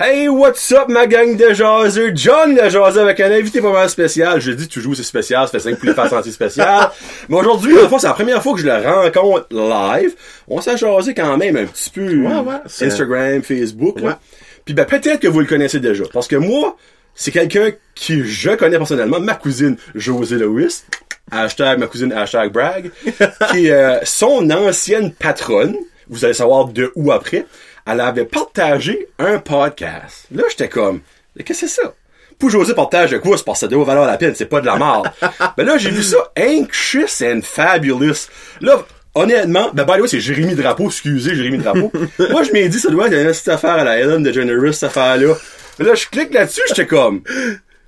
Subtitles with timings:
[0.00, 2.12] Hey, what's up, ma gang de jaseux?
[2.14, 4.40] John de jaseux avec un invité pas mal spécial.
[4.40, 6.90] Je dis toujours c'est spécial, ça fait 5 pour les faire sentir spécial.
[7.28, 10.14] Mais aujourd'hui, en fait, c'est la première fois que je le rencontre live.
[10.46, 12.14] On s'est jasé quand même un petit peu.
[12.16, 14.20] Ouais, ouais, c'est- Instagram, Facebook, là.
[14.64, 16.04] Puis ben, peut-être que vous le connaissez déjà.
[16.12, 16.76] Parce que moi,
[17.16, 20.84] c'est quelqu'un qui je connais personnellement, ma cousine José Lewis.
[21.32, 22.92] Hashtag ma cousine, hashtag brag.
[23.50, 25.74] qui est euh, son ancienne patronne.
[26.08, 27.46] Vous allez savoir de où après.
[27.90, 30.26] Elle avait partagé un podcast.
[30.30, 31.00] Là, j'étais comme,
[31.34, 31.94] Mais qu'est-ce que c'est ça?
[32.38, 33.38] Pour José partage de quoi?
[33.38, 35.10] C'est parce que ça doit valoir la peine, c'est pas de la merde.
[35.56, 38.28] ben là, j'ai vu ça, anxious and fabulous.
[38.60, 38.84] Là,
[39.14, 41.90] honnêtement, ben by the way, c'est Jérémy Drapeau, excusez Jérémy Drapeau.
[42.30, 44.90] Moi, je m'ai dit, ça doit être une petite affaire à la Ellen DeGeneres, cette
[44.90, 45.34] affaire-là.
[45.78, 47.22] Là, je clique là-dessus, j'étais comme,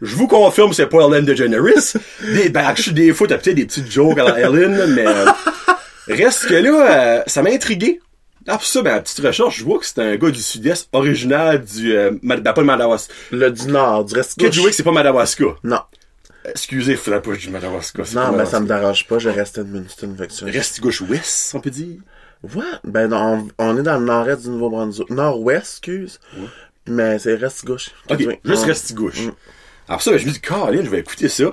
[0.00, 1.98] je vous confirme, c'est pas Ellen DeGeneres.
[2.22, 5.06] Des, ben, je suis des fois, t'as peut-être des petites jokes à la Ellen, mais,
[5.06, 5.27] euh,
[6.08, 8.00] reste que là, euh, ça m'a intrigué.
[8.51, 11.93] Après ça, ben, petite recherche, je vois que c'est un gars du sud-est, originaire du,
[11.97, 13.12] euh, ben, pas de Madawaska.
[13.31, 15.45] Le du Nord, du reste Que c'est pas Madawaska.
[15.65, 15.81] Non.
[16.45, 18.03] Excusez, faudrait pas que je dise Madawaska.
[18.15, 21.53] Non, mais ça me dérange pas, je reste à Edmundston, fait que Reste gauche ouest,
[21.55, 21.98] on peut dire.
[22.55, 25.11] Ouais, ben non, on, on est dans le nord-est du Nouveau-Brunswick.
[25.11, 26.19] Nord-ouest, excuse.
[26.87, 27.91] Mais c'est reste gauche.
[28.11, 28.67] Ok, juste Ouais.
[28.67, 29.28] reste gauche.
[29.87, 31.45] Après ça, ben, je me dis, Caroline, je vais écouter ça.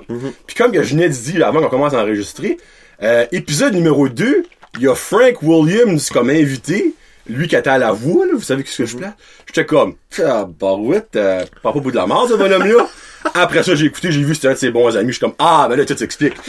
[0.46, 2.56] Puis comme que je venais de dire avant qu'on commence à enregistrer,
[3.02, 4.44] euh, épisode numéro 2,
[4.78, 6.94] il y a Frank Williams comme invité.
[7.28, 9.12] Lui qui était à la voix, là, vous savez ce que je place?
[9.46, 12.88] J'étais comme, ah, barouette, euh, pas au bout de la mort, ce bonhomme-là.
[13.34, 15.08] Après ça, j'ai écouté, j'ai vu c'était un de ses bons amis.
[15.08, 16.34] Je suis comme, ah, ben là, tout s'explique.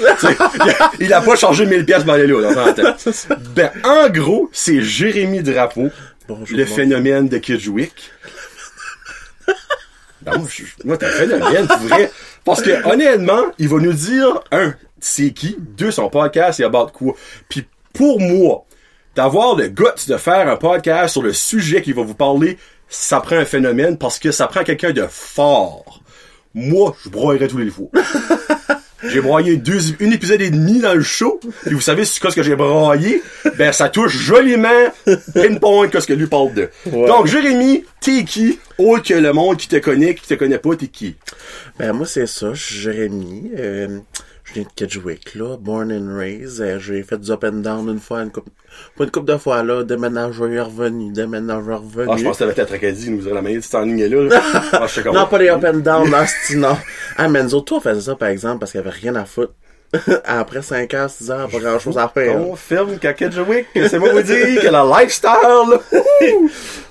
[1.02, 2.74] Il, a, il pas changé 1000 pièces pour aller là.
[3.56, 5.90] Ben, en gros, c'est Jérémy Drapeau,
[6.30, 6.76] Bonjour, le bon.
[6.76, 8.12] phénomène de Kidgewick.
[10.22, 10.42] Ben,
[10.86, 12.12] moi, t'es un phénomène, pour vrai.
[12.46, 16.92] Parce que, honnêtement, il va nous dire, un, c'est qui, deux, son podcast, c'est about
[16.94, 17.16] quoi?
[17.50, 17.66] Puis,
[18.00, 18.64] pour moi,
[19.14, 23.20] d'avoir le guts de faire un podcast sur le sujet qui va vous parler, ça
[23.20, 26.02] prend un phénomène parce que ça prend quelqu'un de fort.
[26.54, 27.88] Moi, je broyerais tous les fois.
[29.04, 31.42] J'ai broyé deux, une épisode et demi dans le show.
[31.66, 33.22] Et vous savez ce que, ce que j'ai broyé?
[33.58, 34.68] Ben, ça touche joliment
[35.34, 36.70] pinpoint que ce que lui parle de.
[36.86, 37.08] Ouais.
[37.08, 38.60] Donc, Jérémy, t'es qui?
[38.78, 41.16] Autre que le monde qui te connaît, qui te connaît pas, t'es qui?
[41.78, 43.52] Ben moi c'est ça, je suis Jérémy.
[43.58, 44.00] euh,
[44.50, 46.60] je viens de Kedgewick, là, born and raised.
[46.62, 48.50] euh, j'ai fait du up and down une fois, une couple,
[48.98, 52.10] pas une couple de fois là, déménageur revenu, déménageur revenu.
[52.12, 54.24] Ah, je pensais que t'avais peut-être Acadie, nous dire la manière de cette ligne là.
[54.24, 54.42] là.
[54.74, 55.20] Ah, je sais comment.
[55.20, 56.78] Non, pas les up and down, non, c'est non.
[57.18, 59.54] Ah, autres, toi, faisait ça, par exemple, parce qu'il avait rien à foutre.
[60.26, 62.38] Après 5 heures, 6 heures, pas grand chose à faire.
[62.38, 65.32] Confirme qu'à Kedgewick, c'est moi vous dire que la lifestyle,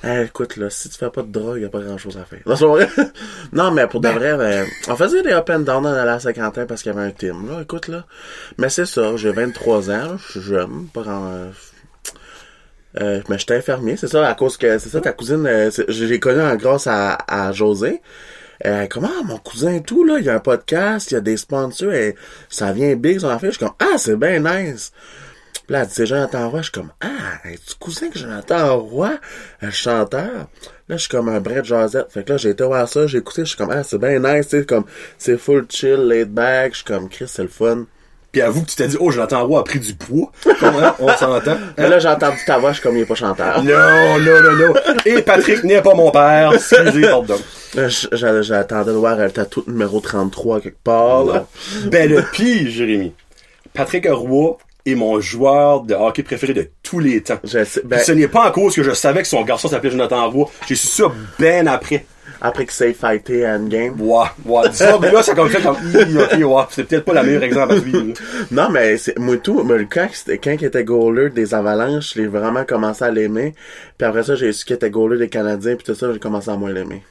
[0.03, 2.25] là, écoute, là, si tu fais pas de drogue, y a pas grand chose à
[2.25, 2.41] faire.
[3.53, 6.67] Non, mais pour de vrai, ben, on faisait des up and down dans la cinquantaine
[6.67, 8.05] parce qu'il y avait un team, là, écoute, là.
[8.59, 11.51] Mais c'est ça, j'ai 23 ans, je suis jeune, pas grand, euh,
[13.01, 16.19] euh, mais j'étais infirmier, c'est ça, à cause que, c'est ça, ta cousine, euh, l'ai
[16.19, 18.01] connue en grâce à, à José.
[18.91, 21.93] Comment mon cousin tout, là, il y a un podcast, il y a des sponsors,
[21.93, 22.17] et
[22.49, 23.51] ça vient big, son affaire.
[23.51, 24.93] Je suis comme, ah, c'est bien nice.
[25.67, 26.59] Puis là, elle dit, c'est Jonathan Roy.
[26.61, 29.19] Je suis comme, ah, es-tu cousin que Jonathan Roy,
[29.61, 30.49] un chanteur?
[30.89, 32.11] Là, je suis comme un Brett Josette.
[32.11, 34.19] Fait que là, j'ai été voir ça, j'ai écouté, je suis comme, ah, c'est bien
[34.19, 34.87] nice, sais, comme,
[35.19, 36.73] c'est full chill, laid back.
[36.73, 37.87] Je suis comme, Chris, c'est le fun.
[38.39, 40.31] Puis avoue que tu t'es dit, oh, Jonathan Roy a pris du poids.
[40.61, 40.95] Comment?
[41.01, 41.57] On s'entend.
[41.77, 43.63] Mais là, j'ai entendu ta voix, je suis comme, il est pas chanteur.
[43.65, 44.75] Non, non, non, non.
[45.05, 46.53] Et Patrick n'est pas mon père.
[46.55, 47.37] Excusez, pardon.
[48.13, 51.47] J'a- J'attendais de voir un tatou numéro 33 quelque part, là.
[51.91, 53.13] Ben, le pire, Jérémy.
[53.75, 54.57] Patrick Roy
[54.87, 57.39] est mon joueur de hockey préféré de tous les temps.
[57.45, 59.91] Je sais, ben, ce n'est pas en cause que je savais que son garçon s'appelait
[59.91, 60.49] Jonathan Roy.
[60.67, 61.05] J'ai su ça
[61.39, 62.07] ben après.
[62.41, 64.01] Après qu'il s'est fighté à Endgame.
[64.01, 64.73] Ouais, ouais.
[64.73, 66.63] Ça, mais là, ça comme fait comme, ok, ouais.
[66.71, 68.05] C'est peut-être pas la meilleure exemple à suivre.
[68.51, 72.21] Non, mais c'est, moi tout, mais quand, c'était- quand il était goaler des Avalanches, je
[72.21, 73.55] l'ai vraiment commencé à l'aimer.
[73.97, 76.51] Puis après ça, j'ai su qu'il était goaler des Canadiens, puis tout ça, j'ai commencé
[76.51, 77.03] à moins l'aimer.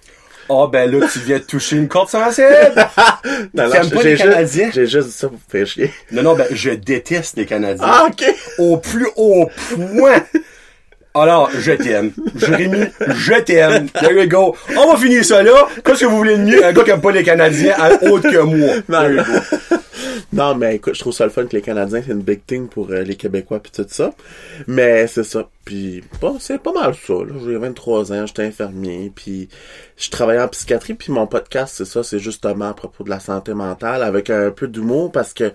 [0.49, 2.47] Ah, ben là, tu viens de toucher une corde sensible.
[3.53, 4.65] Non, T'aimes pas les j'ai Canadiens?
[4.65, 5.91] juste, j'ai juste dit ça pour faire chier.
[6.11, 7.85] Non, non, ben, je déteste les Canadiens.
[7.85, 8.23] Ah, ok!
[8.59, 10.23] Au plus haut point.
[11.21, 12.11] Alors, je t'aime.
[12.35, 12.85] Jérémy,
[13.15, 13.87] je t'aime.
[13.89, 14.55] There you go.
[14.77, 15.67] On va finir ça là.
[15.83, 16.65] Qu'est-ce que vous voulez de mieux?
[16.65, 18.69] Un gars qui aime pas les Canadiens, à- autre que moi.
[18.89, 19.77] There you go.
[20.33, 22.67] Non, mais écoute, je trouve ça le fun que les Canadiens, c'est une big thing
[22.67, 24.13] pour euh, les Québécois puis tout ça.
[24.67, 25.49] Mais c'est ça.
[25.65, 27.13] Puis bon, c'est pas mal ça.
[27.45, 29.49] J'ai 23 ans, j'étais infirmier, puis
[29.97, 33.19] je travaillais en psychiatrie, puis mon podcast, c'est ça, c'est justement à propos de la
[33.19, 35.51] santé mentale, avec un peu d'humour, parce que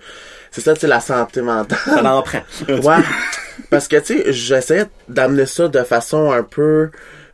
[0.51, 1.79] c'est ça, c'est la santé mentale.
[1.85, 2.43] Ça en prend.
[2.67, 3.03] Ouais.
[3.69, 6.91] Parce que, tu sais, j'essaie d'amener ça de façon un peu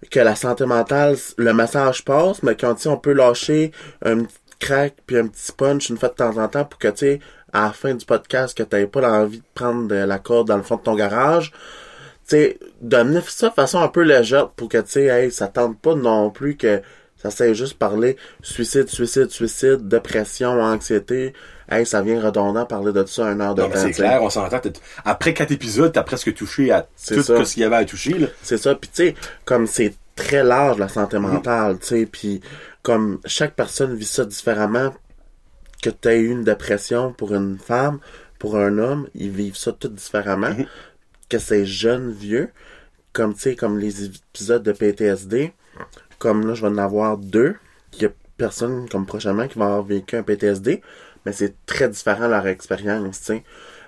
[0.10, 3.72] que la santé mentale, le message passe, mais quand, tu sais, on peut lâcher
[4.04, 6.88] un petit crack puis un petit punch une fois de temps en temps pour que,
[6.90, 7.20] tu sais,
[7.54, 10.58] à la fin du podcast, que t'aies pas l'envie de prendre de la corde dans
[10.58, 14.70] le fond de ton garage, tu sais, d'amener ça de façon un peu légère pour
[14.70, 16.82] que, tu sais, hey, ça tente pas non plus que
[17.22, 21.34] Ça c'est juste parler suicide, suicide, suicide, dépression, anxiété.
[21.70, 23.76] Hey, ça vient redondant parler de ça une heure de Non, temps.
[23.78, 24.62] c'est clair, on s'entend.
[25.04, 27.44] Après quatre épisodes, t'as presque touché à tout ça.
[27.44, 28.16] ce qu'il y avait à toucher.
[28.42, 28.74] C'est ça.
[28.74, 31.24] Puis tu sais, comme c'est très large la santé Mhm.
[31.28, 32.40] mentale, tu sais, puis
[32.84, 34.94] comme chaque personne vit ça différemment,
[35.82, 38.00] que tu aies eu une dépression pour une femme,
[38.38, 40.52] pour un homme, ils vivent ça tout différemment.
[40.52, 40.66] Mhm.
[41.30, 42.50] Que c'est jeune, vieux,
[43.14, 45.54] comme tu sais, comme les épisodes de PTSD,
[46.18, 47.56] comme là, je vais en avoir deux.
[47.94, 50.82] Il y a personne comme prochainement qui va avoir vécu un PTSD,
[51.26, 53.44] mais c'est très différent leur expérience, tu sais.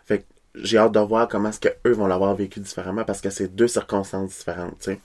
[0.05, 0.23] Fait que
[0.55, 3.47] j'ai hâte de voir comment est-ce que eux vont l'avoir vécu différemment parce que c'est
[3.47, 4.99] deux circonstances différentes, tu sais.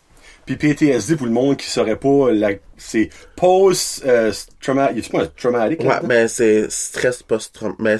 [0.47, 2.51] Puis PTSD, pour le monde qui saurait pas, la...
[2.77, 5.13] c'est post euh, traumatic.
[5.13, 5.81] Y un traumatic?
[5.81, 7.81] Ouais, ben c'est stress post-traumatique.
[7.83, 7.99] Ben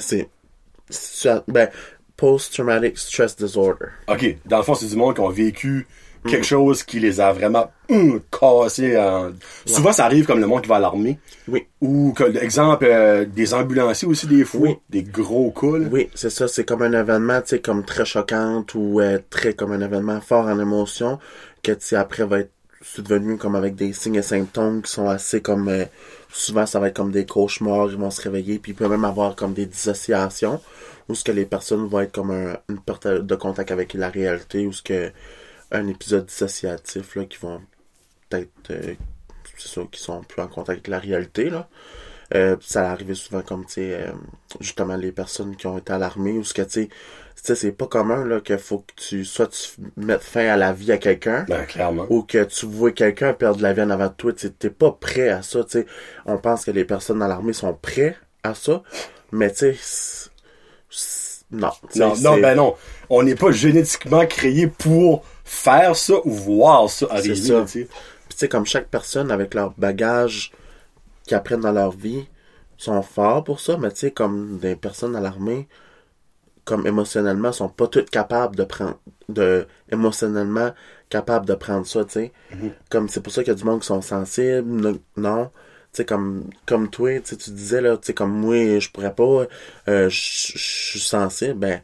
[0.89, 1.41] c'est.
[1.47, 1.69] Ben,
[2.15, 3.87] post-traumatic stress disorder.
[4.07, 5.85] Ok, dans le fond, c'est du monde qui ont vécu
[6.23, 6.29] Mm.
[6.31, 8.97] quelque chose qui les a vraiment hum, cassés.
[8.97, 9.31] en-
[9.67, 11.19] Souvent, ça arrive comme le monde qui va à l'armée.
[11.47, 11.67] Oui.
[11.79, 14.61] Ou, que, exemple, euh, des ambulanciers aussi, des fois.
[14.61, 14.77] Oui.
[14.89, 15.87] Des gros là.
[15.91, 19.53] Oui, c'est ça, c'est comme un événement, tu sais, comme très choquant ou euh, très
[19.53, 21.19] comme un événement fort en émotion
[21.67, 22.51] que tu sais, après va être
[22.99, 25.85] devenu comme avec des signes et symptômes qui sont assez comme euh,
[26.31, 29.05] souvent ça va être comme des cauchemars, ils vont se réveiller puis il peut même
[29.05, 30.61] avoir comme des dissociations
[31.09, 34.09] où ce que les personnes vont être comme un- une perte de contact avec la
[34.09, 35.11] réalité ou ce que
[35.71, 37.61] un épisode dissociatif là qui vont
[38.29, 38.95] peut-être euh,
[39.57, 41.69] c'est ça qui sont plus en contact avec la réalité là.
[42.35, 44.11] Euh, ça arrivait souvent comme tu sais euh,
[44.59, 46.89] justement les personnes qui ont été à l'armée ou ce que tu sais
[47.47, 50.73] sais, c'est pas commun là qu'il faut que tu soit tu mettes fin à la
[50.73, 52.05] vie à quelqu'un Ben, clairement.
[52.09, 54.91] ou que tu vois quelqu'un perdre la vie en avant de toi, tu t'es pas
[54.91, 55.85] prêt à ça, tu sais.
[56.25, 58.81] On pense que les personnes dans l'armée sont prêts à ça,
[59.31, 60.29] mais tu sais,
[61.51, 61.71] non.
[61.95, 62.75] Non, ben non.
[63.09, 67.35] On n'est pas génétiquement créé pour faire ça ou voir ça arriver.
[67.35, 67.63] ça.
[67.65, 67.87] Puis
[68.29, 70.51] tu sais, comme chaque personne avec leur bagage
[71.25, 72.25] qu'ils apprennent dans leur vie
[72.77, 75.67] sont forts pour ça, mais tu sais, comme des personnes à l'armée,
[76.67, 78.99] comme émotionnellement, sont pas toutes capables de prendre,
[79.29, 80.73] de, émotionnellement
[81.09, 82.31] capables de prendre ça, tu sais.
[82.89, 85.45] Comme, c'est pour ça qu'il y a du monde qui sont sensibles, non, non.
[85.93, 88.89] Tu sais, comme, comme toi, tu sais, tu disais, là, tu sais, comme moi, je
[88.89, 89.47] pourrais pas,
[89.87, 91.81] euh, je suis sensible, ben,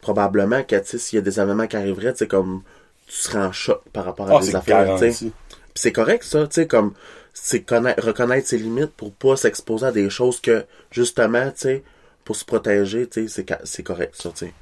[0.00, 2.62] probablement que, tu sais, s'il y a des événements qui arriveraient, tu sais, comme,
[3.08, 5.26] tu serais en choc par rapport à Ah, des affaires, tu sais.
[5.74, 6.92] c'est correct ça, tu sais, comme
[7.32, 11.82] c'est connaître, reconnaître ses limites pour pas s'exposer à des choses que justement, tu sais,
[12.24, 14.54] pour se protéger, tu sais, c'est correct ça, tu sais.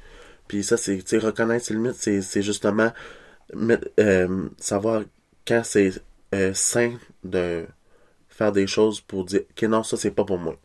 [0.47, 2.91] Puis ça c'est, tu sais, reconnaître ses limites, c'est justement
[3.53, 5.03] mettre- euh, savoir
[5.47, 5.91] quand c'est
[6.33, 6.93] euh, sain
[7.23, 7.65] de
[8.29, 10.57] faire des choses pour dire que non ça c'est pas pour moi.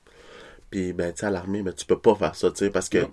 [0.71, 2.89] Puis ben tu sais à l'armée, ben tu peux pas faire ça, tu sais, parce
[2.89, 3.07] que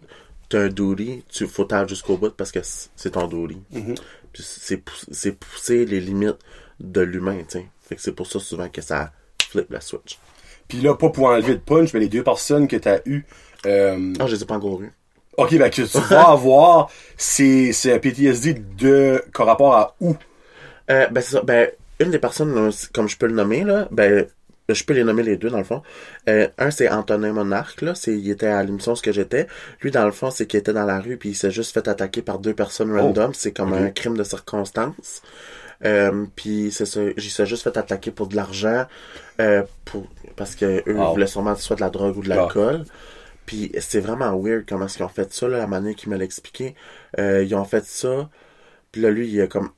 [0.49, 3.61] t'as un duty, tu faut t'aller jusqu'au bout parce que c'est ton duty.
[3.73, 3.97] Mm-hmm.
[4.33, 6.39] Puis c'est c'est pousser les limites
[6.79, 7.65] de l'humain, tu sais.
[7.81, 9.11] Fait que c'est pour ça souvent que ça
[9.49, 10.19] flip la switch.
[10.67, 13.25] Puis là, pas pour enlever de punch, mais les deux personnes que t'as eues,
[13.65, 14.91] euh, Ah, je les ai pas encore eu.
[15.37, 20.15] ok, ben que tu vas avoir, c'est c'est un PTSD de, qu'en rapport à où?
[20.89, 21.41] Euh, ben, c'est ça.
[21.41, 24.25] Ben, une des personnes, comme je peux le nommer, là, ben,
[24.69, 25.81] je peux les nommer les deux, dans le fond.
[26.27, 27.95] Euh, un, c'est Antonin Monarque, là.
[27.95, 29.47] C'est, il était à l'émission Ce que j'étais.
[29.81, 31.87] Lui, dans le fond, c'est qu'il était dans la rue, puis il s'est juste fait
[31.87, 33.33] attaquer par deux personnes random.
[33.33, 35.21] C'est comme un crime de circonstance.
[35.83, 38.85] Euh, puis c'est ça, il s'est juste fait attaquer pour de l'argent,
[39.39, 41.09] euh, pour, parce que eux Ah.
[41.11, 42.85] voulaient sûrement soit de la drogue ou de l'alcool.
[43.45, 46.17] Puis c'est vraiment weird comment est-ce qu'ils ont fait ça, là, la manière qu'il me
[46.17, 46.75] l'a expliqué.
[47.19, 48.29] Euh, ils ont fait ça,
[48.91, 49.71] puis là, lui, il a comme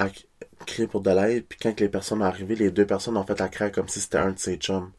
[0.65, 3.39] crié pour de l'aide, puis quand les personnes sont arrivées, les deux personnes ont fait
[3.39, 4.91] la craie comme si c'était un de ses chums.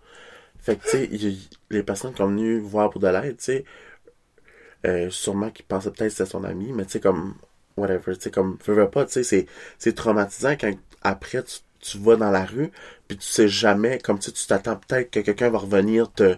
[0.61, 1.39] Fait que, tu sais,
[1.71, 3.65] les personnes qui sont venues voir pour de l'aide, tu sais,
[4.87, 7.35] euh, sûrement qu'ils pensaient peut-être que c'était son ami, mais tu sais, comme,
[7.77, 9.47] whatever, tu sais, comme, veux, veux pas, tu sais, c'est,
[9.79, 10.73] c'est traumatisant quand
[11.03, 12.71] après tu, tu vas dans la rue,
[13.07, 16.37] puis tu sais jamais, comme tu tu t'attends peut-être que quelqu'un va revenir te,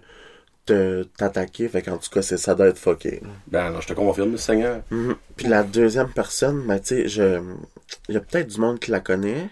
[1.16, 3.20] t'attaquer, fait qu'en tout cas, c'est, ça doit être fucké.
[3.46, 4.82] Ben non, je te confirme, Seigneur.
[4.90, 5.16] Mhm.
[5.36, 7.40] Puis la deuxième personne, ben, tu sais, je...
[8.08, 9.48] il y a peut-être du monde qui la connaît.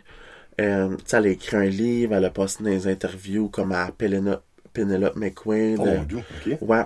[0.60, 3.90] Euh, tu sais, elle a écrit un livre, elle a passé des interviews comme à
[3.96, 5.78] Penelope McQuaid.
[5.78, 6.58] Oh mon dieu, ok.
[6.62, 6.84] Ouais.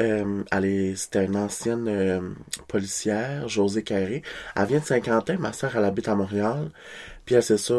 [0.00, 2.20] Euh, elle est, c'était une ancienne euh,
[2.68, 4.22] policière, Josée Carré.
[4.54, 6.70] Elle vient de Saint-Quentin, ma soeur, elle habite à Montréal.
[7.24, 7.74] Puis elle, c'est ça,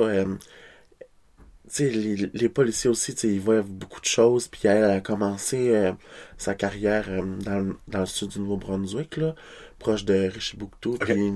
[1.75, 4.47] sais, les, les policiers aussi, tu sais, ils voient beaucoup de choses.
[4.47, 5.93] Puis elle, a commencé euh,
[6.38, 9.35] sa carrière euh, dans, le- dans le sud du Nouveau-Brunswick, là,
[9.79, 11.31] proche de Richibouctou, puis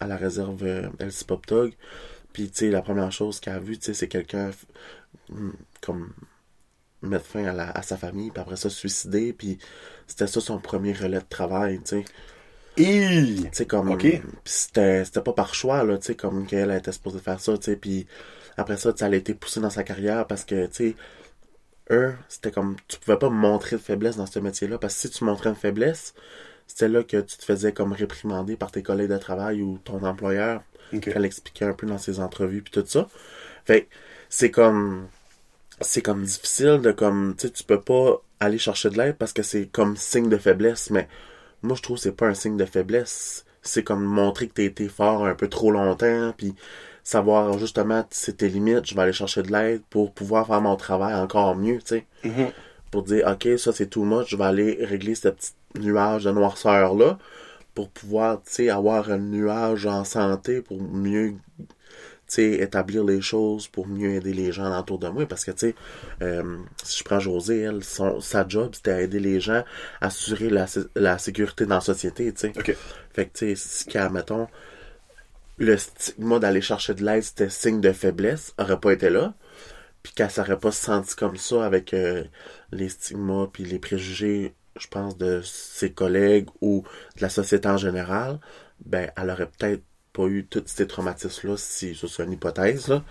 [0.00, 0.88] à la réserve euh,
[1.26, 1.74] Poptog.
[2.32, 4.50] Puis, tu sais, la première chose qu'elle a vue, tu sais, c'est quelqu'un
[5.30, 5.50] mm,
[5.80, 6.12] comme
[7.02, 9.58] mettre fin à, la- à sa famille, puis après ça, se suicider, puis
[10.06, 12.04] c'était ça son premier relais de travail, tu sais.
[12.76, 13.36] Et...
[13.44, 13.88] Tu sais, comme...
[14.44, 17.64] C'était, c'était pas par choix, là, tu sais, comme qu'elle était supposée faire ça, tu
[17.64, 18.06] sais, puis
[18.56, 20.96] après ça, elle a été poussée dans sa carrière parce que, tu sais,
[21.90, 25.10] eux, c'était comme, tu pouvais pas montrer de faiblesse dans ce métier-là, parce que si
[25.10, 26.14] tu montrais une faiblesse,
[26.66, 30.02] c'était là que tu te faisais comme réprimander par tes collègues de travail ou ton
[30.04, 31.00] employeur, Ok.
[31.10, 33.08] qu'elle expliquait un peu dans ses entrevues puis tout ça.
[33.64, 33.88] Fait que
[34.28, 35.08] c'est comme,
[35.80, 39.32] c'est comme difficile de comme, tu sais, tu peux pas aller chercher de l'aide parce
[39.32, 41.08] que c'est comme signe de faiblesse, mais
[41.62, 43.44] moi je trouve que c'est pas un signe de faiblesse.
[43.62, 46.54] C'est comme montrer que t'as été fort un peu trop longtemps, puis
[47.04, 50.76] savoir justement c'est tes limites, je vais aller chercher de l'aide pour pouvoir faire mon
[50.76, 52.06] travail encore mieux, tu sais.
[52.24, 52.50] Mhm.
[52.90, 56.32] Pour dire, ok, ça c'est too much, je vais aller régler ce petit nuage de
[56.32, 57.18] noirceur là
[57.74, 61.34] pour pouvoir, tu sais, avoir un nuage en santé pour mieux
[62.26, 65.26] tu sais, établir les choses pour mieux aider les gens autour de moi.
[65.26, 65.74] Parce que, tu sais,
[66.22, 69.62] euh, si je prends José, elle, son, sa job, c'était aider les gens
[70.00, 72.52] à assurer la, la sécurité dans la société, tu sais.
[73.12, 74.48] Fait que, tu sais, si mettons,
[75.58, 79.34] le stigma d'aller chercher de l'aide, c'était signe de faiblesse, aurait pas été là.
[80.02, 82.24] Puis qu'elle s'aurait pas senti comme ça avec euh,
[82.72, 86.84] les stigmas puis les préjugés, je pense, de ses collègues ou
[87.16, 88.38] de la société en général,
[88.84, 89.82] ben, elle aurait peut-être
[90.12, 93.02] pas eu tous ces traumatismes-là si ça c'est une hypothèse, là.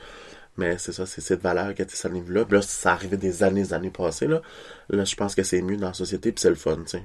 [0.57, 2.45] Mais c'est ça, c'est cette valeur qui été ce niveau-là.
[2.45, 4.41] Puis là, ça arrivait des années, des années passées, là.
[4.89, 7.03] Là, je pense que c'est mieux dans la société puis c'est le fun, tu sais.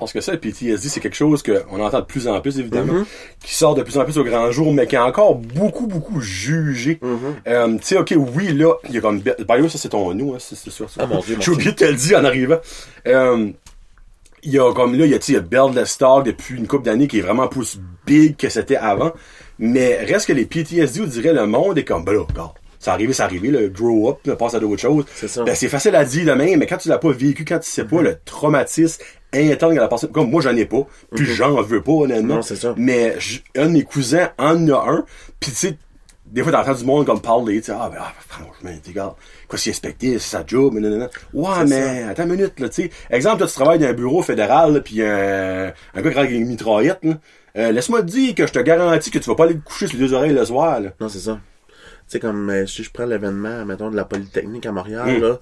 [0.00, 3.04] Parce que ça, le PTSD, c'est quelque chose qu'on entend de plus en plus, évidemment,
[3.44, 6.20] qui sort de plus en plus au grand jour, mais qui est encore beaucoup, beaucoup
[6.20, 6.98] jugé.
[7.46, 9.20] Euh, tu sais, ok, oui, là, il y a comme...
[9.20, 10.88] Way, ça, c'est ton nous, hein, c'est sûr.
[10.98, 12.58] Ah, mon Dieu, J'ai oublié de te le dire en arrivant.
[13.06, 13.50] Euh,
[14.42, 16.66] il y a comme là, il y a, il y a Bell Lestar depuis une
[16.66, 19.12] couple d'années qui est vraiment plus big que c'était avant.
[19.58, 22.90] Mais reste que les PTSD, on dirait le monde est comme, ben là, regarde, c'est
[22.90, 25.04] arrivé, c'est arrivé, le grow up, là, passe à d'autres choses.
[25.14, 25.44] C'est ça.
[25.44, 27.84] Ben, c'est facile à dire demain, mais quand tu l'as pas vécu, quand tu sais
[27.84, 31.82] pas le traumatisme intense que la personne, comme moi j'en ai pas, puis j'en veux
[31.82, 32.36] pas honnêtement.
[32.36, 32.74] Non, c'est ça.
[32.76, 33.16] Mais
[33.56, 35.04] un de mes cousins en a un,
[35.38, 35.78] puis tu sais,
[36.26, 39.14] des fois t'entends du monde comme parler, tu sais, ah ben ah, franchement, t'es gars,
[39.48, 41.08] quoi s'y expecter, c'est sa job, mais non, non, non.
[41.32, 42.90] Ouais, C'est mais attends une minute, là, tu sais.
[43.10, 46.30] Exemple, toi tu travailles dans un bureau fédéral, là, puis un, un gars qui avec
[46.32, 47.14] une mitraillette, là.
[47.56, 49.88] Euh, laisse-moi te dire que je te garantis que tu vas pas aller te coucher
[49.88, 50.90] sur les deux oreilles le soir, là.
[51.00, 51.40] Non, c'est ça.
[51.68, 51.74] Tu
[52.06, 55.38] sais, comme euh, si je prends l'événement, mettons, de la Polytechnique à Montréal, Hum, là,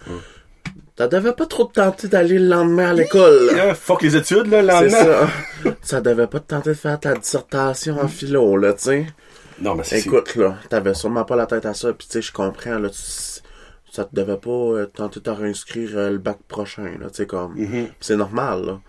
[0.99, 3.51] ça devait pas trop te tenter d'aller le lendemain à l'école.
[3.59, 5.29] Hein, fuck les études, là, le C'est lendemain.
[5.65, 5.71] ça.
[5.81, 9.07] ça devait pas te tenter de faire ta dissertation en philo, là, tu sais.
[9.61, 10.01] Non, mais c'est...
[10.01, 12.91] Écoute, là, t'avais sûrement pas la tête à ça, pis tu sais, je comprends, là,
[12.91, 13.41] tu-
[13.91, 17.17] ça te devait pas euh, tenter de te réinscrire euh, le bac prochain, là, tu
[17.17, 17.55] sais, comme...
[17.55, 17.89] Mhm.
[18.01, 18.81] C'est normal, là.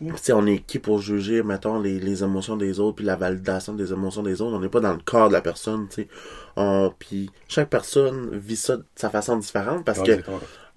[0.00, 3.14] Tu sais, on est qui pour juger, mettons, les, les émotions des autres, puis la
[3.14, 4.56] validation des émotions des autres?
[4.56, 6.08] On n'est pas dans le corps de la personne, tu sais.
[6.56, 10.22] On- Puis chaque personne vit ça de sa façon différente, parce Ouais, que.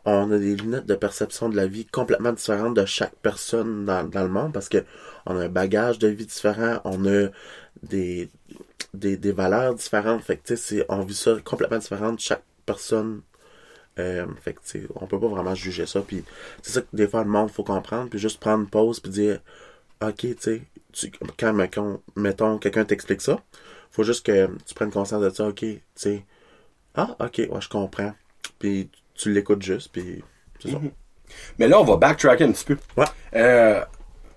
[0.06, 4.04] On a des lunettes de perception de la vie complètement différentes de chaque personne dans,
[4.08, 4.84] dans le monde parce que
[5.26, 7.30] on a un bagage de vie différent, on a
[7.84, 8.30] des,
[8.94, 10.24] des, des valeurs différentes.
[10.24, 13.22] Fait que, c'est- on vit ça complètement différent de chaque personne.
[14.00, 14.62] Euh, fait que,
[14.96, 16.02] on peut pas vraiment juger ça.
[16.02, 16.24] Puis
[16.62, 18.10] c'est ça que des fois, le monde, faut comprendre.
[18.10, 19.40] Puis juste prendre une pause puis dire,
[20.04, 20.62] OK, tu sais,
[21.38, 23.42] quand, mettons, mettons, quelqu'un t'explique ça,
[23.92, 25.48] faut juste que tu prennes conscience de ça.
[25.50, 26.26] OK, tu sais,
[26.96, 28.14] ah, OK, ouais, je comprends.
[28.60, 30.24] Puis tu l'écoutes juste, puis
[30.62, 30.80] c'est ça.
[31.58, 32.78] Mais là, on va backtracker un petit peu.
[32.98, 33.06] Ouais.
[33.36, 33.84] Euh,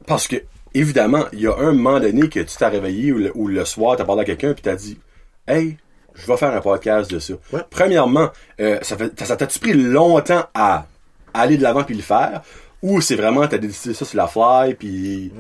[0.07, 0.37] parce que,
[0.75, 3.65] évidemment, il y a un moment donné que tu t'es réveillé ou le, ou le
[3.65, 4.99] soir, t'as parlé à quelqu'un puis t'as dit,
[5.47, 5.77] hey,
[6.15, 7.35] je vais faire un podcast de ça.
[7.53, 7.61] Ouais.
[7.71, 8.31] Premièrement,
[8.61, 10.87] euh, ça fait, ça t'a-tu pris longtemps à
[11.35, 12.43] aller de l'avant puis le faire?
[12.83, 15.33] Ou c'est vraiment, t'as décidé ça sur la fly puis...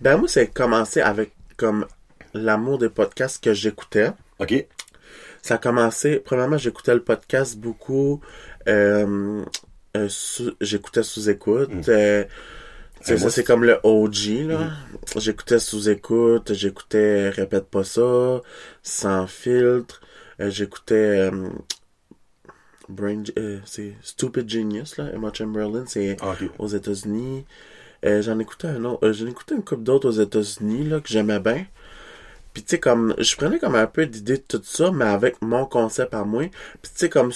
[0.00, 1.86] Ben moi, c'est commencé avec comme
[2.34, 4.10] l'amour des podcasts que j'écoutais.
[4.40, 4.66] OK.
[5.42, 8.20] Ça a commencé, premièrement, j'écoutais le podcast beaucoup.
[8.68, 9.42] Euh,
[9.96, 11.70] euh, sous- j'écoutais sous écoute.
[11.84, 12.28] Sais,
[13.12, 14.70] Euh, ça, c'est comme le OG, là.
[15.16, 18.40] J'écoutais sous écoute, j'écoutais Répète pas ça,
[18.82, 20.00] Sans filtre.
[20.38, 21.30] J'écoutais
[22.88, 23.22] Brain,
[23.64, 25.10] c'est Stupid Genius, là.
[25.12, 27.44] Emma Chamberlain, c'est Ah, aux États-Unis.
[28.02, 29.12] J'en écoutais un autre.
[29.12, 31.66] j'en écoutais une couple d'autres aux États-Unis, là, que j'aimais bien.
[32.54, 35.42] Puis tu sais, comme, je prenais comme un peu d'idée de tout ça, mais avec
[35.42, 36.44] mon concept à moi.
[36.80, 37.32] Puis tu sais, comme,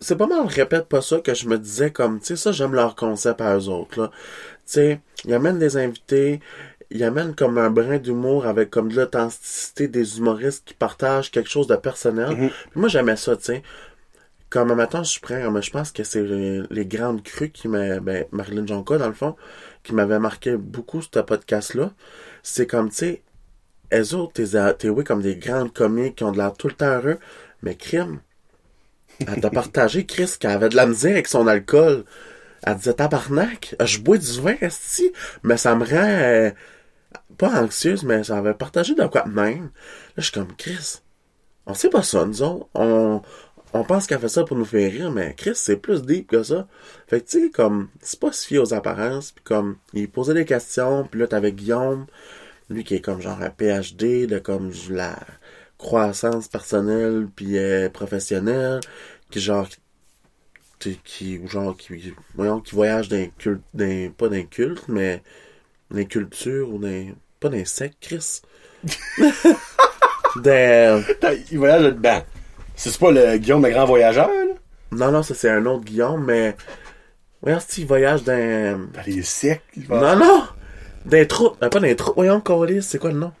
[0.00, 2.74] c'est pas mal, répète pas ça, que je me disais comme, tu sais, ça, j'aime
[2.74, 4.10] leur concept à eux autres, là.
[4.10, 6.40] Tu sais, ils amènent des invités,
[6.90, 11.48] ils amènent comme un brin d'humour avec comme de l'authenticité des humoristes qui partagent quelque
[11.50, 12.36] chose de personnel.
[12.36, 13.62] Puis moi, j'aimais ça, tu sais.
[14.50, 18.26] Comme, maintenant, je prends, je pense que c'est les, les grandes crues qui m'a, ben,
[18.30, 19.34] Marilyn Jonka, dans le fond,
[19.82, 21.92] qui m'avait marqué beaucoup, ce podcast-là.
[22.42, 23.22] C'est comme, tu sais,
[23.90, 24.32] elles autres,
[24.72, 27.18] t'es, oui comme des grandes comiques qui ont de l'air tout le temps heureux,
[27.62, 28.20] mais crime.
[29.26, 32.04] Elle t'a partagé, Chris, qu'elle avait de la misère avec son alcool.
[32.62, 35.12] Elle disait, tabarnak, je bois du vin, esti,
[35.42, 36.50] mais ça me rend, euh,
[37.38, 39.64] pas anxieuse, mais ça avait partagé de quoi même.
[39.64, 39.70] Là,
[40.18, 41.00] je suis comme, Chris,
[41.66, 42.68] on sait pas ça, nous autres.
[42.74, 43.22] On,
[43.72, 46.42] on pense qu'elle fait ça pour nous faire rire, mais Chris, c'est plus deep que
[46.42, 46.66] ça.
[47.08, 50.34] Fait que, tu sais, comme, c'est pas se fier aux apparences, puis comme, il posait
[50.34, 52.06] des questions, puis là, t'avais Guillaume,
[52.68, 55.16] lui qui est comme genre un PhD de comme la
[55.78, 58.80] croissance personnelle puis euh, professionnelle,
[59.30, 59.68] qui genre,
[60.78, 65.22] qui, qui, ou genre, qui, voyons, qui voyage d'un culte, d'un, pas d'un culte, mais
[65.90, 68.40] d'un culture ou d'un, pas d'un secte, Chris.
[70.36, 71.02] d'un,
[71.50, 72.22] Il voyage là-dedans.
[72.74, 74.54] C'est pas le Guillaume le grand voyageur, là?
[74.92, 76.54] non, non, ça c'est un autre Guillaume, mais,
[77.42, 79.64] voyons, si il voyage d'un, Dans les sectes.
[79.76, 80.42] il va- Non, non!
[81.06, 81.56] Des troupes.
[81.62, 82.16] Euh, pas des troupes.
[82.16, 83.32] Voyons, Colis, c'est quoi le nom?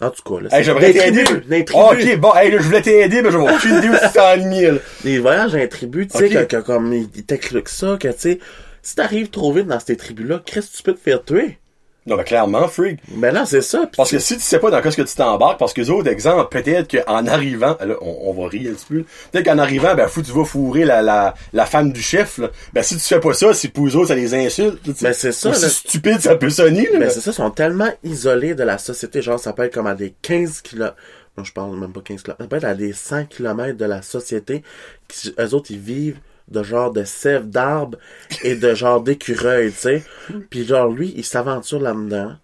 [0.00, 0.48] En tout cas, là.
[0.56, 1.24] Hey, j'aimerais t'aider.
[1.26, 2.04] Ah, tribus.
[2.14, 4.78] ok, bon, hey, là, je voulais t'aider, mais je vais aucune idée où c'est là.
[5.04, 8.14] Des voyages dans les tribus, tu sais, que, que comme, ils t'expliquent ça, que, tu
[8.18, 8.38] sais,
[8.82, 11.58] si t'arrives trop vite dans ces tribus-là, Chris, tu peux te faire tuer.
[12.04, 12.98] Non, mais clairement, freak.
[13.08, 13.88] Ben là, c'est ça.
[13.96, 15.90] Parce que si tu sais pas dans quoi ce que tu t'embarques, parce que les
[15.90, 19.58] autres, exemple, peut-être qu'en arrivant, là, on, on va rire un petit peu, peut-être qu'en
[19.58, 22.50] arrivant, ben, fou, tu vas fourrer la, la, la femme du chef, là.
[22.72, 25.04] Ben, si tu fais pas ça, c'est pour eux autres, ça les insulte, tu sais.
[25.04, 25.54] Ben, c'est ça, là.
[25.54, 26.98] stupide, ça peut sonner, là.
[26.98, 29.86] Ben, c'est ça, ils sont tellement isolés de la société, genre, ça peut être comme
[29.86, 30.96] à des 15 km.
[31.38, 32.42] Non, je parle même pas 15 km.
[32.42, 34.62] Ça peut être à des 100 km de la société.
[35.08, 36.18] Qui, eux autres, ils vivent
[36.52, 37.98] de genre de sève d'arbres
[38.44, 40.04] et de genre d'écureuils, tu sais.
[40.50, 42.36] Puis genre, lui, il s'aventure là-dedans.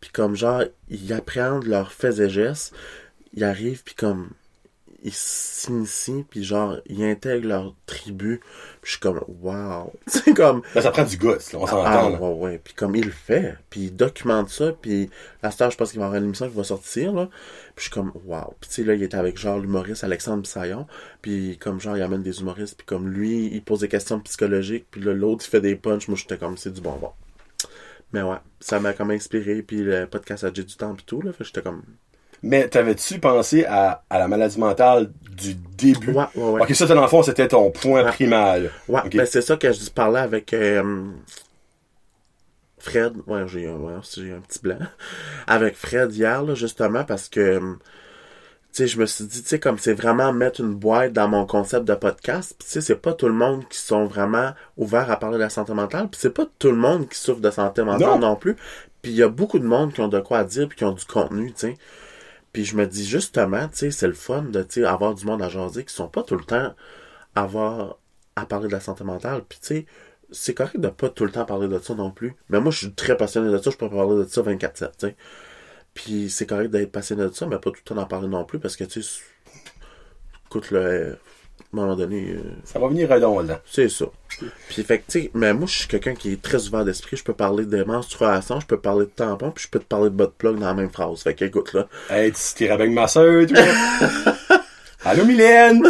[0.00, 2.74] Puis comme genre, ils apprennent leurs faits et gestes.
[3.34, 4.30] Ils arrivent, puis comme,
[5.06, 8.40] ils s'initient, puis genre, ils intègrent leur tribu.
[8.82, 9.92] Puis je suis comme, wow.
[10.08, 12.20] C'est comme, Ben, ça prend du goût, là, on s'entend, ah, là.
[12.20, 12.60] ouais, ouais.
[12.62, 15.08] Puis comme il le fait, puis il documente ça, puis
[15.44, 17.28] à ce temps, je pense qu'il va y avoir une émission qui va sortir, là.
[17.76, 18.54] Puis je suis comme, wow.
[18.60, 20.88] Puis tu sais, là, il était avec genre l'humoriste Alexandre Bissaillon,
[21.22, 24.86] puis comme genre, il amène des humoristes, puis comme lui, il pose des questions psychologiques,
[24.90, 26.08] puis là, l'autre, il fait des punchs.
[26.08, 27.12] Moi, j'étais comme, c'est du bonbon.
[28.12, 31.32] Mais ouais, ça m'a comme inspiré, puis le podcast a du temps, puis tout, là.
[31.32, 31.82] Fait j'étais comme,
[32.42, 36.12] Mais t'avais-tu pensé à, à la maladie mentale du début?
[36.12, 36.62] ouais, ouais, ouais.
[36.62, 38.10] Ok, ça, dans le fond, c'était ton point Ouais.
[38.12, 38.70] primal.
[38.88, 39.16] Ouais, Ok.
[39.16, 41.10] ben c'est ça que je parlais avec euh,
[42.78, 43.14] Fred.
[43.26, 44.78] Ouais, j'ai ouais, j'ai un petit blanc.
[45.46, 47.60] Avec Fred hier, là, justement, parce que euh,
[48.72, 51.26] tu sais, je me suis dit, tu sais, comme c'est vraiment mettre une boîte dans
[51.28, 54.52] mon concept de podcast, puis tu sais, c'est pas tout le monde qui sont vraiment
[54.76, 57.40] ouverts à parler de la santé mentale, puis c'est pas tout le monde qui souffre
[57.40, 58.18] de santé mentale Non.
[58.18, 58.54] non, plus.
[59.02, 60.84] Puis il y a beaucoup de monde qui ont de quoi à dire, puis qui
[60.84, 61.74] ont du contenu, tu sais.
[62.56, 65.50] Puis je me dis justement, tu sais, c'est le fun de avoir du monde à
[65.50, 66.74] jaser qui sont pas tout le temps
[67.34, 67.98] à avoir
[68.34, 69.44] à parler de la santé mentale.
[69.46, 69.86] Puis tu sais,
[70.30, 72.34] c'est correct de pas tout le temps parler de ça non plus.
[72.48, 75.06] Mais moi, je suis très passionné de ça, je peux parler de ça 24-7, tu
[75.06, 75.16] sais.
[75.92, 78.46] Puis c'est correct d'être passionné de ça, mais pas tout le temps d'en parler non
[78.46, 79.22] plus parce que tu sais,
[80.46, 81.18] écoute, le,
[81.80, 83.58] à un moment donné, euh, Ça va venir redondant.
[83.64, 84.06] c'est ça.
[84.68, 87.16] Puis fait tu sais, mais moi, je suis quelqu'un qui est très ouvert d'esprit.
[87.16, 90.10] Je peux parler de menstruation, je peux parler de tampon, puis je peux te parler
[90.10, 91.22] de bot plug dans la même phrase.
[91.22, 91.88] Fait que, écoute, là.
[92.10, 93.58] Hey, tu t'irais avec ma soeur, toi.
[95.04, 95.82] Allô, Mylène?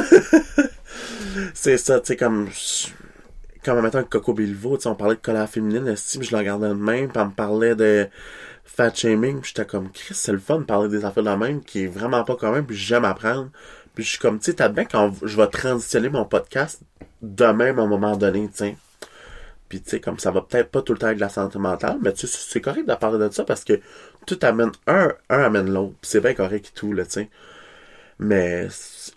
[1.55, 2.49] C'est ça, tu sais, comme.
[3.65, 6.39] Comme, mettons, avec Coco Bilvo, tu sais, on parlait de colère féminine, estime, je le
[6.39, 8.07] regardais de même, puis elle me parlait de
[8.65, 11.63] fat shaming, puis j'étais comme, Chris, c'est le fun de parler des affaires de même,
[11.63, 13.49] qui est vraiment pas commun, puis j'aime apprendre.
[13.97, 16.81] Puis je suis comme, tu sais, t'as bien quand je vais transitionner mon podcast
[17.23, 18.77] de même à un moment donné, tu sais.
[19.69, 21.97] Puis tu sais, comme ça va peut-être pas tout le temps avec la santé mentale,
[22.01, 23.81] mais tu sais, c'est correct de parler de ça parce que
[24.27, 25.95] tout amène un, un amène l'autre.
[26.03, 27.31] C'est bien correct et tout, là, tu sais.
[28.21, 28.69] Mais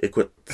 [0.01, 0.53] écoute, je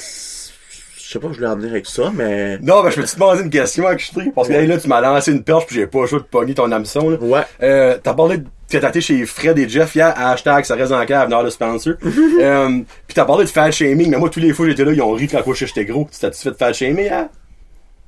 [1.12, 2.58] sais pas où je voulais en venir avec ça, mais.
[2.60, 4.66] Non, ben, je peux te demander une question, avec Parce que Ouais.
[4.68, 7.10] là, tu m'as lancé une perche, puis j'ai pas le choix de pogner ton hameçon,
[7.10, 7.18] là.
[7.22, 7.44] Ouais.
[7.62, 11.06] Euh, t'as parlé de t'es été chez Fred et Jeff hier, hashtag ça reste en
[11.06, 11.94] cave, dans le sponsor.
[12.04, 15.02] euh, pis t'as parlé de fat shaming, mais moi, tous les fois j'étais là, ils
[15.02, 16.08] ont ri quand quoi j'étais gros.
[16.12, 17.30] Tu t'as-tu fait de fat shaming, hein?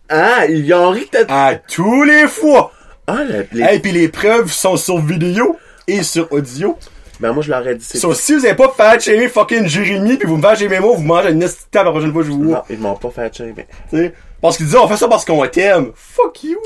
[0.09, 1.47] Ah, ils ont ri que t'as.
[1.49, 2.71] À tous les fois!
[3.07, 6.77] Ah, le- les- Hey, pis les preuves sont sur vidéo et sur audio.
[7.19, 7.97] Ben moi, je leur ai dit, c'est.
[7.97, 10.93] So, si vous avez pas fat shamé fucking Jérémy, pis vous me faites shamé moi,
[10.95, 12.57] vous mangez une table la prochaine fois que je vous vois.
[12.57, 13.65] Non, ils m'ont pas fait shamer.
[13.89, 14.13] Tu sais?
[14.41, 15.91] Parce qu'ils disent, on fait ça parce qu'on t'aime.
[15.95, 16.57] Fuck you,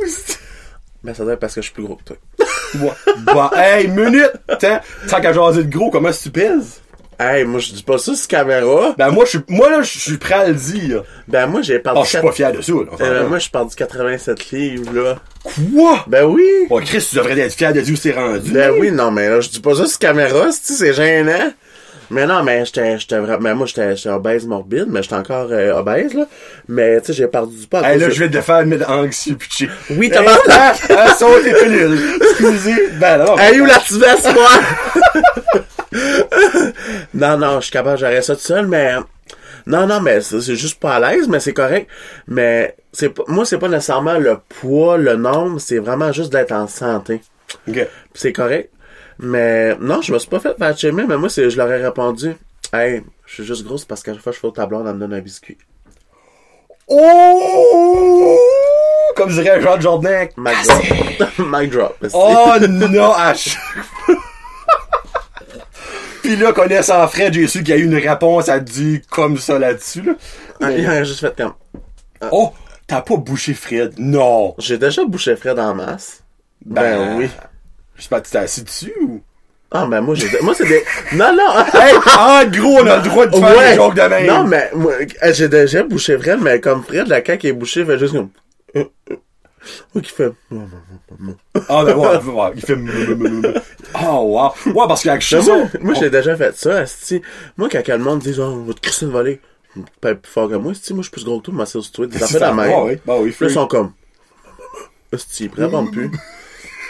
[1.03, 2.15] Ben ça doit être parce que je suis plus gros que toi.
[2.79, 2.91] Ouais.
[3.25, 4.31] Bah, hey, minute!
[4.59, 4.79] Tant,
[5.09, 6.81] tant qu'à jaser de gros, comment tu pèses?
[7.19, 8.95] Hey, moi, je dis pas ça sur caméra.
[8.97, 11.03] Ben, moi, je suis, moi, là, je suis prêt à le dire.
[11.27, 11.99] Ben moi, j'ai perdu.
[12.01, 12.79] Ah, je suis pas fier de ça, là.
[12.99, 15.19] Euh, moi, je suis perdu 87 livres, là.
[15.43, 16.03] Quoi?
[16.07, 16.43] Ben oui!
[16.71, 18.51] Oh, Chris, tu devrais être fier de dire où c'est rendu.
[18.51, 21.51] Ben oui, non, mais là, je dis pas ça sur caméra, si c'est gênant?
[22.11, 25.73] Mais non, mais j'étais, j'étais vraiment, mais moi, j'étais, obèse morbide, mais j'étais encore euh,
[25.73, 26.25] obèse, là.
[26.67, 27.87] Mais, tu sais, j'ai perdu du poids.
[27.87, 29.69] Hey, là, je vais te faire mettre anxieux pitché.
[29.91, 30.81] Oui, Hey, tabarnak!
[30.89, 31.97] ah, ah, pilules.
[32.21, 32.89] Excusez.
[32.99, 33.37] Ben, non.
[33.37, 34.49] Hey, où la petite veste, moi?
[37.13, 38.95] non, non, je suis capable, j'aurais ça tout seul, mais...
[39.65, 41.89] Non, non, mais c'est juste pas à l'aise, mais c'est correct.
[42.27, 46.51] Mais c'est pas, moi, c'est pas nécessairement le poids, le nombre, c'est vraiment juste d'être
[46.51, 47.21] en santé.
[47.67, 47.75] Ok.
[47.75, 48.69] Puis c'est correct.
[49.21, 51.81] Mais non, je me suis pas fait fat shamer, mais moi, c'est, je leur ai
[51.81, 52.35] répondu.
[52.73, 54.83] Hey, je suis juste grosse parce qu'à chaque fois que je fais au tableau, on
[54.83, 55.57] me donne un biscuit.
[56.87, 58.37] Oh!
[59.15, 60.27] Comme dirait Jean Jordan.
[60.37, 61.39] Mic drop.
[61.39, 61.95] Mic drop.
[62.13, 63.61] Oh non, à chaque
[64.05, 64.15] fois.
[66.23, 69.37] Puis là, connaissant Fred, j'ai su qu'il y a eu une réponse à dit comme
[69.37, 70.01] ça là-dessus.
[70.01, 70.13] Là.
[70.61, 71.53] Ah, Il a juste fait comme.
[72.31, 72.53] Oh,
[72.87, 73.93] t'as pas bouché Fred.
[73.97, 74.55] Non.
[74.57, 76.23] J'ai déjà bouché Fred en masse.
[76.65, 77.29] Ben, oui.
[78.01, 79.21] Je sais pas, tu t'es assis dessus ou?
[79.69, 80.27] Ah, ben moi, j'ai.
[80.41, 80.83] Moi, c'est des.
[81.13, 81.63] Non, non!
[81.75, 83.69] Hey, en gros, on a le droit de faire Ouais.
[83.69, 84.25] des jokes de même.
[84.25, 87.85] Non, mais moi, euh, j'ai déjà bouché Fred, mais comme Fred, la caque est bouchée,
[87.85, 88.29] fait juste comme.
[88.75, 89.15] Euh, euh.
[89.93, 90.31] Ou qui fait.
[91.69, 92.75] Ah, ben ouais, ouais, il fait.
[94.03, 94.07] Oh,
[94.65, 94.71] wow.
[94.73, 95.55] Ouais, parce qu'avec Mais ça.
[95.55, 97.21] moi, moi j'ai déjà fait ça, asti.
[97.55, 99.39] Moi, quand le monde dit, oh, votre Christine volée,
[100.01, 101.83] pas plus fort que moi, asti, moi, je suis plus gros que toi, ma sœur,
[101.83, 102.83] tu des affaires de la Ah, main.
[102.83, 103.91] oui, bah oui, Puis là, ils sont comme.
[105.13, 106.09] Asti, répondent plus.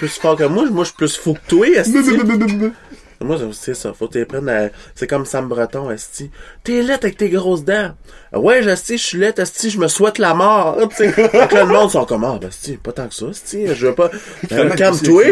[0.01, 1.93] Plus fort que moi, moi, je suis plus fou que toi, asti.
[3.19, 3.93] Moi, c'est ça.
[3.93, 4.69] Faut que t'es prennes à...
[4.95, 6.31] C'est comme Sam Breton, esti.
[6.63, 7.91] T'es laite avec tes grosses dents.
[8.33, 10.75] Ouais, esti, je suis laite, esti, je me souhaite la mort.
[10.89, 11.11] Tu sais.
[11.11, 13.67] Fait que là, le monde sont comme, ah, ben, esti, pas tant que ça, esti.
[13.67, 14.09] Je veux pas...
[14.51, 15.23] Euh, Calme-toi.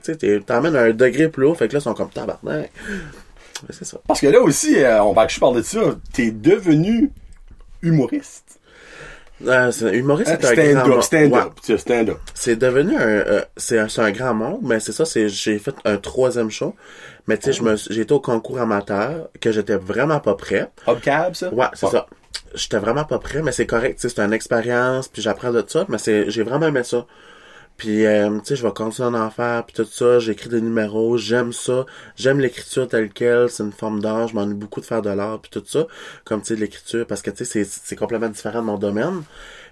[0.00, 1.54] c'est Fait que, tu t'emmènes à un degré plus haut.
[1.54, 2.70] Fait que là, ils sont comme, tabarnak.
[3.66, 3.98] Mais c'est ça.
[4.06, 5.80] Parce que là aussi, euh, on va que je parle de ça,
[6.12, 7.10] t'es devenu
[7.82, 8.51] humoriste.
[9.46, 10.96] Euh, c'est- humoriste, c'est un grand Stand-up, monde.
[10.96, 11.02] Ouais.
[11.02, 12.18] stand-up, tu sais, stand-up.
[12.34, 15.96] C'est devenu un, euh, c'est un, grand monde, mais c'est ça, c'est, j'ai fait un
[15.96, 16.74] troisième show.
[17.26, 20.34] Mais tu sais, je me, suis- j'ai été au concours amateur, que j'étais vraiment pas
[20.34, 20.70] prêt.
[20.86, 21.52] Hubcab, ça?
[21.52, 22.06] Ouais, c'est ça.
[22.54, 25.64] J'étais vraiment pas prêt, mais c'est correct, tu sais, c'est une expérience, puis j'apprends de
[25.66, 27.06] ça, mais c'est, j'ai vraiment aimé ça.
[27.82, 30.60] Puis, euh, tu sais, je vais continuer à en faire, puis tout ça, j'écris des
[30.60, 34.86] numéros, j'aime ça, j'aime l'écriture telle quelle, c'est une forme d'art, je m'ennuie beaucoup de
[34.86, 35.88] faire de l'art, puis tout ça,
[36.24, 39.24] comme, tu sais, de l'écriture, parce que, tu sais, c'est, complètement différent de mon domaine.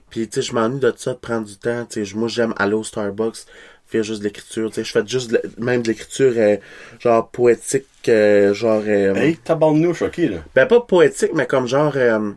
[0.08, 2.52] Puis, tu sais, je m'ennuie de ça, de prendre du temps, tu sais, moi, j'aime
[2.56, 3.44] aller au Starbucks,
[3.86, 6.56] faire juste de l'écriture, tu sais, je fais juste, de même de l'écriture, euh,
[6.98, 8.82] genre, poétique, euh, genre...
[8.88, 10.38] euh, Hey, tabarnouche, choqué, là.
[10.56, 11.92] ben, pas poétique, mais comme genre.
[11.94, 12.32] euh,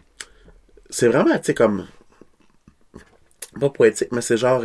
[0.91, 1.87] c'est vraiment, tu sais, comme.
[3.59, 4.61] Pas poétique, mais c'est genre.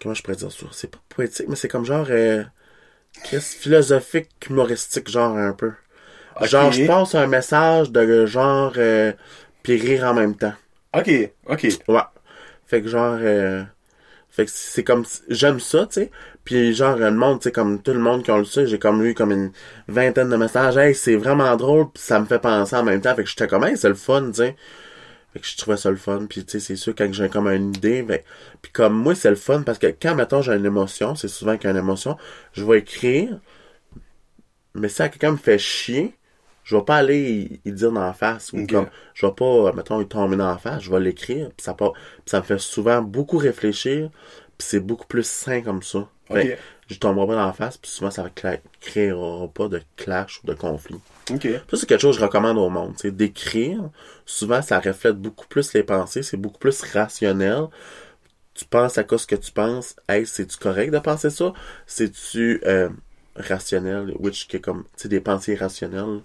[0.00, 0.66] Comment je pourrais dire ça?
[0.72, 2.06] C'est pas poétique, mais c'est comme genre.
[2.10, 2.44] Euh,
[3.24, 5.72] qu'est-ce- philosophique, humoristique, genre un peu.
[6.40, 8.74] Genre, je pense un message de genre.
[8.76, 9.12] Euh,
[9.62, 10.54] puis rire en même temps.
[10.94, 11.10] Ok,
[11.48, 11.66] ok.
[11.88, 12.00] Ouais.
[12.66, 13.18] Fait que genre.
[13.20, 13.64] euh,
[14.30, 15.04] fait que c'est comme.
[15.28, 16.10] J'aime ça, tu sais.
[16.44, 18.78] Puis genre, le monde, tu sais, comme tout le monde qui a lu ça, j'ai
[18.78, 19.52] comme eu comme une
[19.88, 20.76] vingtaine de messages.
[20.76, 23.14] Hey, c'est vraiment drôle, puis ça me fait penser en même temps.
[23.14, 24.56] Fait que j'étais comme, hey, c'est le fun, tu sais.
[25.36, 26.24] Fait que je trouvais ça le fun.
[26.26, 28.20] Puis tu sais, c'est sûr, quand j'ai comme une idée, ben,
[28.62, 31.58] puis comme moi, c'est le fun parce que quand, mettons, j'ai une émotion, c'est souvent
[31.58, 32.16] qu'il y a une émotion,
[32.54, 33.38] je vais écrire,
[34.74, 36.14] mais si quelqu'un me fait chier,
[36.64, 38.70] je vais pas aller y, y dire dans la face ou Ok.
[38.72, 41.74] comme je vais pas mettons y tomber dans la face je vais l'écrire puis ça
[41.74, 41.86] puis
[42.24, 44.10] ça me fait souvent beaucoup réfléchir
[44.58, 46.08] puis c'est beaucoup plus sain comme ça.
[46.24, 49.82] Fait que je tomberai pas dans la face puis souvent ça ne créera pas de
[49.96, 50.98] clash ou de conflit
[51.30, 51.42] Ok.
[51.42, 53.90] ça c'est quelque chose que je recommande au monde sais d'écrire
[54.24, 57.66] souvent ça reflète beaucoup plus les pensées c'est beaucoup plus rationnel
[58.54, 61.52] tu penses à quoi ce que tu penses hey c'est-tu correct de penser ça?
[61.86, 62.88] C'est-tu euh,
[63.36, 64.14] rationnel?
[64.18, 66.22] Which qui est comme tu des pensées rationnelles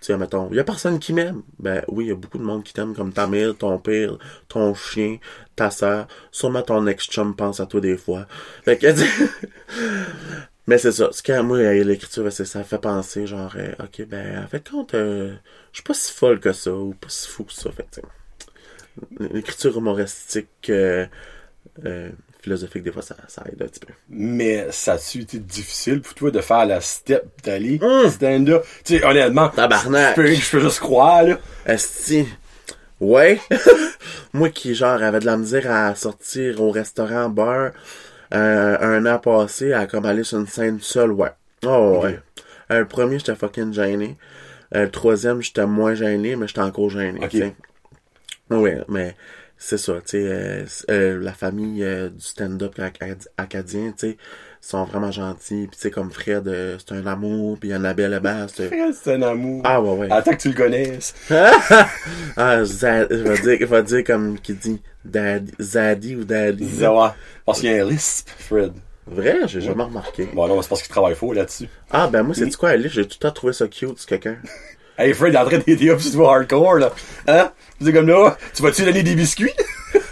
[0.00, 1.42] tu sais, mettons, il y a personne qui m'aime.
[1.58, 4.18] Ben oui, il y a beaucoup de monde qui t'aime, comme ta mère, ton père,
[4.46, 5.16] ton chien,
[5.56, 6.06] ta sœur.
[6.30, 8.26] Sûrement ton ex-chum pense à toi des fois.
[8.64, 8.88] Fait que,
[10.66, 11.08] mais c'est ça.
[11.12, 14.94] Ce qui, moi, l'écriture, c'est ça fait penser, genre, euh, ok, ben, en fait, compte,
[14.94, 15.34] euh,
[15.72, 17.70] je suis pas si folle que ça, ou pas si fou que ça.
[17.70, 18.00] Fait
[19.18, 21.06] l'écriture humoristique, euh,
[21.84, 23.92] euh, philosophique, des fois, ça, ça aide un petit peu.
[24.08, 28.08] Mais ça a-tu été difficile pour toi de faire la step d'aller Hum.
[28.10, 28.64] stand-up?
[28.84, 30.16] Tu sais, honnêtement, Tabarnak.
[30.16, 31.38] je peux, je peux juste croire, là.
[31.66, 32.26] Esti.
[33.00, 33.40] Ouais.
[34.32, 37.72] Moi qui, genre, avait de la misère à sortir au restaurant, bar,
[38.34, 41.30] euh, un an passé, à comme aller sur une scène seule, ouais.
[41.64, 42.20] Oh, ouais.
[42.70, 44.16] Euh, le premier, j'étais fucking gêné.
[44.74, 47.30] Euh, le troisième, j'étais moins gêné, mais j'étais encore gêné, Ok.
[47.30, 47.54] tu sais.
[48.50, 49.16] Ouais, mais
[49.56, 50.18] c'est ça, tu
[50.66, 54.16] sais, la famille du stand-up acad- acadien, tu sais,
[54.66, 58.20] sont vraiment gentils, puis tu sais, comme Fred, euh, c'est un amour, puis Annabelle
[58.54, 58.66] c'est...
[58.66, 59.62] Fred, c'est un amour.
[59.64, 60.08] Ah, ouais, ouais.
[60.10, 61.14] Attends que tu le connaisses.
[62.36, 66.68] Ah, Zad, je vais dire, je vais dire comme qui dit Daddy, Zaddy ou Daddy.
[66.80, 67.08] Ouais.
[67.44, 68.72] Parce qu'il y a un lisp, Fred.
[69.06, 70.28] Vrai, j'ai jamais remarqué.
[70.34, 71.68] Bon, non, c'est parce qu'il travaille faux là-dessus.
[71.90, 72.92] Ah, ben moi, c'est quoi, Alice?
[72.92, 74.36] J'ai tout le temps trouvé ça cute, c'est quelqu'un.
[74.98, 76.90] Hey, Fred, il est en train d'aider up sur toi hardcore, là.
[77.28, 77.52] Hein?
[77.82, 79.52] C'est comme là, tu vas-tu donner des biscuits?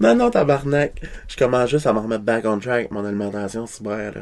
[0.00, 0.92] Non, non, tabarnak.
[1.28, 4.20] Je commence juste à me remettre back on track, mon alimentation cyber, là.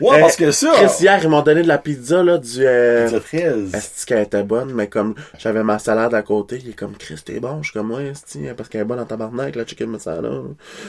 [0.00, 0.72] Ouais, Euh, parce que ça.
[0.74, 3.74] Chris, hier, ils m'ont donné de la pizza, là, du, euh, Pizza 13.
[3.74, 7.20] Esti qu'elle était bonne, mais comme j'avais ma salade à côté, il est comme Chris,
[7.24, 8.12] t'es bon, je suis comme ouais,
[8.56, 10.30] parce qu'elle est bonne en tabarnak, la chicken masala.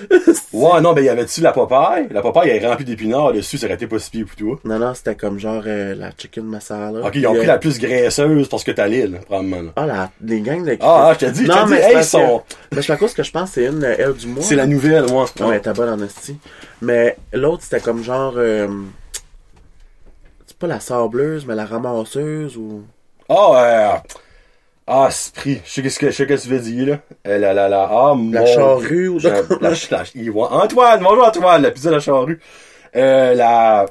[0.53, 2.07] Ouais, non, ben, y avait-tu la Popeye?
[2.11, 4.59] La Popeye, elle est remplie d'épinards dessus, ça aurait été pas si pire pour toi.
[4.63, 7.01] Non, non, c'était comme genre euh, la chicken masala.
[7.05, 9.61] Ok, ils ont pris euh, la plus graisseuse parce que t'as l'île, probablement.
[9.63, 9.71] là.
[9.75, 10.77] Ah, la, les gangs de.
[10.79, 12.89] Ah, ah, je te dis, je non, te mais dis, c'est hey, ils sont- Mais
[12.91, 14.43] à cause que je pense c'est une elle du mois.
[14.43, 15.25] C'est la nouvelle, moi.
[15.39, 16.37] Ouais, elle était bonne en.
[16.81, 18.33] Mais l'autre, c'était comme genre...
[18.37, 18.67] euh,
[20.47, 22.83] C'est pas la sableuse, mais la ramasseuse ou...
[23.29, 23.97] Ah, euh,
[24.87, 25.61] ah, Sprit.
[25.65, 26.99] Je sais qu'est-ce que, je sais qu'est-ce que tu veux dire, là.
[27.27, 29.19] Euh, la, la, la, ah, La charrue ou...
[29.19, 32.39] La, la, la- Antoine, bonjour Antoine, la pizza de la charrue.
[32.95, 33.85] Euh, la,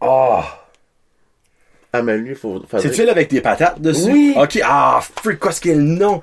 [0.00, 0.44] ah.
[1.92, 2.62] Ah, mais lui, faut...
[2.78, 4.10] C'est-tu elle avec des patates dessus?
[4.10, 4.34] Oui.
[4.36, 6.22] Ok, ah, freak, qu'est-ce qu'est le nom?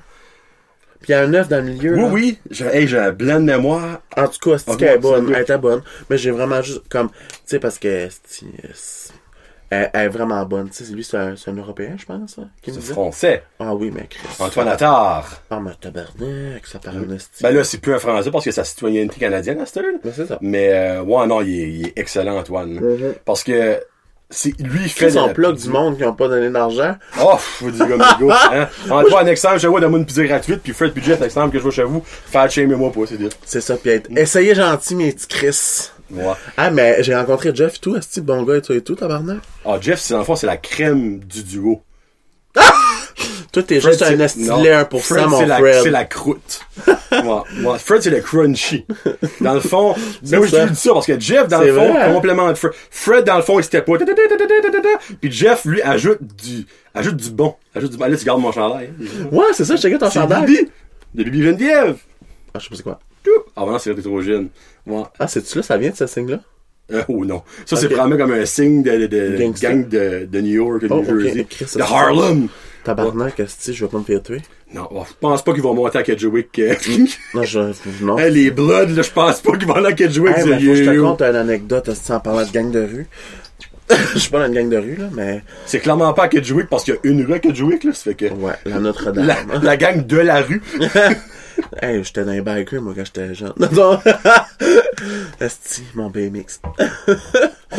[1.00, 2.08] Puis il y a un œuf dans le milieu, Oui, là.
[2.12, 2.38] oui.
[2.50, 4.00] J'ai, hey, j'ai un blanc de mémoire.
[4.16, 5.32] En tout cas, c'est qu'elle est bonne.
[5.34, 5.82] Elle était bonne.
[6.10, 7.08] Mais j'ai vraiment juste comme.
[7.10, 8.08] Tu sais, parce que.
[9.70, 10.70] Elle, elle est vraiment bonne.
[10.70, 13.42] Tu sais, lui, c'est un, c'est un Européen, je pense, hein, C'est français.
[13.60, 14.26] Ah oui, mais Chris.
[14.38, 15.42] Antoine Attard.
[15.50, 17.42] Ah, mais tabarnak, ça parle esti.
[17.42, 19.92] Ben là, c'est plus un français parce que sa citoyenneté canadienne à cette heure.
[20.02, 20.38] Ben, c'est ça.
[20.40, 22.80] Mais, euh, ouais, non, il est, il est excellent, Antoine.
[22.80, 23.14] Mhm.
[23.26, 23.78] Parce que,
[24.30, 26.96] c'est, lui, il fait la plug du monde qui n'ont pas donné d'argent.
[27.22, 28.50] Oh, je vous dis comme gars.
[28.52, 28.68] Hein?
[28.90, 31.62] Antoine, exemple, je vois donne-moi une pizza gratuite, puis Fred puis Jeff, exemple, que je
[31.62, 33.30] vois chez vous, faites shamer moi pas, c'est dit.
[33.46, 34.10] C'est ça, puis être.
[34.14, 35.90] Essayez gentil, mes petits Chris.
[36.10, 36.34] Ouais.
[36.58, 39.38] Ah, mais j'ai rencontré Jeff et tout, esti, bon gars et tout et tout, tabarnak?
[39.64, 41.82] Ah, Jeff, c'est, dans le fond, c'est la crème du duo.
[43.58, 44.62] Toi, t'es Fred, juste un c'est- esti non.
[44.62, 45.82] lait 1%, Fred, mon c'est la, Fred.
[45.82, 46.60] c'est la croûte.
[47.78, 48.84] Fred, c'est le crunchy.
[49.40, 52.12] Dans le fond, moi, je dis ça parce que Jeff, dans le fond, hein?
[52.12, 52.72] complément de Fred.
[52.90, 53.92] Fred, dans le fond, il s'était pas.
[55.20, 57.54] Puis Jeff, lui, ajoute du, ajoute du bon.
[57.74, 58.06] Ajoute du bon.
[58.06, 58.90] Là, tu gardes mon chandail.
[59.32, 60.44] Ouais, c'est ça, je checkais ton chandail.
[60.46, 60.68] Bibi.
[61.14, 61.96] De Bibi Geneviève.
[62.54, 63.00] Ah, je sais pas c'est quoi.
[63.56, 64.48] Ah, non, c'est rétrogène.
[64.86, 65.02] Ouais.
[65.18, 66.40] Ah, c'est-tu là, ça vient de ce signe-là?
[66.90, 67.42] Euh, oh non.
[67.66, 69.70] Ça, c'est vraiment comme un signe de, de, de Gangster.
[69.70, 71.20] gang de, de New York, de Oh, New.
[71.20, 71.78] Jersey.
[71.78, 72.48] De Harlem.
[72.84, 74.40] Tabarnak, esti, je vais pas me faire tuer.
[74.72, 76.58] Non, je pense pas qu'ils vont monter à Kedgewick.
[76.58, 76.74] euh,
[77.34, 78.18] Non, je, non.
[78.18, 80.36] hey, les Bloods, là, je pense pas qu'ils vont aller à Kedgewick.
[80.36, 83.06] Hey, mais faut que je te conte une anecdote en parlant de gang de rue.
[84.12, 85.42] Je suis pas dans une gang de rue, là, mais.
[85.64, 87.94] C'est clairement pas à Kedgewick parce qu'il y a une rue à Kedgewick, là.
[87.94, 88.26] Ça fait que.
[88.34, 89.26] Ouais, la Notre-Dame.
[89.26, 90.62] La, la gang de la rue.
[91.82, 93.52] Hey, j'étais dans les bikers, moi, quand j'étais jeune.
[93.72, 93.98] Non,
[95.40, 96.60] Esti, mon BMX.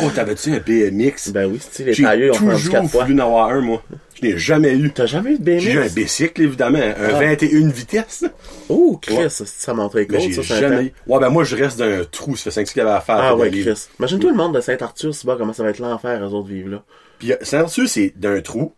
[0.02, 1.30] Oh, t'avais-tu un BMX?
[1.32, 3.04] Ben oui, esti, les J'ai tailleux, ils ont fait un toujours quatre fois.
[3.04, 3.82] voulu en avoir un, moi.
[4.20, 4.90] Je n'ai jamais eu.
[4.92, 5.94] T'as jamais eu de J'ai eu un BMX?
[5.94, 6.78] bicycle, évidemment.
[6.78, 7.18] Un Ah.
[7.20, 8.24] 21 vitesses.
[8.68, 9.24] Oh, Chris, Ouais.
[9.24, 10.94] esti, ça montrait cool, ça, un jamais temps.
[11.14, 12.36] Ouais, ben moi, je reste dans un trou.
[12.36, 13.16] Ça fait 5 qu'il y avait à faire.
[13.18, 13.50] Ah ouais.
[13.50, 13.88] Chris.
[13.98, 16.48] Imagine tout le monde de Saint-Arthur, c'est pas comment ça va être l'enfer, eux autres
[16.48, 16.82] vivent là.
[17.18, 18.74] Puis Saint-Arthur, c'est d'un trou.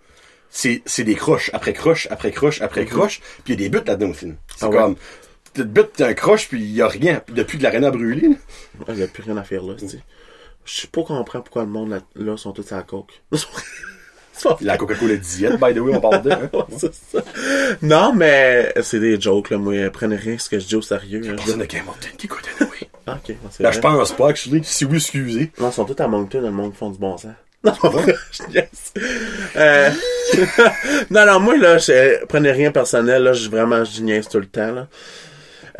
[0.51, 3.21] C'est, c'est des croches, après croche, après croche, après croche.
[3.45, 4.33] Puis il y a des buts là-dedans aussi.
[4.57, 4.65] C'est.
[4.67, 4.77] Ah ouais.
[4.77, 4.97] comme,
[5.55, 7.21] tu te butes un croche, puis il y a rien.
[7.25, 8.35] Puis depuis que l'arène a brûlé, là.
[8.89, 9.99] Il y a plus rien à faire là, esti.
[10.65, 13.23] Je sais pas comprendre pourquoi le monde là, là sont tous à la coke.
[14.61, 16.31] La Coca-Cola diète, by the way, on parle de.
[16.31, 16.51] Hein?
[16.53, 17.19] Ouais, c'est ça.
[17.83, 19.59] Non, mais c'est des jokes, là.
[19.59, 21.21] Moi, prenez rien ce que je dis au sérieux.
[21.21, 21.31] là.
[21.31, 22.45] Je Personne veux- de Game Mountain qui écoute.
[23.07, 23.35] Ah, ok.
[23.61, 24.63] Ben, je pense pas, actually.
[24.65, 25.51] Si oui, excusez.
[25.59, 27.33] Non, ils sont tous à Moncton, dans le monde font du bon sens.
[27.65, 27.73] Non,
[28.51, 28.93] niaise.
[29.57, 29.91] Euh...
[31.11, 32.25] non, non, moi, là, je...
[32.27, 34.89] prenez rien personnel, là, je vraiment, je niaise tout le temps, là.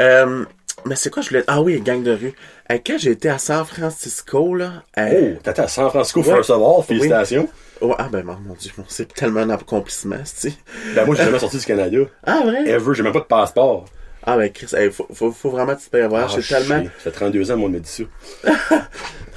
[0.01, 0.45] Euh...
[0.85, 1.45] Mais c'est quoi, je voulais...
[1.47, 2.33] Ah oui, gang de rue.
[2.71, 4.83] Euh, quand j'ai été à San Francisco, là...
[4.99, 6.35] euh, Oh, t'étais à San Francisco, Ouais.
[6.35, 6.83] first of all.
[6.85, 7.49] Félicitations.
[7.83, 10.53] Ouais, ah ben, mon, mon Dieu, c'est tellement un accomplissement, c'est
[10.95, 11.99] Ben, moi, j'ai jamais sorti du Canada.
[12.25, 12.69] Ah, vrai?
[12.69, 12.95] Ever.
[12.95, 13.85] J'ai même pas de passeport.
[14.25, 16.31] Ah, ben, Chris, hey, faut, faut, faut vraiment que tu te prévoires.
[16.33, 16.83] Ah, c'est tellement...
[16.85, 18.89] Ça fait 32 ans, moi, on m'a dit ça.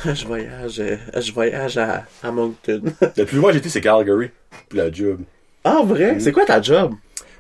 [0.14, 2.82] Je voyage, euh, je voyage à, à Moncton.
[3.18, 4.30] Le plus loin j'ai été, c'est Calgary.
[4.70, 5.22] Puis la job.
[5.64, 6.18] ah, vrai?
[6.20, 6.94] C'est quoi ta job?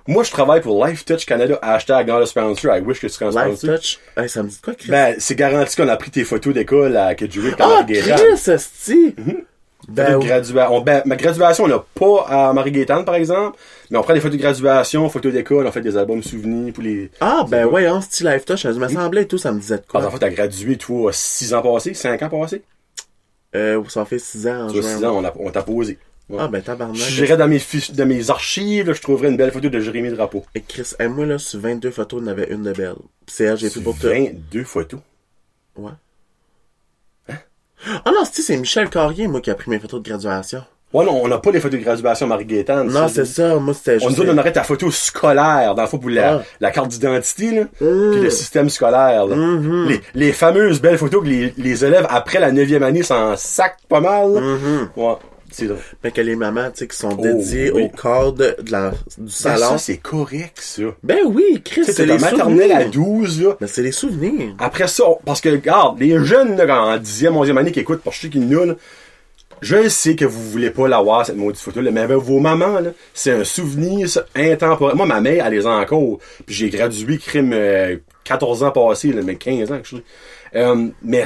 [0.07, 2.75] Moi, je travaille pour Life Touch Canada, hashtag dans le sponsor.
[2.75, 3.75] I wish que tu serais un Life sponsor.
[3.79, 3.99] Touch?
[4.17, 4.89] Hey, ça me dit quoi, Chris?
[4.89, 7.85] Ben, c'est garanti qu'on a pris tes photos d'école à Kedgewick en Ah.
[7.87, 9.15] Chris, esti!
[9.87, 10.25] Ben, oui.
[10.27, 13.57] Gradua- on- ben, ma graduation, on l'a pas à Marie-Gaétane, par exemple,
[13.91, 16.83] mais on prend des photos de graduation, photos d'école, on fait des albums souvenirs pour
[16.83, 17.11] les...
[17.21, 19.77] ah, ben ouais, hein, style Life Touch, ça me semblait et tout, ça me disait
[19.77, 19.99] de quoi.
[20.01, 22.63] exemple, t'as gradué, toi, 6 ans passés, 5 ans passés?
[23.55, 24.97] Euh, ça fait 6 ans en Tu vois, juin.
[24.97, 25.97] 6 ans, on, on t'a posé.
[26.27, 26.37] Ouais.
[26.41, 26.95] Ah, ben tabarnak.
[26.97, 29.79] Je dirais dans mes fiches, dans mes archives, là, je trouverais une belle photo de
[29.79, 30.43] Jérémy Drapeau.
[30.55, 32.95] Et Chris, et moi, là, sur 22 photos, en avait une de belle.
[33.27, 34.09] C'est j'ai pris pour toi.
[34.11, 34.99] 22 photos?
[35.77, 35.91] Ouais.
[38.05, 40.63] Ah non, c'est c'est Michel Carrier, moi, qui a pris mes photos de graduation.
[40.93, 42.87] Ouais, non, on n'a pas les photos de graduation Marie-Gaétane.
[42.87, 44.19] Non, c'est ça, moi, c'était On juste...
[44.19, 46.43] nous donne, on aurait ta photo scolaire, dans le fond, pour la, Ah.
[46.61, 47.61] la carte d'identité, là.
[47.81, 48.11] Mm.
[48.11, 49.35] Puis le système scolaire, là.
[49.35, 49.87] Mhm.
[49.89, 53.71] les, les fameuses belles photos que les, les élèves, après la neuvième année, s'en sacent
[53.89, 54.39] pas mal, là.
[54.41, 54.89] Mhm.
[54.95, 55.15] Ouais.
[56.03, 57.83] Mais que les mamans, tu sais, qui sont dédiées oui.
[57.83, 59.69] au corps de, de la, du Ben, salon.
[59.71, 60.83] ça, c'est correct, ça.
[61.03, 62.77] Ben oui, Chris, c'est les maternelle souvenirs.
[62.77, 63.57] à 12, là.
[63.59, 64.55] Ben, c'est les souvenirs.
[64.59, 68.01] Après ça, on- parce que, regarde, les jeunes, là, en 10e, 11e année qui écoutent,
[68.11, 68.75] je sais qu'ils nous,
[69.61, 72.89] je sais que vous voulez pas l'avoir, cette maudite photo-là, mais avec vos mamans, là,
[73.13, 74.95] c'est un souvenir, ça, intemporel.
[74.95, 76.19] Moi, ma mère, elle les a encore.
[76.45, 79.95] Puis j'ai gradué crime euh, 14 ans passés, là, mais 15 ans, que je.
[80.55, 81.25] Euh, mais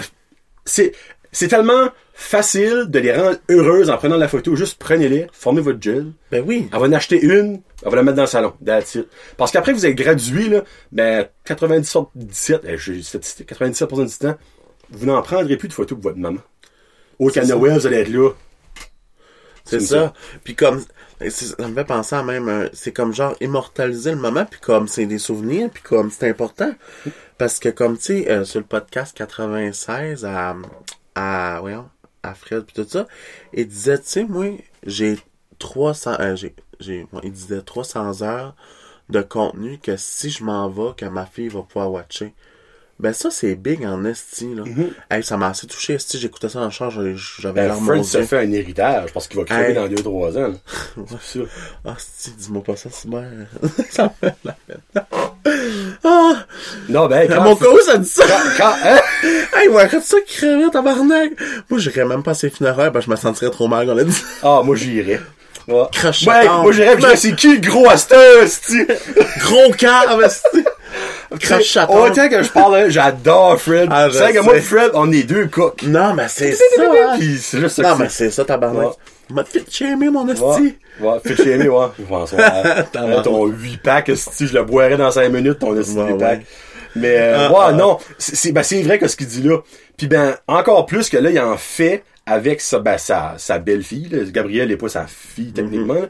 [0.63, 0.91] c'est,
[1.31, 1.89] c'est tellement
[2.21, 4.55] facile de les rendre heureuses en prenant la photo.
[4.55, 6.11] Juste prenez-les, formez votre gel.
[6.31, 6.67] Ben oui.
[6.71, 8.53] Elle va en acheter une, elle va la mettre dans le salon.
[8.63, 9.07] That's it.
[9.37, 14.37] Parce qu'après vous êtes gradué, là, ben, 97, eh, j'ai une statistique, 97% du temps,
[14.91, 16.41] vous n'en prendrez plus de photos pour votre maman.
[17.19, 17.31] Au.
[17.31, 18.31] Noël, vous allez être là.
[19.65, 20.13] C'est ça.
[20.43, 20.83] Puis comme,
[21.21, 24.59] c'est- ça me fait penser à même, un- c'est comme genre immortaliser le moment, puis
[24.59, 26.73] comme c'est des souvenirs, puis comme c'est important.
[27.37, 30.55] Parce que comme, tu sais, euh, sur le podcast 96 à,
[31.15, 31.85] à, voyons,
[32.23, 33.07] à Fred puis tout ça,
[33.53, 35.17] il disait, tu sais, moi, j'ai
[35.59, 38.55] 300, euh, j'ai, j'ai, bon, il disait 300 heures
[39.09, 42.33] de contenu que si je m'en vais, que ma fille va pouvoir watcher.
[42.99, 44.63] Ben ça, c'est big en esti, là.
[45.09, 46.19] Hey, ça m'a assez touché, esti.
[46.19, 46.99] J'écoutais ça en charge,
[47.39, 49.73] j'avais Ben, l'air Fred se fait un héritage parce qu'il va crever Hey.
[49.73, 50.53] dans 2-3 ans.
[50.97, 51.45] là.
[51.85, 53.23] Ah, si, dis-moi pas ça, c'est bien.
[53.89, 54.81] ça me fait la peine.
[56.31, 56.45] Ah!
[56.89, 58.23] Non, ben, quand, Mon co, ça dit ça!
[58.27, 58.99] quand, quand- hein?
[59.57, 61.31] hey, ouais, arrête ça, crever, tabarnak!
[61.69, 64.03] Moi, j'irais même pas à ces funérailles, que je me sentirais trop mal, on l'a
[64.03, 64.23] dit.
[64.43, 65.21] Ah, moi, j'irais.
[65.67, 65.83] Ouais.
[65.91, 68.85] Crache Ouais, moi, j'irais, dirais, c'est qui gros c'ti?
[69.39, 70.63] Gros cave, esti.
[71.39, 71.95] Crache chatard.
[71.95, 73.87] Autant que je parle, hein, j'adore Fred.
[73.91, 74.61] Ah, c'est que moi et.
[74.61, 75.83] Fred, on est deux coques.
[75.83, 77.17] Non, mais c'est ça, hein.
[77.39, 78.87] C'est juste ça Non, mais c'est ça, tabarnak.
[78.87, 78.93] Ouais.
[79.31, 80.43] M'a fait shamer, mon esti.
[80.43, 80.73] Ouais,
[81.07, 81.85] ouais, fais chier, ouais.
[81.99, 83.21] Je pense, ouais.
[83.23, 86.39] Ton 8 pack, si je le boirais dans 5 minutes, ton 8 Ouais, pack.
[86.39, 86.45] ouais.
[86.95, 87.71] Mais, euh, Ah, ouais, ah.
[87.73, 87.97] non.
[88.17, 89.59] C'est, c'est- ben, c'est vrai que ce qu'il dit là.
[89.97, 94.09] Puis ben, encore plus que là, il en fait avec sa, ben, sa, sa belle-fille,
[94.09, 94.23] là.
[94.31, 95.93] Gabrielle n'est pas sa fille, techniquement.
[95.93, 96.09] Mm-hmm.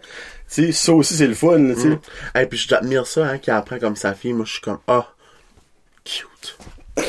[0.56, 2.00] Tu sais, ça aussi, c'est le fun, là, tu sais.
[2.34, 4.34] Hey, puis je t'admire ça, hein, qui apprend comme sa fille.
[4.34, 5.06] Moi, je suis comme, ah,
[6.06, 6.58] cute.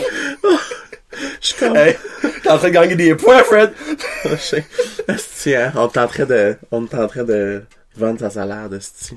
[1.41, 1.97] Je suis comme, Hey,
[2.43, 3.73] t'es en train de gagner des points, Fred.
[4.25, 5.57] Je sais.
[5.57, 7.63] Hein, on est en train de, on est en train de
[7.97, 9.17] vendre sa salade, esti.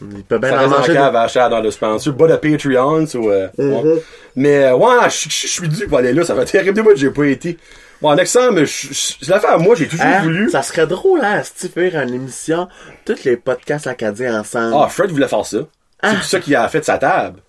[0.00, 0.92] Il peut bien Ça en reste en manger.
[0.94, 2.12] cave à acheter dans le sponsor.
[2.14, 3.82] Bas de Patreon, euh, Mm-hmm.
[3.82, 4.02] ouais.
[4.36, 6.24] Mais, euh, ouais, je suis dû pour aller là.
[6.24, 7.58] Ça fait terrible de moi que j'ai pas été.
[8.00, 10.22] Bon, next time, je, l'ai fait à moi, j'ai toujours Hein?
[10.22, 10.50] voulu.
[10.50, 12.68] Ça serait drôle, hein, esti, faire une émission,
[13.04, 14.76] tous les podcasts acadiens ensemble.
[14.78, 15.58] Ah, Fred voulait faire ça.
[16.04, 17.40] C'est pour ça qu'il a fait sa table.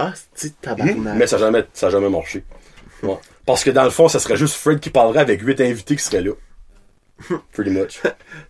[0.00, 0.96] Ah, esti, tabarnak.
[1.16, 2.42] Mais ça n'a jamais, ça a jamais marché.
[3.04, 3.16] Ouais.
[3.46, 6.02] Parce que dans le fond, ça serait juste Fred qui parlerait avec huit invités qui
[6.02, 6.32] seraient là.
[7.52, 8.00] Pretty much.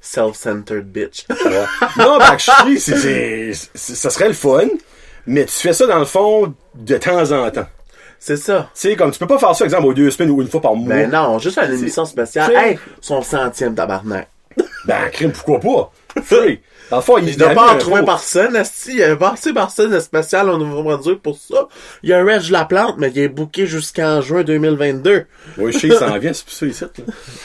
[0.00, 1.26] Self-centered bitch.
[1.30, 1.64] Ouais.
[1.98, 4.68] Non, Backstreet, c'est, ça serait le fun,
[5.26, 7.66] mais tu fais ça dans le fond de temps en temps.
[8.18, 8.70] C'est ça.
[8.74, 10.60] Tu sais, comme tu peux pas faire ça, exemple, aux deux semaines ou une fois
[10.60, 10.94] par mois.
[10.94, 12.54] Ben non, juste une émission spéciale.
[12.54, 14.28] Hey, son centième tabarnak.
[14.84, 15.92] Ben, crime, pourquoi pas?
[16.22, 16.60] Free.
[16.90, 18.96] Dans le fond, il avait pas en faux- personne, esti.
[18.96, 21.68] Il a pas assez personne spécial au Nouveau-Brunswick pour ça.
[22.02, 25.24] Il y a un Reg la plante, mais il est booké jusqu'en juin 2022.
[25.58, 26.84] Oui, je sais, il s'en vient, c'est pour ça, ici.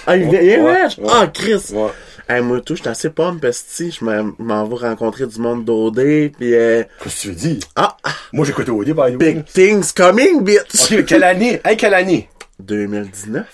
[0.05, 0.91] Ah, il vient, il Ouais, Reg?
[0.99, 1.09] ouais.
[1.09, 1.63] Ah, Chris.
[1.71, 1.89] Ouais.
[2.29, 3.89] Hey, moi, tout, j'étais assez pomme, pesti.
[3.89, 5.95] Je m'en vais rencontrer du monde d'OD,
[6.37, 7.59] pis euh, Qu'est-ce que tu veux dire?
[7.77, 9.15] ah, ah, Moi, j'écoutais début, by the way.
[9.15, 11.05] big things coming, bitch!
[11.05, 11.61] Quelle année?
[11.63, 12.27] Hey, quelle année?
[12.59, 13.45] 2019.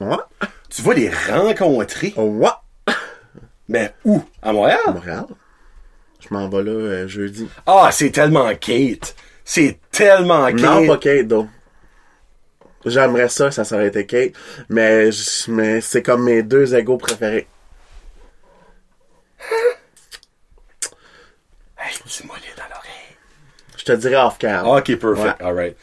[0.00, 0.16] Ouais.
[0.68, 2.12] Tu vas les rencontrer.
[2.16, 2.48] Ouais.
[3.68, 4.22] Mais où?
[4.42, 4.78] À Montréal?
[4.86, 5.24] Montréal.
[6.20, 7.48] Je m'en vais là euh, jeudi.
[7.66, 9.14] Ah, c'est tellement Kate.
[9.44, 10.60] C'est tellement Kate.
[10.60, 11.48] Non, pas Kate, donc.
[12.84, 14.32] J'aimerais ça, ça serait été Kate.
[14.68, 17.46] Mais, je- mais c'est comme mes deux égaux préférés.
[21.78, 23.16] Hey, dis-moi les dans l'oreille.
[23.76, 24.66] Je te dirais off-cam.
[24.66, 25.40] Ok, perfect.
[25.40, 25.46] Ouais.
[25.46, 25.76] Alright.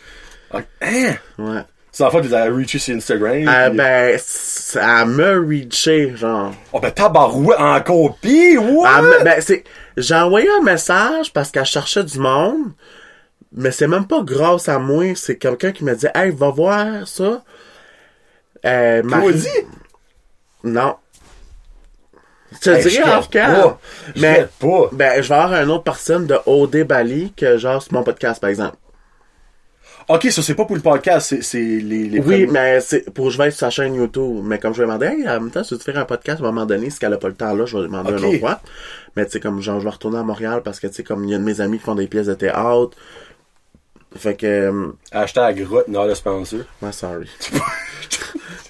[0.53, 0.63] Ok.
[0.81, 1.13] Hein?
[1.37, 1.61] Ouais.
[1.95, 3.33] C'est en fait, tu les as reachés sur Instagram.
[3.69, 6.51] Puis- ben, ça me reaché, genre.
[6.73, 7.59] Oh, ben, tabarouette,
[8.19, 8.89] pis, what?
[8.97, 9.63] Elle me- ben, c'est,
[9.95, 12.71] j'ai envoyé un message parce qu'elle cherchait du monde,
[13.55, 17.07] mais c'est même pas grâce à moi, c'est quelqu'un qui me dit, hey, va voir
[17.07, 17.43] ça.
[18.65, 19.47] Euh, Marie- Claudie?
[20.63, 20.95] Non.
[22.59, 23.79] Te Hey, dirais pas.
[24.15, 24.89] Je Mais, pas.
[24.93, 28.39] ben, je vais avoir une autre personne de OD Bali que genre sur mon podcast,
[28.41, 28.77] par exemple.
[30.09, 33.09] Ok, ça, c'est pas pour le podcast, c'est, c'est les, les Oui, premiers- mais c'est
[33.13, 34.41] pour je vais être sur sa chaîne YouTube.
[34.43, 36.43] Mais comme je vais demander, hey, en même temps, si tu faire un podcast à
[36.43, 38.19] un moment donné, si elle a pas le temps là, je vais demander Ok.
[38.19, 38.61] un autre fois.
[39.15, 41.23] Mais tu sais, comme genre, je vais retourner à Montréal parce que tu sais, comme
[41.23, 42.97] il y a de mes amis qui font des pièces de théâtre.
[44.15, 46.59] Fait que, euh, Hashtag route, non, le sponsor.
[46.81, 47.29] ouais, sorry.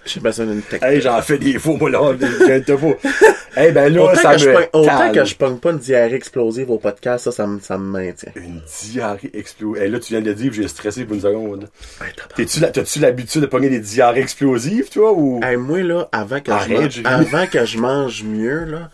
[0.06, 0.84] J'ai besoin d'une technique.
[0.84, 2.00] Hey, j'en fais des faux, moi, là.
[2.14, 3.10] Te pas.
[3.56, 6.70] Hey, ben là, autant ça que, me autant que je pogne pas une diarrhée explosive
[6.72, 8.32] au podcast, ça, ça me, ça me maintient.
[8.36, 9.82] Une diarrhée explosive.
[9.84, 11.70] Hey, là, tu viens de le dire, j'ai stressé pour une seconde.
[12.02, 12.36] Hey, tabarnak.
[12.36, 15.40] T'es-tu la- T'as-tu l'habitude de pogner des diarrhées explosives, toi, ou?
[15.44, 18.90] Hey, moi, là, avant que, je mange, avant que je mange mieux, là,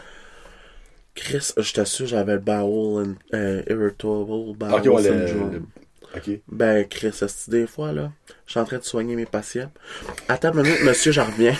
[1.16, 5.52] Chris, je t'assure, j'avais le bowel, euh, irritable bowel Ok, ouais, le- syndrome.
[5.54, 5.62] le-
[6.16, 6.30] Ok.
[6.48, 8.12] Ben, Chris, esti, des fois, là,
[8.46, 9.72] je suis en train de soigner mes patients.
[10.28, 11.56] Attends une minute, monsieur, j'en reviens.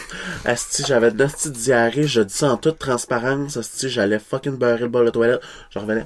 [0.46, 4.58] Esti, j'avais de l'esti de diarrhée, je dis ça en toute transparence, esti, j'allais fucking
[4.58, 5.42] beurrer le bol de toilette.
[5.70, 6.06] Je revenais.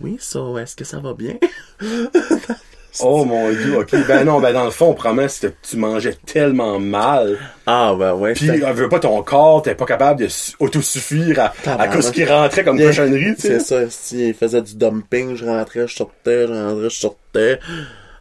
[0.00, 1.38] Oui, so, est-ce que ça va bien?
[3.00, 4.06] Oh mon dieu, ok.
[4.08, 7.38] Ben non, ben dans le fond, probablement, c'était que tu mangeais tellement mal.
[7.66, 10.52] Ah, ben ouais, Puis, c'était- on veut pas ton corps, t'es pas capable de su-
[10.58, 13.58] autosuffire à, à cause qui rentrait comme cochonnerie, tu sais.
[13.60, 17.60] C'est ça, esti, il faisait du dumping, je rentrais, je sortais, je rentrais, je sortais.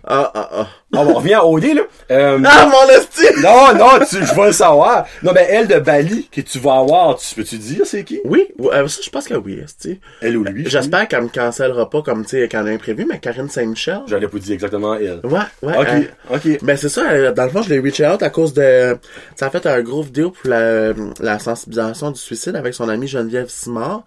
[0.06, 0.68] Ah, ah, ah.
[0.94, 1.82] On revient à OD, là.
[2.12, 3.24] Euh, Ah, mon esti!
[3.44, 5.06] non, non, tu, je vais le savoir.
[5.22, 8.20] Non, ben elle de Bali, que tu vas avoir, tu peux-tu dire c'est qui?
[8.26, 10.00] Oui, euh, ça, je pense que oui, esti.
[10.22, 10.68] Elle ou lui?
[10.68, 14.00] J'espère qu'elle me cancellera pas comme, tu sais, qu'elle a imprévu, mais Karine Saint-Michel.
[14.08, 15.20] J'allais pas dire exactement elle.
[15.24, 15.78] Ouais, ouais.
[15.78, 16.64] Ok, elle- ok.
[16.64, 18.98] Ben c'est ça, euh, dans le fond, je l'ai reach out à cause de...
[19.36, 23.08] Ça a fait un gros vidéo pour la, la sensibilisation du suicide avec son amie
[23.08, 24.04] Geneviève Simard.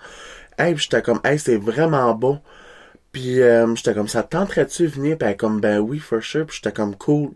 [0.58, 2.38] Hey, puis j'étais comme, hey, c'est vraiment beau.
[3.12, 5.18] Puis euh, j'étais comme, ça te tenterait-tu de venir?
[5.18, 6.46] Puis elle comme, ben oui, for sure.
[6.46, 7.30] Puis j'étais comme, cool.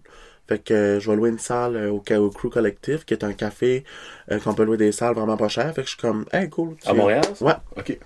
[0.49, 3.25] Fait que euh, je vais louer une salle euh, au, au Crew Collectif, qui est
[3.25, 3.85] un café
[4.31, 5.75] euh, qu'on peut louer des salles vraiment pas chères.
[5.75, 6.77] Fait que je suis comme, hey, cool.
[6.81, 7.23] tu À viens- Montréal?
[7.41, 7.53] Ouais.
[7.77, 7.99] Ok.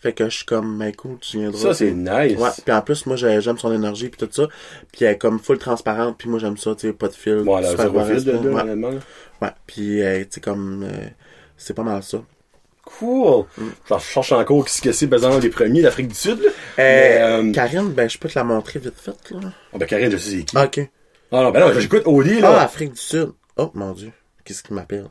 [0.00, 1.60] Fait que je suis comme, ben cool, tu viendras.
[1.60, 2.38] Ça, c'est nice.
[2.38, 4.46] Ouais, puis en plus, moi, j'ai- j'aime son énergie puis tout ça.
[4.92, 7.42] Puis elle est comme full transparente, puis moi, j'aime ça, tu sais, pas de fil.
[7.42, 8.98] Bon, là, super zéro fil de ouais.
[9.42, 11.06] Ouais, puis euh, tu sais, comme, euh,
[11.56, 12.18] c'est pas mal ça.
[12.98, 13.44] Cool.
[13.58, 16.48] Je cherche encore qui c'est que c'est, besoin les premiers d'Afrique du Sud, là.
[16.50, 19.52] Euh, Mais, euh, Karine, ben, je peux te la montrer vite fait, là.
[19.72, 20.56] oh, ben, Karine, je sais c'est qui.
[20.56, 20.80] Ah, ok.
[21.30, 22.60] Ah non, ben non, j'écoute OD, Ah, là.
[22.62, 23.32] Afrique du Sud.
[23.56, 24.10] Oh, mon Dieu.
[24.44, 25.06] Qu'est-ce qu'il m'appelle?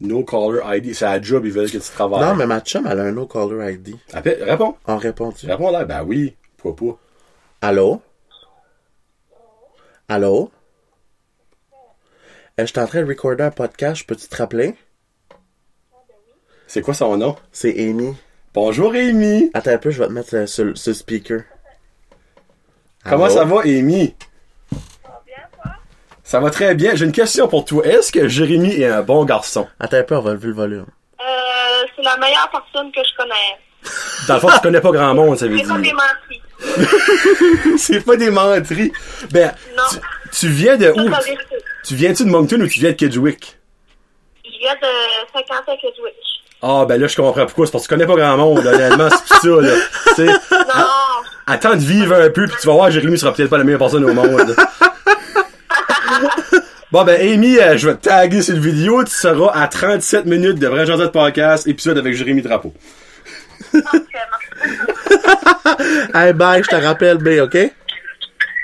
[0.00, 0.94] No caller ID.
[0.94, 2.22] C'est la job, ils veulent que tu travailles.
[2.22, 3.96] Non, mais ma chum, elle a un no-caller ID.
[4.12, 4.74] Appelle- réponds.
[4.86, 5.46] En répondu.
[5.46, 5.84] Réponds là.
[5.84, 6.34] Ben oui.
[6.56, 6.98] Pourquoi pas?
[7.68, 8.00] Allô?
[10.08, 10.50] Allô?
[12.58, 14.74] Euh, je suis en train de recorder un podcast, peux-tu te rappeler?
[16.72, 17.34] C'est quoi son nom?
[17.50, 18.14] C'est Amy.
[18.54, 19.50] Bonjour, Amy.
[19.54, 21.40] Attends un peu, je vais te mettre euh, sur, sur le speaker.
[23.04, 23.34] Comment Allô?
[23.34, 24.14] ça va, Amy?
[26.22, 26.94] Ça va très bien.
[26.94, 27.84] J'ai une question pour toi.
[27.84, 29.66] Est-ce que Jérémy est un bon garçon?
[29.80, 30.86] Attends un peu, on va lever le volume.
[31.20, 33.34] Euh, c'est la meilleure personne que je connais.
[34.28, 35.92] Dans le fond, tu connais pas grand monde, ça veut C'est pas dire.
[36.62, 37.78] démenti.
[37.78, 38.92] C'est pas des menteries.
[39.32, 39.82] Ben, Non.
[39.90, 39.98] tu,
[40.38, 41.10] tu viens de où?
[41.84, 43.58] Tu viens-tu de Moncton ou tu viens de Kedgewick?
[44.44, 46.39] Je viens de 50 ans que Switch.
[46.62, 47.66] Ah, ben là, je comprends pourquoi.
[47.66, 49.08] C'est parce que tu connais pas grand monde, honnêtement.
[49.10, 49.74] C'est ça, là.
[50.08, 50.86] Tu sais, Non,
[51.46, 53.78] attends de vivre un peu, puis tu vas voir, Jérémy sera peut-être pas la meilleure
[53.78, 54.54] personne au monde.
[56.92, 59.04] Bon, ben, Amy, euh, je vais te taguer le vidéo.
[59.04, 62.74] Tu seras à 37 minutes de Vrai Josette Podcast, épisode avec Jérémy Drapeau.
[66.12, 67.56] Hey, bye, je te rappelle, B, ok?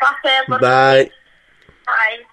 [0.00, 0.42] Parfait.
[0.48, 1.10] Bye.
[1.86, 2.26] Bye.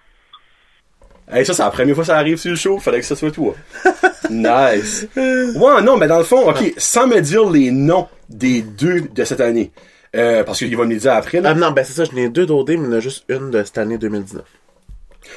[1.32, 2.78] Hey, ça, c'est la première fois que ça arrive sur le show.
[2.78, 3.54] Fallait que ça soit toi.
[4.30, 5.06] nice.
[5.16, 9.24] Ouais, non, mais dans le fond, ok, sans me dire les noms des deux de
[9.24, 9.70] cette année.
[10.16, 11.50] Euh, parce qu'il va me les dire après, là.
[11.50, 13.24] Ah non, ben c'est ça, je n'ai deux d'OD, mais il y en a juste
[13.28, 14.44] une de cette année 2019.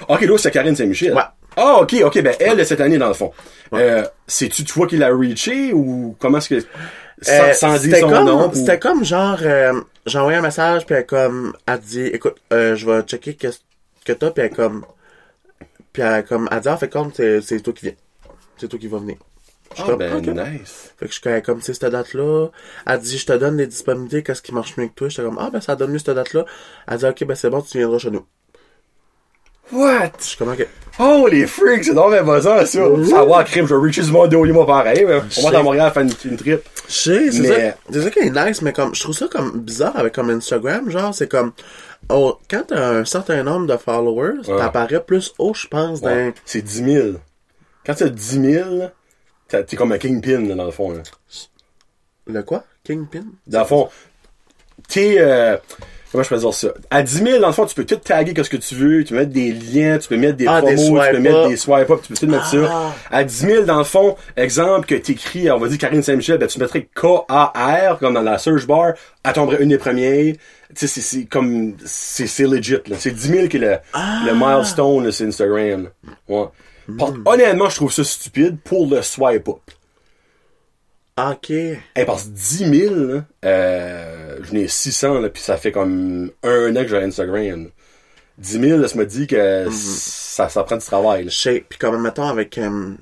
[0.07, 1.13] Ok, l'autre, c'est Karine Saint-Michel.
[1.15, 1.21] Ouais.
[1.55, 3.31] Ah, ok, ok, ben, elle, de cette année, dans le fond.
[3.73, 6.59] Euh, c'est-tu toi qui l'as reaché ou comment est-ce que.
[7.19, 8.49] Sans, Euh, sans dire son comme, nom.
[8.49, 9.73] ou- C'était comme genre, euh,
[10.05, 13.57] j'ai envoyé un message, puis elle comme, elle dit, écoute, euh, je vais checker qu'est-ce
[14.05, 14.85] que t'as, puis elle comme,
[15.91, 17.95] puis elle comme, elle dit, ah, fait comme, c'est toi qui viens.
[18.57, 19.17] C'est toi qui vas venir.
[19.75, 20.93] Je Ah, ben, nice.
[20.97, 22.47] Fait que je suis comme, tu sais, cette date-là.
[22.85, 25.09] Elle dit, je te donne les disponibilités, qu'est-ce qui marche mieux que toi?
[25.09, 26.45] J'étais comme, ah, ben, ça donne mieux cette date-là.
[26.87, 28.25] Elle dit, ok, ben, c'est bon, tu viendras chez nous.
[29.73, 30.11] What?
[30.19, 30.65] Je suis comme, ok.
[30.99, 32.65] Oh, les freaks, c'est donc bien buzzant, ça.
[32.65, 35.03] Savoir, crime, je vais reacher du monde de moi pareil.
[35.05, 36.61] mais On va à Montréal faire une, une trip.
[36.87, 37.77] Je sais, c'est Mais- ça.
[37.91, 40.89] C'est ça qui est nice, mais comme, je trouve ça comme bizarre avec comme Instagram,
[40.89, 41.51] genre, c'est comme,
[42.09, 44.57] oh, quand t'as un certain nombre de followers, Ouais.
[44.57, 46.33] t'apparais plus haut, je pense, dans, Ouais.
[46.45, 47.07] C'est 10 000.
[47.87, 48.69] Quand tu as 10 000,
[49.47, 50.91] t'as- t'es comme un kingpin, là, dans le fond.
[50.91, 51.01] Là.
[52.27, 52.63] le quoi?
[52.83, 53.23] Kingpin?
[53.47, 53.89] Dans le fond,
[54.89, 55.15] t'es...
[55.19, 55.55] Euh,
[56.11, 56.67] comment je peux dire ça?
[56.89, 59.03] À 10 000, dans le fond, tu peux tout taguer qu'est-ce que tu veux.
[59.05, 61.47] Tu peux mettre des liens, tu peux mettre des Ah, des promos, tu peux mettre
[61.47, 62.93] des swipe up, tu peux tout mettre Ah.
[63.09, 63.17] ça.
[63.17, 66.47] À 10 000, dans le fond, exemple que t'écris, on va dire Karine Saint-Michel, ben
[66.47, 70.33] tu mettrais K-A-R, comme dans la search bar, elle tomberait une des premières.
[70.33, 71.75] Tu sais, c'est- c'est comme...
[71.85, 72.97] C'est c'est legit, là.
[72.99, 74.23] C'est 10 000 qui est le, Ah.
[74.25, 75.89] le milestone, sur Instagram.
[76.27, 76.45] Ouais.
[76.87, 77.23] Hmm.
[77.25, 79.71] honnêtement, je trouve ça stupide pour le swipe up.
[81.17, 81.49] Ok.
[81.49, 86.31] Hey, parce que 10 000, là, euh, je n'ai 600, là, puis ça fait comme
[86.43, 87.69] un an que j'ai Instagram.
[88.37, 91.31] 10 000, là, ça me dit que ça, ça prend du travail, là.
[91.67, 92.93] Puis comme, mettons, avec euh,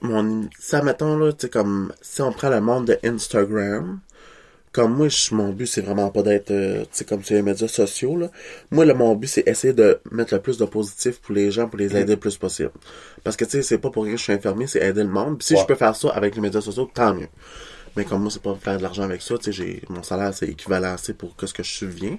[0.00, 0.48] mon...
[0.58, 1.92] Ça, mettons, là, tu sais, comme...
[2.02, 4.00] Si on prend le monde de Instagram,
[4.72, 7.42] comme moi, je- mon but, c'est vraiment pas d'être, euh, tu sais, comme sur les
[7.42, 8.30] médias sociaux, là.
[8.70, 11.68] Moi, le, mon but, c'est essayer de mettre le plus de positif pour les gens,
[11.68, 12.70] pour les aider le plus possible.
[13.22, 15.10] Parce que, tu sais, c'est pas pour rien que je suis infirmier, c'est aider le
[15.10, 15.38] monde.
[15.38, 15.60] Puis si Ouais.
[15.60, 17.28] je peux faire ça avec les médias sociaux, tant mieux.
[17.96, 20.32] Mais comme moi, c'est pas faire de l'argent avec ça, tu sais, j'ai, mon salaire,
[20.32, 22.18] c'est équivalent assez pour que ce que je subviens,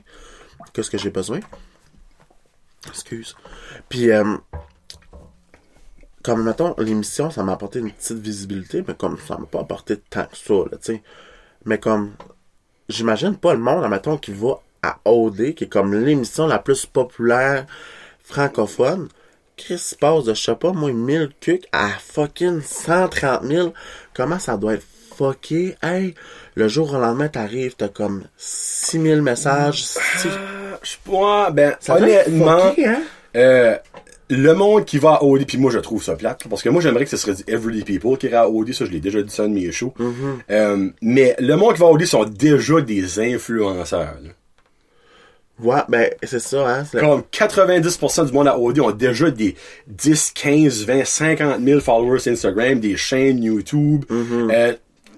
[0.73, 1.39] que ce que j'ai besoin.
[2.87, 3.35] Excuse.
[3.89, 4.37] Puis, euh,
[6.23, 9.97] comme, mettons, l'émission, ça m'a apporté une petite visibilité, mais comme, ça m'a pas apporté
[9.97, 11.03] tant que ça, là, tu sais.
[11.65, 12.13] Mais comme,
[12.89, 16.85] j'imagine pas le monde, mettons, qui va à OD, qui est comme l'émission la plus
[16.85, 17.65] populaire
[18.23, 19.07] francophone.
[19.55, 23.73] Chris se passe de, je sais pas, moi, 1000 cucs à fucking 130 000.
[24.13, 25.75] Comment ça doit être fucké?
[25.81, 26.15] Hey,
[26.55, 29.83] le jour au lendemain, t'arrives, t'as comme 6000 messages.
[29.85, 33.01] six- Ah, Je sais pas, ben, Ça doit être honnêtement, fucké, hein?
[33.35, 33.77] euh,
[34.35, 36.81] le monde qui va à OD, puis moi je trouve ça plate, parce que moi
[36.81, 39.21] j'aimerais que ce serait du Everyday People qui irait à OD, ça je l'ai déjà
[39.21, 39.93] dit ça dans mes shows.
[39.99, 40.51] Mm-hmm.
[40.51, 44.17] Euh, mais le monde qui va à OD sont déjà des influenceurs.
[44.23, 44.29] là.
[45.59, 46.83] Ouais, ben, c'est ça, hein?
[46.91, 49.55] Comme 90% du monde à OD ont déjà des
[49.87, 54.03] 10, 15, 20, 50 000 followers Instagram, des chaînes YouTube.
[54.09, 54.51] Mm-hmm.
[54.51, 54.73] Euh,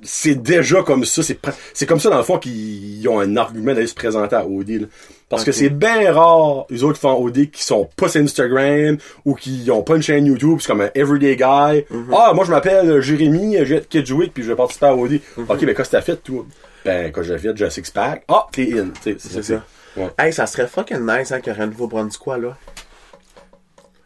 [0.05, 1.21] c'est déjà comme ça.
[1.23, 4.35] C'est, pr- c'est comme ça, dans le fond, qu'ils ont un argument d'aller se présenter
[4.35, 4.69] à OD.
[4.69, 4.87] là.
[5.27, 8.97] Parce que c'est bien rare, les autres qui font OD, qui sont pas sur Instagram
[9.25, 10.59] ou qui ont pas une chaîne YouTube.
[10.61, 11.43] C'est comme un everyday guy.
[11.91, 12.13] Mm-hmm.
[12.13, 15.13] Ah, moi, je m'appelle Jérémy, je vais être Kidjouik, puis je vais participer à OD.
[15.13, 15.19] Mm-hmm.
[15.49, 16.45] Ok, mais que t'as fait, toi?
[16.85, 18.23] Ben, quand j'ai fait, j'ai un six-pack.
[18.27, 18.89] Ah, t'es in.
[19.03, 19.63] C'est ça.
[19.97, 20.09] Ouais.
[20.19, 22.55] Hey, ça serait fucking nice, hein, qu'il y aurait un nouveau Brunswick, là.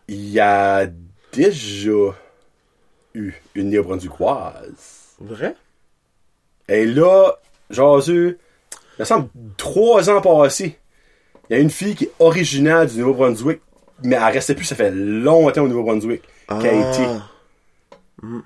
[0.08, 0.88] Il y a
[1.34, 1.92] déjà
[3.14, 5.16] eu une néo-brunswickoise.
[5.20, 5.56] Vrai?
[6.70, 7.34] Et là,
[7.70, 8.38] Jasu,
[8.98, 10.78] il me semble trois ans passés,
[11.50, 13.60] il y a une fille qui est originaire du Nouveau-Brunswick,
[14.04, 17.04] mais elle restait plus, ça fait longtemps au Nouveau-Brunswick, qui a été.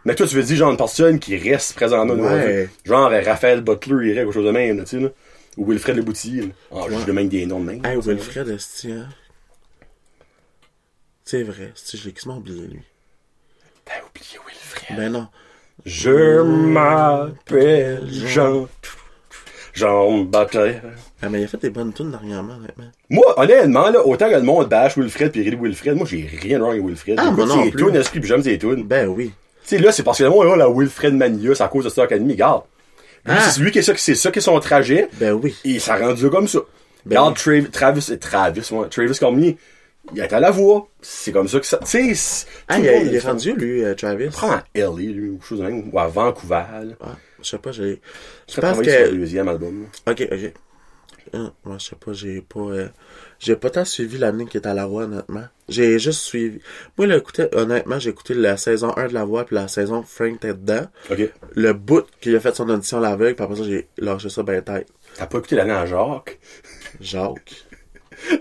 [0.06, 2.22] Mais toi, tu veux dire, genre, une personne qui reste présentement au Ouais.
[2.22, 2.70] Nouveau-Brunswick.
[2.86, 5.10] Genre, euh, Raphaël Butler irait, quelque chose de même, là, tu sais, là.
[5.58, 6.48] Ou Wilfred Leboutillier, là.
[6.72, 7.86] Ah, je même des noms de même.
[7.86, 7.98] Hey.
[7.98, 9.10] Wilfred, esti, hein?
[11.26, 12.82] C'est vrai, esti, je l'ai quasiment oublié, lui?
[13.86, 14.98] T'as oublié Wilfred.
[14.98, 15.28] Ben non.
[15.86, 18.68] Je m'appelle Jean.
[19.74, 20.76] Jean Butler.
[21.22, 22.86] Ah, mais il a fait des bonnes tunes dernièrement, honnêtement.
[23.10, 26.58] Moi, honnêtement, là, autant que le monde bash Wilfred pis rit Wilfred, moi, j'ai rien
[26.60, 27.16] de wrong avec Wilfred.
[27.20, 27.84] Ah, moi non plus.
[27.86, 28.84] tunes, esprit, pis j'aime ses tunes?
[28.84, 29.32] Ben oui.
[29.66, 31.86] Tu sais, là, c'est parce que le monde, là, la Wilfred Mania, c'est à cause
[31.86, 32.34] de Star Academy.
[32.34, 32.64] Regarde.
[33.26, 33.50] Lui, Ah.
[33.50, 35.08] c'est lui qui est ça, c'est ça qui est son trajet.
[35.20, 35.56] Ben oui.
[35.64, 36.60] Et ça a rendu comme ça.
[37.06, 39.58] Ben Regarde, Travis, Travis, Travis, ouais, Travis Cormier,
[40.14, 40.88] il est à la voix.
[41.02, 44.28] C'est comme ça que ça, tu sais, c'est- Ah, il, est- rendu, lui, euh, Travis?
[44.30, 46.94] Prends à LA, lui, ou chose de même, ou à Vancouver, là.
[47.02, 48.02] Ah, je sais pas, j'ai...
[48.50, 49.16] Je pense pense sur le que...
[49.16, 49.84] deuxième album.
[50.06, 50.12] là.
[50.12, 50.54] Ok, ok.
[51.36, 52.60] Ah, moi, je sais pas, j'ai pas...
[52.60, 52.88] euh,
[53.40, 55.46] J'ai pas tant suivi l'année qui est à la voix, honnêtement.
[55.68, 56.60] J'ai juste suivi...
[56.98, 60.04] Moi, là, écoutez, honnêtement, j'ai écouté la saison 1 de la voix, puis la saison
[60.04, 60.86] Frank était dedans.
[61.10, 61.32] Ok.
[61.56, 64.44] Le bout qu'il a fait son audition à l'aveugle, puis après ça, j'ai lâché ça
[64.44, 64.88] ben tête.
[65.16, 66.40] T'as pas écouté l'année à Jacques,
[67.02, 67.66] Jacques.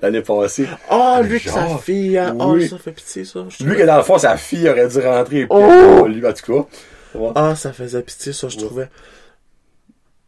[0.01, 0.67] L'année passée.
[0.91, 2.37] Oh, lui que sa fille, hein.
[2.39, 2.69] Oh, Oui.
[2.69, 3.41] ça fait pitié, ça.
[3.61, 5.47] Lui que dans le fond, sa fille aurait dû rentrer.
[5.51, 6.07] Oh!
[6.07, 6.69] Lui, en tout cas.
[7.15, 7.31] Ouais.
[7.35, 8.89] Ah, ça faisait pitié, ça, je trouvais.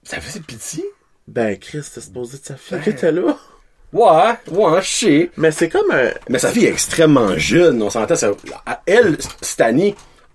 [0.02, 0.84] Ça faisait pitié?
[1.26, 3.36] Ben, Chris, c'était supposé de sa fille qui était là.
[3.92, 5.30] Ouais, ouais, je sais.
[5.36, 6.10] Mais c'est comme un...
[6.28, 8.16] Mais sa fille est extrêmement jeune, on s'entend.
[8.16, 8.32] Ça...
[8.86, 9.94] Elle, cette année,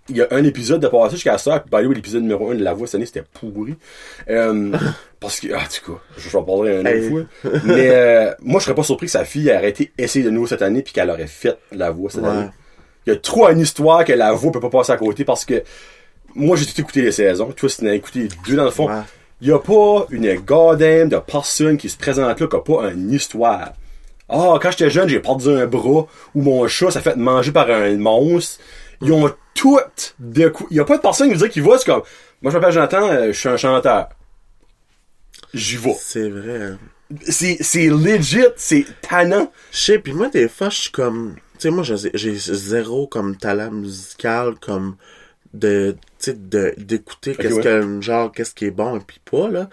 [0.09, 2.63] il y a un épisode de passage jusqu'à ça, puis by l'épisode numéro 1 de
[2.63, 3.75] La Voix cette année, c'était pourri.
[4.29, 4.71] Euh,
[5.19, 7.09] parce que, ah, du coup, je j'en parlerai une autre Hey.
[7.09, 7.21] fois.
[7.65, 10.47] Mais euh, moi, je serais pas surpris que sa fille ait arrêté essayer de nouveau
[10.47, 12.29] cette année, puis qu'elle aurait fait La Voix cette Ouais.
[12.29, 12.49] année.
[13.07, 15.45] Il y a trop une histoire que La Voix peut pas passer à côté, parce
[15.45, 15.63] que
[16.35, 17.51] moi, j'ai tout écouté les saisons.
[17.51, 19.01] Toi, si t'en as écouté deux dans le fond, Ouais.
[19.41, 22.91] il y a pas une goddamn de personne qui se présente là qui a pas
[22.91, 23.73] une histoire.
[24.31, 26.05] Ah, quand j'étais jeune, j'ai perdu un bras
[26.35, 28.59] ou mon chat s'est fait manger par un monstre.
[29.01, 30.69] Ils ont toutes de coups.
[30.71, 32.03] Il y a pas de personne qui veut dire qu'ils voient, c'est comme,
[32.41, 34.09] moi je m'appelle Jonathan, euh, je suis un chanteur.
[35.53, 35.95] J'y vais.
[35.99, 36.79] C'est vrai, hein.
[37.23, 39.51] C'est, c'est legit, c'est tannant.
[39.71, 41.35] Je sais, pis moi, des fois, je suis comme...
[41.53, 44.95] Tu sais, moi, j'ai zéro comme talent musical, comme
[45.53, 47.63] de, tu sais, de, d'écouter qu'est-ce ouais.
[47.63, 49.69] que, genre, qu'est-ce qui est bon et puis pas, là.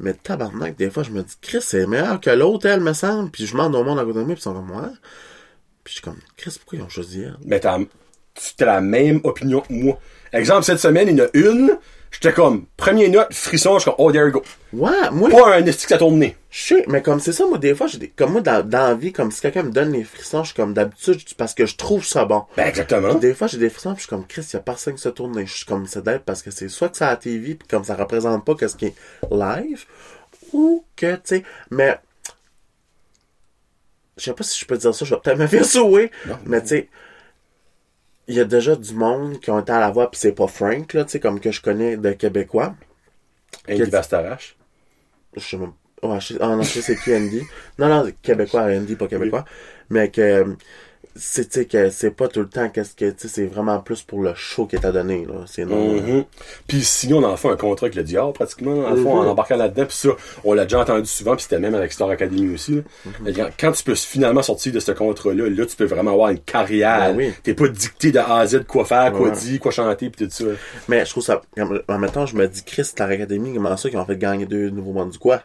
[0.00, 3.30] Mais tabarnak, des fois, je me dis, Chris, c'est meilleur que l'autre, elle, me semble.
[3.30, 4.90] Puis je demande au monde à côté de moi, pis ils sont comme, moi.
[5.84, 7.36] Puis je suis comme, Chris, pourquoi ils ont choisi elle?
[7.44, 7.78] Mais t'as,
[8.56, 9.98] tu as la même opinion que moi.
[10.32, 11.78] Exemple, cette semaine, il y en a une,
[12.10, 14.42] j'étais comme, première note, frisson, je suis comme, oh, there you go.
[14.72, 16.36] Ouais, moi, Pas un esti que ça tourne nez.
[16.50, 18.88] Je sais, mais comme c'est ça, moi, des fois, j'ai des, comme moi, dans, dans
[18.88, 21.66] la vie, comme si quelqu'un me donne les frissons, je suis comme d'habitude, parce que
[21.66, 22.44] je trouve ça bon.
[22.56, 23.14] Ben, exactement.
[23.14, 25.08] Des fois, j'ai des frissons, puis je suis comme, Chris, y a personne qui se
[25.08, 27.54] tourne, je suis comme, c'est d'être parce que c'est soit que c'est à la TV,
[27.54, 28.94] puis comme ça représente pas qu'est-ce qui est
[29.30, 29.84] live,
[30.52, 31.98] ou que, tu sais, mais,
[34.16, 36.10] je sais pas si je peux dire ça, je vais peut-être me faire sauver,
[36.46, 36.88] mais tu sais,
[38.30, 40.46] il y a déjà du monde qui ont été à la voix, puis c'est pas
[40.46, 42.76] Frank, là, tu sais, comme que je connais de Québécois.
[43.68, 44.56] Andy Bastarache.
[45.36, 45.72] Je sais même
[46.02, 47.42] je ah non, je sais c'est qui Andy.
[47.78, 49.44] Non, non, Québécois, Andy, pas Québécois.
[49.90, 50.56] Mais que
[51.16, 54.22] c'est, que c'est pas tout le temps qu'est-ce que, tu sais, c'est vraiment plus pour
[54.22, 55.44] le show qui est à donner, là.
[55.46, 55.94] C'est non.
[55.94, 56.24] Mhm.
[56.66, 59.22] Puis sinon, dans le fond, un contrat avec le diable, pratiquement, dans le fond, en
[59.22, 59.28] Mhm.
[59.30, 59.86] embarquant là-dedans.
[59.86, 60.08] Puis ça,
[60.44, 62.76] on l'a déjà entendu souvent, puis c'était même avec Star Academy aussi.
[62.76, 62.82] là.
[63.06, 63.12] Mhm.
[63.22, 66.30] Mais quand, quand tu peux finalement sortir de ce contrat-là, là, tu peux vraiment avoir
[66.30, 67.10] une carrière.
[67.12, 67.32] Ben oui.
[67.42, 69.36] T'es pas dicté de A à Z quoi faire, quoi Ouais.
[69.36, 70.44] dire, quoi chanter, puis tout ça.
[70.88, 71.40] Mais je trouve ça,
[71.88, 74.46] en même temps, je me dis, Chris, Star Academy, comment ça qu'ils ont fait gagner
[74.46, 75.42] deux nouveaux mondes du quoi?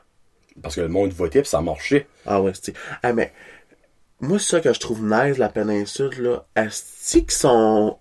[0.64, 2.08] Parce que le monde votait, puis ça marchait.
[2.26, 2.74] Ah ouais, c'est.
[3.04, 3.34] Ah, mais,
[4.26, 6.46] moi, c'est ça que je trouve nice, la péninsule, là.
[6.56, 7.98] Est-ce qu'ils sont,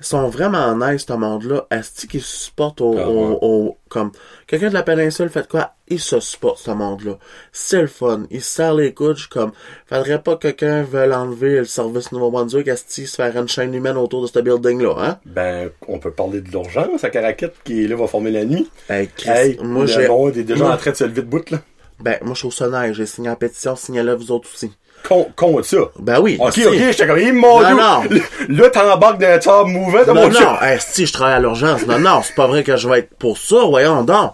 [0.00, 1.66] sont vraiment nice, ce monde-là?
[1.70, 3.38] Est-ce qu'ils se supportent au, Ah au- ouais.
[3.42, 4.12] au- comme,
[4.46, 5.72] quelqu'un de la péninsule fait quoi?
[5.88, 7.18] Il se supporte, ce monde-là.
[7.52, 8.24] C'est le fun.
[8.30, 9.52] Il se serre les coudes, comme,
[9.86, 13.74] faudrait pas que quelqu'un veuille enlever le service Nouveau-Brunswick, est-ce qu'il se faire une chaîne
[13.74, 15.18] humaine autour de ce building-là, hein?
[15.24, 18.70] Ben, on peut parler de l'urgence à Caraquette, qui là, va former la nuit.
[18.90, 21.22] Hey, Chris, Hey, moi, le j'ai, monde est déjà moi- en train de se lever
[21.22, 21.58] de bout, là.
[22.00, 22.94] ben, moi, je trouve ça nice.
[22.94, 24.70] J'ai signé la pétition, signez-la vous autres aussi.
[25.06, 25.78] Con- Compte ça.
[25.98, 26.36] Ben oui.
[26.40, 26.66] Ok, si.
[26.66, 28.02] ok, j'étais comme, il mon Non, non.
[28.48, 30.40] Là, t'embarques dans un mouvement, de Non, Dieu.
[30.40, 31.86] non, esti, je travaille à l'urgence.
[31.86, 34.32] Non, non, c'est pas vrai que je vais être pour ça, voyons donc.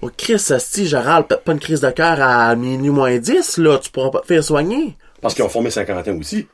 [0.00, 3.58] Oh, Chris, esti, je râle, peut-être pas une crise de cœur à minuit moins 10,
[3.58, 4.96] là, tu pourras pas te faire soigner.
[5.20, 6.46] Parce qu'ils ont formé 50 ans aussi.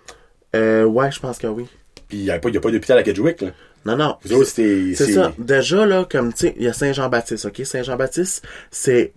[0.56, 1.66] Euh, ouais, je pense que oui.
[2.08, 3.48] Puis il n'y a pas, pas d'hôpital à Kedgewick, là.
[3.84, 4.16] Non, non.
[4.24, 4.94] Vous autres, c'était...
[4.94, 5.32] C'est ça.
[5.36, 7.60] Déjà, là, comme, tu sais, il y a Saint-Jean-Baptiste, OK?
[7.66, 9.12] Saint-Jean-Baptiste, c'est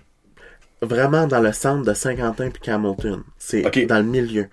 [0.82, 3.24] vraiment dans le centre de Saint-Quentin puis Hamilton.
[3.38, 4.48] C'est dans le milieu.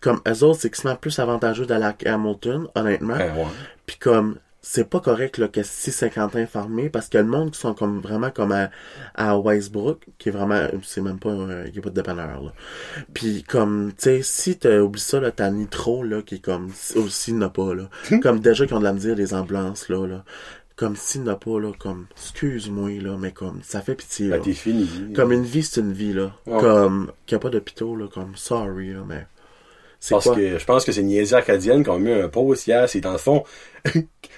[0.00, 3.16] Comme eux autres, c'est extrêmement plus avantageux d'aller à Hamilton, honnêtement.
[3.16, 3.46] Ben, ouais.
[3.86, 7.50] Puis comme c'est pas correct là, que si Saint-Quentin est fermé parce que le monde
[7.50, 8.70] qui sont comme vraiment comme à,
[9.14, 12.42] à Westbrook qui est vraiment c'est même pas euh, il y a pas de dépanneur
[12.42, 12.52] là.
[13.12, 16.70] Puis comme tu sais si tu oublies ça là t'as Nitro là qui est comme
[16.96, 17.90] aussi n'a pas là.
[18.22, 20.24] comme déjà qui ont de la misère les ambulances là là.
[20.76, 24.38] Comme s'il n'a pas là comme excuse-moi là mais comme ça fait pitié là.
[24.38, 25.12] Ben, t'es fini.
[25.14, 26.34] Comme une vie c'est une vie là.
[26.46, 26.60] Ouais.
[26.60, 29.26] Comme qu'il n'y a pas d'hôpitaux là comme sorry là mais
[30.10, 30.34] Parce quoi?
[30.34, 32.88] que je pense que c'est une niaiserie acadienne qui ont mis un post hier.
[32.88, 33.44] C'est dans le fond,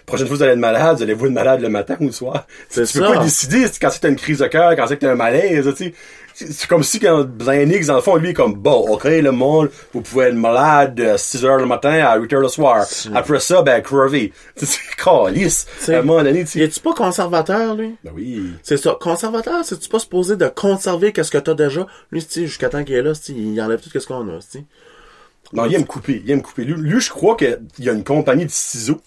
[0.06, 2.06] prochaine fois que vous allez être malade, vous allez vous être malade le matin ou
[2.06, 2.46] le soir.
[2.68, 5.12] C'est tu peux pas décider quand c'est une crise de cœur, quand c'est que t'as
[5.12, 5.94] un malaise, tu sais.
[6.38, 9.70] C'est comme si quand Blanix, dans le fond, lui, est comme, bon, ok, le monde,
[9.94, 12.84] vous pouvez être malade de 6 heures le matin à 8 heures le soir.
[13.14, 14.34] Après ça, ben, crever.
[14.56, 15.66] C'est calice.
[15.88, 17.96] À un moment donné, tu es-tu pas conservateur lui?
[18.04, 18.50] Ben oui.
[18.62, 18.98] C'est ça.
[19.00, 21.86] Conservateur, c'est-tu pas supposé de conserver qu'est-ce que t'as déjà?
[22.12, 24.38] Lui, jusqu'à temps qu'il est là, il enlève tout ce qu'on a.
[25.52, 26.22] Non, il aime couper.
[26.24, 26.64] Il aime couper.
[26.64, 29.00] Lui, lui, je crois qu'il y a une compagnie de ciseaux.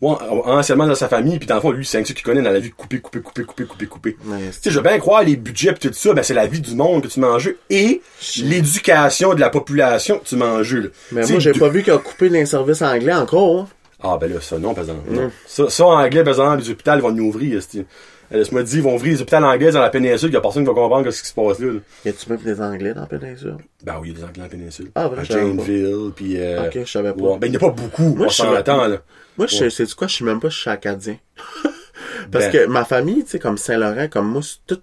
[0.00, 0.16] Ouais,
[0.46, 2.50] anciennement dans sa famille, puis dans le fond, lui, c'est un ça qu'il connaît dans
[2.50, 4.16] la vie de couper, couper, couper, couper, couper, couper.
[4.20, 6.60] Tu sais, je veux bien croire les budgets pis tout ça, ben c'est la vie
[6.60, 8.02] du monde que tu manges et
[8.38, 10.74] l'éducation de la population que tu manges.
[10.74, 10.88] Là.
[11.12, 13.60] mais Tu moi, j'ai de- pas vu qu'il a coupé les services anglais encore.
[13.60, 13.68] hein.
[14.02, 15.08] Ah ben là, ça non, par exemple.
[15.08, 15.30] non.
[15.46, 17.62] Ça, ça, en anglais, par exemple, les hôpitaux vont nous ouvrir.
[18.32, 20.40] Euh, Laisse-moi dire, ils vont ouvrir les hôpitaux anglais dans la péninsule, il y a
[20.40, 21.72] personne qui va comprendre ce qui se passe là.
[21.72, 21.80] là.
[22.04, 23.56] Y a-tu même des anglais dans la péninsule?
[23.84, 24.90] Ben oui, il y a des anglais dans la péninsule.
[24.94, 25.24] Ah, vrai, À.
[25.24, 27.20] Janesville, puis euh, Ok, je savais pas.
[27.22, 28.88] ouais, ben il n'y a pas beaucoup, Moi, on s'entend, pas.
[28.88, 29.02] là.
[29.38, 30.06] Moi, je sais, sais-tu quoi?
[30.06, 31.16] Je sais même pas je suis acadien.
[32.30, 32.52] Parce Ben.
[32.52, 34.80] que ma famille, tu sais, comme Saint-Laurent, comme moi, c'est tout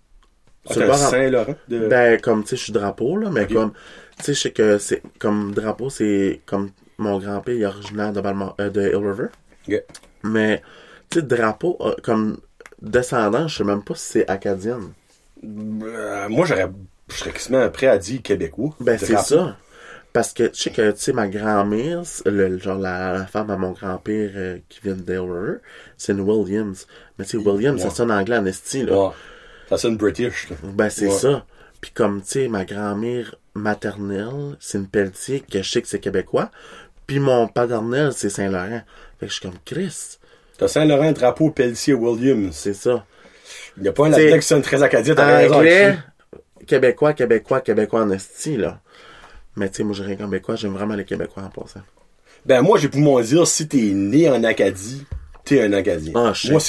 [0.70, 1.56] Ah, Saint-Laurent.
[1.68, 1.88] De...
[1.88, 3.72] Ben, comme, tu sais, je suis drapeau, là, mais comme,
[4.18, 8.12] tu sais, je sais que c'est, comme drapeau, c'est, comme, mon grand-père il est originaire
[8.12, 9.28] de, Balmor- euh, de Hill River.
[9.68, 9.84] Ok.
[10.24, 10.62] Mais,
[11.10, 12.38] tu sais, drapeau, euh, comme,
[12.82, 14.94] descendant, je sais même pas si c'est acadienne.
[15.44, 16.70] Euh, moi, j'aurais,
[17.10, 18.76] je serais quasiment prêt à dire québécois.
[18.80, 19.58] Ben, c'est ça.
[20.12, 22.02] Parce que, tu sais que, tu sais, ma grand-mère,
[22.58, 24.98] genre, la, la femme à mon grand-père euh, qui vient
[25.98, 26.88] c'est une Williams.
[27.18, 27.90] Mais, tu sais, Williams, Ouais.
[27.90, 28.98] ça sonne anglais en esti, là.
[29.08, 29.14] Ouais.
[29.70, 30.56] Ça sonne british, là.
[30.64, 31.12] Ben, c'est Ouais.
[31.12, 31.46] ça.
[31.80, 36.00] Puis comme, tu sais, ma grand-mère maternelle, c'est une Pelletier, que je sais que c'est
[36.00, 36.50] québécois.
[37.06, 38.82] Puis mon paternel, c'est Saint-Laurent.
[39.20, 40.18] Fait que je suis comme, Chris,
[40.60, 42.54] T'as Saint-Laurent, drapeau, Pelletier, Williams.
[42.54, 43.06] c'est ça.
[43.78, 45.56] Il n'y a pas un T'sais, là qui sonne très acadien, t'as raison.
[45.56, 45.98] Anglais,
[46.68, 48.82] québécois, québécois, québécois en esti, là.
[49.56, 51.82] Mais tu sais, moi, j'ai rien québécois, j'aime vraiment les québécois en passant.
[52.46, 55.06] Ben, moi, j'ai pour mon dire, si t'es né en Acadie,
[55.46, 56.12] t'es un Acadien.
[56.16, 56.60] Ah, moi,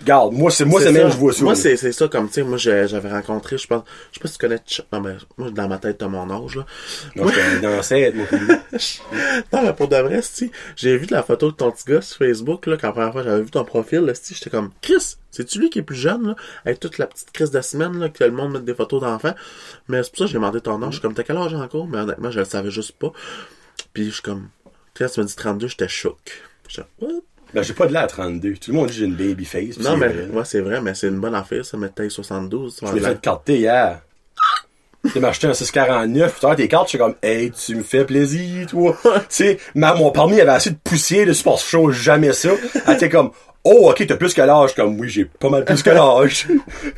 [0.00, 1.44] regarde, moi, c'est, moi, c'est même, je vois ça.
[1.44, 3.82] Moi, c'est, c'est ça, comme, tu sais, moi, j'avais rencontré, je pense,
[4.12, 4.60] je sais pas si tu connais,
[4.92, 6.66] non, ben, moi, dans ma tête, t'as mon âge, là.
[7.16, 8.26] Non, j'étais un ancêtre, moi.
[9.52, 12.02] Non, mais pour de vrai, si, j'ai vu de la photo de ton petit gars
[12.02, 14.70] sur Facebook, là, quand la première fois j'avais vu ton profil, là, si, j'étais comme,
[14.82, 17.98] Chris, c'est-tu lui qui est plus jeune, là, avec toute la petite crise de semaine,
[17.98, 19.34] là, que le monde met des photos d'enfants?
[19.88, 20.90] Mais c'est pour ça que j'ai demandé ton âge.
[20.90, 21.86] Je suis comme, t'as quel âge encore?
[21.86, 23.12] Mais honnêtement, je le savais juste pas.
[23.92, 24.48] Puis je suis comme,
[24.94, 26.42] Chris, tu m'as dit 32, j'étais choc.
[26.68, 27.22] J'étais, what?
[27.54, 28.54] Ben, j'ai pas de l'air à 32.
[28.54, 29.78] Tout le monde dit que j'ai une baby face.
[29.78, 32.76] Non, c'est mais, ouais, c'est vrai, mais c'est une bonne affaire, ça, mettre taille 72.
[32.76, 34.00] tu vas Je l'ai fait carter hier.
[35.14, 38.04] de m'acheter un 649, puis t'as tes cartes, je suis comme, hey, tu me fais
[38.04, 38.96] plaisir, toi.
[39.04, 42.50] tu sais, mon permis avait assez de poussière que je change jamais ça.
[42.86, 43.30] Elle était comme,
[43.64, 44.74] oh, ok, t'as plus que l'âge.
[44.74, 46.46] Comme, oui, j'ai pas mal plus que l'âge.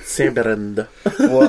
[0.07, 0.87] Tiens, Brenda.
[1.19, 1.49] Ouais.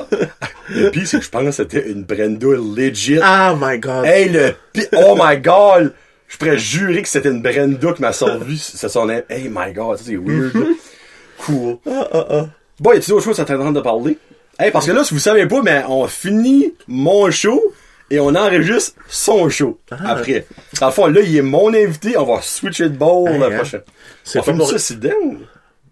[0.70, 3.18] Le pire, c'est que je pense que c'était une Brenda legit.
[3.18, 4.04] Oh my god.
[4.04, 5.94] Hey, le pi- oh my god!
[6.28, 9.22] Je pourrais jurer que c'était une Brenda qui m'a servi, c'est son nom.
[9.28, 10.52] Hey my god, ça c'est weird.
[11.38, 11.78] cool.
[12.80, 14.18] Bon, y a-t-il d'autres choses à t'attendre de parler?
[14.58, 17.62] Hey, parce que là, si vous savez pas, mais on finit mon show
[18.10, 20.46] et on enregistre son show après.
[20.80, 23.46] Dans le fond, là, il est mon invité, on va switcher de ball Hey, la
[23.46, 23.50] hein?
[23.56, 23.82] prochaine.
[24.24, 25.38] C'est On fait pour- ça, c'est dingue.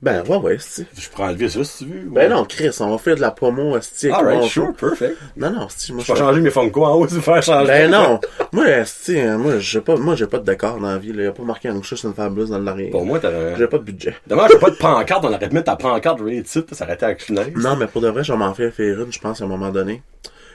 [0.03, 0.87] Ben, ouais, ouais, c'est.
[0.99, 2.01] Je peux enlever ça si tu veux.
[2.11, 5.17] Ben non, Chris, on va faire de la promo, avec Alright, sure, perfect.
[5.37, 7.67] Non, non, esti, moi, Je vais changer mes Funko en haut, c'est faire changer.
[7.67, 8.21] Ben non.
[8.53, 11.23] moi, esti, hein, moi, j'ai pas, moi, j'ai pas de décor dans la vie, là.
[11.25, 12.91] Y a pas marqué un chat sur une fabuleuse dans l'arrière.
[12.91, 14.15] Pour moi, t'as J'ai pas de budget.
[14.27, 17.33] Dommage, j'ai pas de pancarte, on aurait pu mettre ta pancarte rated, ça aurait été
[17.33, 17.57] nice.
[17.57, 19.49] Non, mais pour de vrai, je vais m'en faire faire une, je pense, à un
[19.49, 20.03] moment donné.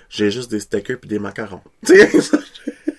[0.10, 1.62] J'ai juste des stickers pis des macarons.
[1.86, 1.94] Tu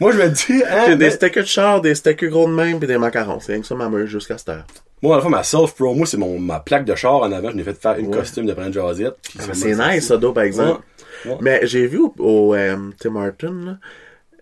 [0.01, 2.53] Moi, je me dis, hein, j'ai des mais- stickers de char, des stickers gros de
[2.53, 3.39] même pis des macarons.
[3.39, 4.65] C'est rien que ça ma meule jusqu'à cette heure.
[5.03, 7.57] Moi, à la fois, ma self-promo, c'est mon, ma plaque de char en avant, je
[7.57, 8.19] l'ai fait faire une Ouais.
[8.19, 9.17] costume de Brand Josette.
[9.39, 10.81] Ah, c'est nice, ça, d'eau, par exemple.
[11.25, 11.33] Ouais.
[11.33, 11.39] Ouais.
[11.41, 13.77] Mais j'ai vu au, au, euh, Tim Hortons, là,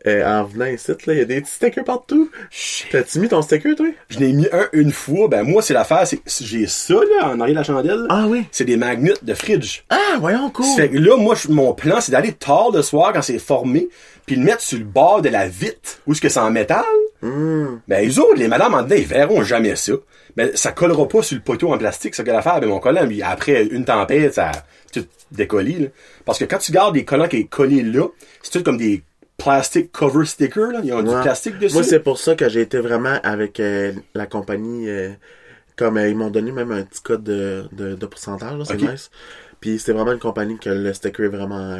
[0.06, 2.30] euh, en venant ici, il y a des petits stickers partout.
[2.90, 3.86] T'as-tu mis ton sticker, toi?
[4.08, 7.40] Je l'ai mis un une fois, ben moi, c'est l'affaire, c'est j'ai ça, là, en
[7.40, 8.06] arrière de la chandelle.
[8.08, 8.46] Ah oui.
[8.50, 9.80] C'est des magnets de fridge.
[9.90, 10.64] Ah, voyons, cool.
[10.74, 13.90] Fait que là, moi, mon plan, c'est d'aller tard le soir quand c'est formé,
[14.24, 16.82] puis le mettre sur le bord de la vitre, où est-ce que c'est en métal.
[17.20, 17.80] Hmm.
[17.86, 19.92] Ben, les autres, les madames en dedans, ils verront jamais ça.
[20.36, 22.60] Mais ça collera pas sur le poteau en plastique, ça que l'affaire.
[22.60, 24.50] Ben, mon collant, lui, après une tempête, ça
[24.92, 25.06] tout
[25.78, 25.86] là.
[26.24, 28.06] Parce que quand tu gardes des collants qui est collé là,
[28.42, 29.02] c'est tout comme des
[29.36, 30.80] plastic cover stickers, là.
[30.82, 31.74] Ils ont du plastique dessus.
[31.74, 34.88] Moi, c'est pour ça que j'ai été vraiment avec euh, la compagnie.
[34.88, 35.10] euh,
[35.76, 39.10] comme euh, ils m'ont donné même un petit code de, de, de pourcentage, c'est nice.
[39.60, 41.74] Puis c'est vraiment une compagnie que le sticker est vraiment.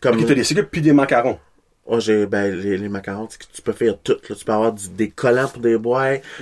[0.00, 1.38] comme Ok, t'as des stickers puis des macarons.
[1.86, 4.16] Oh, j'ai ben, les, les macarons, tu peux faire tout.
[4.28, 4.34] Là.
[4.36, 5.76] Tu peux avoir du- des collants pour des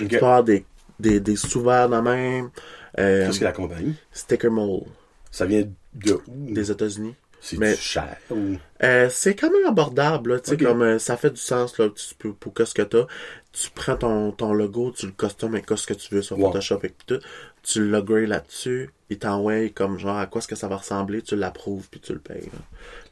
[0.00, 0.08] Ok.
[0.08, 0.64] tu peux avoir des,
[1.00, 2.50] des, des sous-verts de même.
[2.98, 3.94] Euh, Qu'est-ce que la compagnie?
[4.12, 4.84] sticker mold
[5.30, 6.22] Ça vient de où?
[6.28, 7.14] des États-Unis.
[7.40, 8.56] C'est mais- cher ou...
[8.82, 12.32] Euh, c'est quand même abordable, là, comme euh, ça fait du sens, là, tu peux,
[12.32, 13.06] pour qu'est-ce que t'as.
[13.52, 16.36] Tu prends ton, ton logo, tu le customes avec ce que tu veux sur.
[16.38, 17.20] Photoshop et tout.
[17.62, 21.22] Tu le grades là-dessus, il t'envoie comme genre à quoi est-ce que ça va ressembler,
[21.22, 22.46] tu l'approuves puis tu le payes.
[22.52, 22.58] là.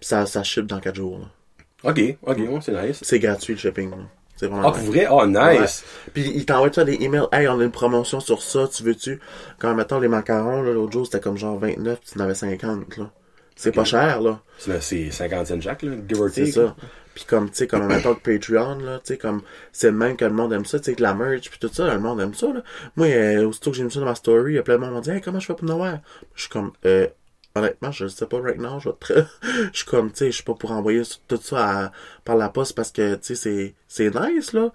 [0.01, 1.19] Puis ça, ça ship dans 4 jours.
[1.19, 1.91] là.
[1.91, 2.99] Ok, ok, ouais, c'est nice.
[3.03, 3.91] C'est gratuit le shipping.
[3.91, 3.97] là.
[4.37, 5.07] C'est vraiment Ah, pour vrai?
[5.11, 5.85] Oh, nice!
[6.13, 7.27] Puis il t'envoie ça des emails.
[7.33, 9.21] Hey, on a une promotion sur ça, tu veux-tu?
[9.59, 12.35] Quand mettons les macarons, là, l'autre jour, c'était comme genre 29, puis tu en avais
[12.35, 13.11] 50, là.
[13.57, 14.41] C'est pas cher, là.
[14.59, 16.53] C'est c'est 50 cents Jack, là, give or C'est take.
[16.53, 16.75] ça.
[17.15, 20.17] Puis comme, tu sais, comme mettons que Patreon, là, tu sais, comme, c'est le même
[20.17, 22.21] que le monde aime ça, tu sais, que la merch, puis tout ça, le monde
[22.21, 22.63] aime ça, là.
[22.97, 24.81] Moi, euh, aussitôt que j'ai mis ça dans ma story, il y a plein de
[24.81, 26.03] monde qui m'ont dit, hey, comment je fais pour Noël?
[26.35, 27.07] Je suis comme, euh,
[27.55, 29.13] honnêtement, je sais pas right now, je vais te...
[29.73, 31.93] je suis comme, tu sais, je suis pas pour envoyer tout ça à-
[32.25, 34.73] par la poste parce que, tu sais, c'est, c'est nice, là.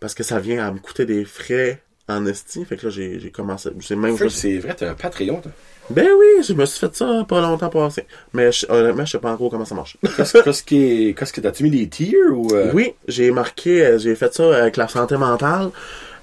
[0.00, 2.64] Parce que ça vient à me coûter des frais en esti.
[2.64, 4.36] Fait que là, j'ai, j'ai commencé, même juste...
[4.38, 5.52] C'est vrai, t'as un Patreon, toi.
[5.90, 8.06] Ben oui, je me suis fait ça pas longtemps passé.
[8.32, 9.96] Mais je- honnêtement, je sais pas encore comment ça marche.
[10.16, 12.54] Qu'est-ce est- qu'est-ce que t'as-tu mis des tiers ou.
[12.54, 15.70] euh, Oui, j'ai marqué, euh, j'ai fait ça avec la santé mentale.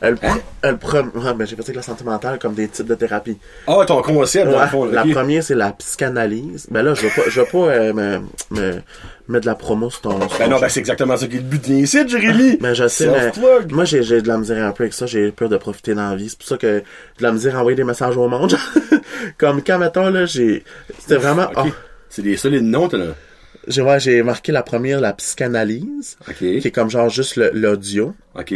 [0.02, 0.38] Euh, le Hein?
[0.64, 2.96] le pre- ouais, ben, j'ai fait ça avec la santé mentale comme des types de
[2.96, 3.38] thérapie.
[3.68, 4.86] Ah, ton concept, dans Ouais, le fond.
[4.86, 6.68] la première, c'est la psychanalyse.
[6.72, 8.20] Ben là, je veux pas, je veux pas euh, me,
[8.52, 8.72] me
[9.28, 10.18] mettre de la promo sur ton...
[10.40, 12.58] Ben non, ben c'est exactement ça qui est le but de ici, Jérémy!
[12.62, 13.32] Ben je sais, mais
[13.72, 16.10] moi j'ai j'ai de la misère un peu avec ça, j'ai peur de profiter dans
[16.10, 16.30] la vie.
[16.30, 16.80] C'est pour ça que j'ai
[17.20, 18.56] de la misère à envoyer des messages au monde.
[19.38, 20.64] Comme quand mettons là, j'ai.
[20.98, 21.48] C'était vraiment.
[21.58, 21.64] Oh,
[22.10, 23.06] C'est des solides noms, t'as là.
[23.70, 28.14] J'ai ouais, j'ai marqué la première, la psychanalyse, qui est comme genre juste l'audio.
[28.36, 28.54] Ok.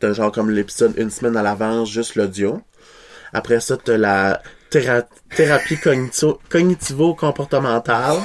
[0.00, 2.60] T'as genre comme l'épisode une semaine à l'avance, juste l'audio.
[3.32, 5.76] Après ça, t'as la théra- thérapie
[6.48, 8.16] cognitivo-comportementale,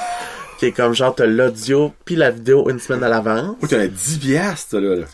[0.59, 3.57] qui est comme genre t'as l'audio puis la vidéo une semaine à l'avance.
[3.61, 4.95] Oh, t'en as 10 piastres, là.
[4.95, 5.05] là.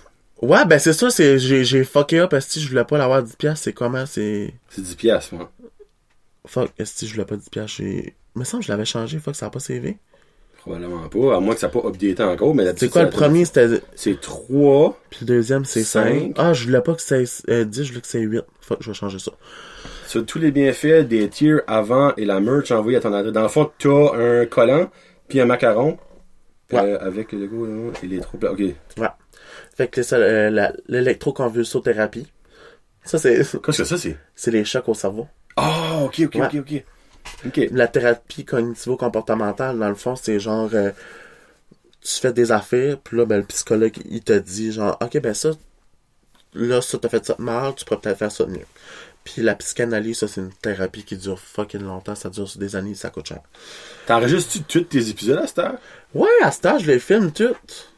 [0.41, 3.23] Ouais, ben c'est ça, c'est j'ai j'ai fucké up, est-ce que je voulais pas l'avoir
[3.23, 4.53] 10 piastres, c'est comment, c'est...
[4.69, 5.51] C'est 10 piastres, moi.
[6.45, 8.15] Fuck, est-ce que je voulais pas 10 piastres, j'ai...
[8.35, 9.97] me semble que je l'avais changé, fuck, ça a pas CV.
[10.67, 13.45] Probablement pas, à moins que ça n'a pas updaté encore, mais C'est quoi le premier,
[13.45, 13.81] c'était...
[13.95, 14.99] C'est 3.
[15.09, 16.19] Puis le deuxième, c'est Cinq.
[16.19, 16.33] 5.
[16.37, 18.41] Ah, je voulais pas que c'est euh, 10, je voulais que c'est 8.
[18.61, 19.31] Fuck, je vais changer ça.
[20.07, 23.33] Sur tous les bienfaits des tiers avant et la merch envoyée à ton adresse.
[23.33, 24.89] Dans le fond, t'as un collant,
[25.27, 25.97] puis un macaron.
[26.71, 26.79] Ouais.
[26.79, 28.59] euh, avec le logo là, et les trop Ok.
[28.59, 28.75] Ouais.
[29.77, 32.27] Fait que c'est ça, euh, l'électroconvulsothérapie.
[33.03, 34.17] Ça, c'est Qu'est-ce que ça, c'est?
[34.35, 35.27] c'est les chocs au cerveau.
[35.55, 36.45] Ah, ok, ok, Ouais.
[36.47, 36.83] ok, ok.
[37.71, 40.69] La thérapie cognitivo-comportementale, dans le fond, c'est genre...
[40.73, 40.91] euh,
[42.01, 45.33] tu fais des affaires, puis là, ben, le psychologue, il te dit genre, OK, ben
[45.33, 45.51] ça,
[46.53, 48.65] là, ça t'a fait ça de mal, tu pourrais peut-être faire ça mieux.
[49.23, 52.15] Puis la psychanalyse, ça, c'est une thérapie qui dure fucking longtemps.
[52.15, 53.41] Ça dure des années, ça coûte cher.
[54.05, 55.75] T'enregistres-tu tous tes épisodes à cette heure?
[56.13, 57.91] Ouais, à ce temps, je les filme toutes.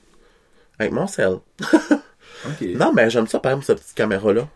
[0.80, 1.38] Avec mon sel.
[2.62, 4.48] Non, mais j'aime ça, par exemple, cette petite caméra-là.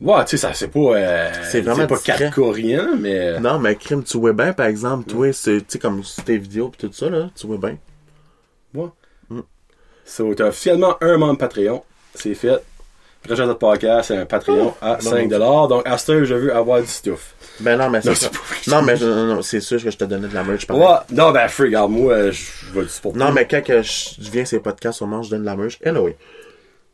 [0.00, 2.30] Ouais, tu sais, ça, c'est pas, euh, C'est vraiment pas discret.
[2.32, 3.40] 4 rien, mais.
[3.40, 6.68] Non, mais crime, tu vois bien, par exemple, toi, c'est, tu sais, comme tes vidéos
[6.68, 7.78] pis tout ça, là, tu vois bien.
[8.74, 8.88] Ouais.
[10.04, 11.82] So, t'as officiellement un membre Patreon.
[12.14, 12.62] C'est fait.
[13.22, 16.80] Projet de podcast, c'est un Patreon à bon, 5 Donc, à ce je veux avoir
[16.80, 17.34] du stuff.
[17.60, 18.82] Ben non, mais c'est Non, ça.
[18.82, 20.66] mais non, non, c'est sûr que je te donnais de la merch.
[20.70, 20.86] Ouais.
[21.10, 23.16] Non, ben, free, regarde, moi, euh, je vais du support.
[23.16, 25.78] Non, mais quand que je viens ces podcasts, au moins, je donne de la merch.
[25.84, 26.14] Oui.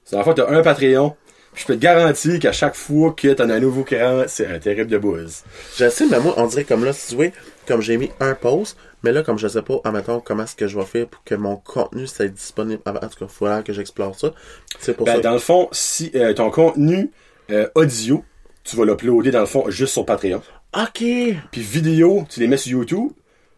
[0.04, 1.14] C'est la fois, t'as un Patreon.
[1.54, 4.46] Je peux te garantir qu'à chaque fois que t'en as un nouveau qui rentre, c'est
[4.46, 5.44] un terrible de buzz.
[5.76, 7.26] Je sais, mais moi, on dirait comme là, si tu vois,
[7.66, 10.66] comme j'ai mis un post, mais là, comme je sais pas, admettons, comment est-ce que
[10.66, 12.82] je vais faire pour que mon contenu soit disponible.
[12.86, 14.32] En tout cas, il faudra que j'explore ça.
[14.80, 15.20] C'est pour Ben, ça.
[15.20, 17.10] dans le fond, si euh, ton contenu
[17.50, 18.24] euh, audio,
[18.64, 20.42] tu vas l'uploader dans le fond juste sur Patreon.
[20.76, 21.04] Ok.
[21.52, 23.10] Puis vidéo, tu les mets sur YouTube.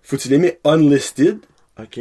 [0.02, 1.38] Faut que tu les mets unlisted.
[1.80, 2.00] Ok.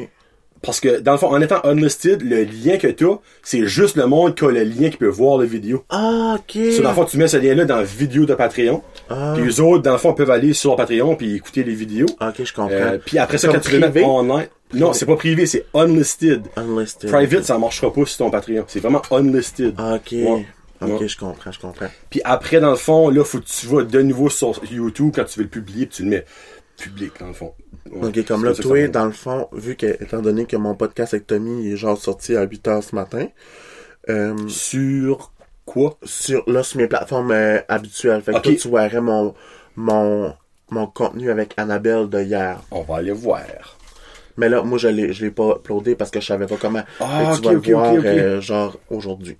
[0.66, 4.07] Parce que, dans le fond, en étant unlisted, le lien que t'as, c'est juste le
[4.07, 5.84] monde qui a le lien qui peut voir la vidéo.
[5.89, 6.72] Ah, ok.
[6.76, 8.82] So, dans le fond, tu mets ce lien-là dans la vidéo de Patreon.
[9.09, 9.34] Ah.
[9.36, 12.07] Puis les autres, dans le fond, peuvent aller sur Patreon puis écouter les vidéos.
[12.20, 12.72] Ok, je comprends.
[12.72, 14.05] Euh, puis après ça, quand tu veux mettre privé?
[14.05, 14.47] online...
[14.74, 16.41] Non, c'est pas privé, c'est unlisted.
[16.57, 17.09] Unlisted.
[17.11, 18.66] Private, ça marchera pas sur ton Patreon.
[18.68, 19.76] C'est vraiment unlisted.
[19.78, 20.11] Ah, ok.
[20.11, 20.45] Ouais.
[20.82, 21.07] Ok, Ouais.
[21.07, 21.86] je comprends, je comprends.
[22.09, 25.24] Puis après, dans le fond, là, faut que tu vas de nouveau sur YouTube quand
[25.24, 26.26] tu veux le publier, puis tu le mets
[26.78, 27.53] public, dans le fond.
[27.91, 28.07] Ouais.
[28.07, 31.13] Ok, comme là, toi, ça dans le fond, vu que, étant donné que mon podcast
[31.13, 33.28] avec Tommy est genre sorti à 8 heures ce matin,
[34.09, 35.34] euh, Sur
[35.65, 35.97] quoi?
[36.03, 38.21] sur, là, sur mes plateformes euh, habituelles.
[38.21, 39.34] Fait que toi, tu verrais mon,
[39.76, 40.34] mon,
[40.69, 42.61] mon contenu avec Annabelle de hier.
[42.71, 43.43] On va aller voir.
[44.38, 46.84] Mais là, moi, je l'ai, je l'ai pas uploadé parce que je savais pas comment.
[46.99, 49.38] Ah, tu ok, vas ok, le voir, euh, genre, aujourd'hui.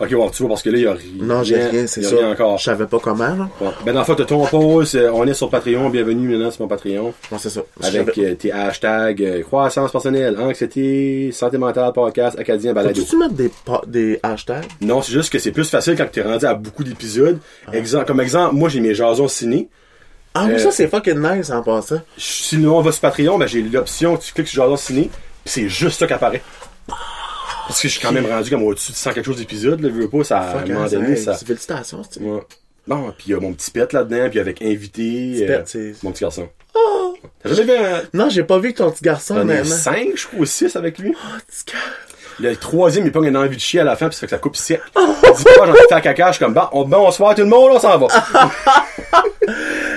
[0.00, 1.10] Ok, bon, tu vois, parce que là, il y a rien.
[1.18, 2.14] Non, j'ai rien, c'est ça.
[2.16, 2.56] rien encore.
[2.58, 3.48] Je savais pas comment, là.
[3.58, 3.72] Bon.
[3.84, 6.68] Ben, dans le fond, ton pause, euh, on est sur Patreon, bienvenue maintenant sur mon
[6.68, 7.12] Patreon.
[7.32, 7.62] Non, c'est ça.
[7.82, 13.00] Avec euh, tes hashtags euh, croissance personnelle, anxiété, santé mentale, podcast, acadien, balado.
[13.00, 14.66] Faut-tu mettre des, hashtags?
[14.80, 17.38] Non, c'est juste que c'est plus facile quand t'es rendu à beaucoup d'épisodes.
[17.72, 19.68] Exemple, comme exemple, moi j'ai mes jasons ciné.
[20.34, 22.00] Ah, mais Euh, ça, c'est fucking nice en passant.
[22.16, 25.10] Si le nom va sur Patreon, ben j'ai l'option, tu cliques sur jason ciné,
[25.44, 26.42] pis c'est juste ça qui apparaît.
[27.68, 29.90] Parce que je suis quand même rendu comme au-dessus de 100 quelque chose d'épisodes, là,
[29.90, 31.34] je veux pas, ça, à un Fuck, moment hein, donné, ça...
[31.34, 32.40] Félicitations, c'est Ouais.
[32.86, 36.02] Bon, pis il y a mon petit pet là-dedans, puis avec invité, Petit euh, pet,
[36.02, 36.48] mon petit garçon.
[37.42, 38.02] T'as jamais vu un...
[38.14, 39.76] Non, j'ai pas vu ton petit garçon, ai maintenant.
[39.76, 41.12] 5, je crois, ou 6 avec lui.
[41.14, 41.80] Oh, petit cœur.
[42.40, 44.30] Le troisième, il pogne une envie de chier à la fin, puis ça fait que
[44.30, 44.80] ça coupe sec.
[44.96, 47.42] Il dit pas, j'en ai fait à caca, je suis comme, bon, on, bonsoir tout
[47.42, 48.06] le monde, on s'en va.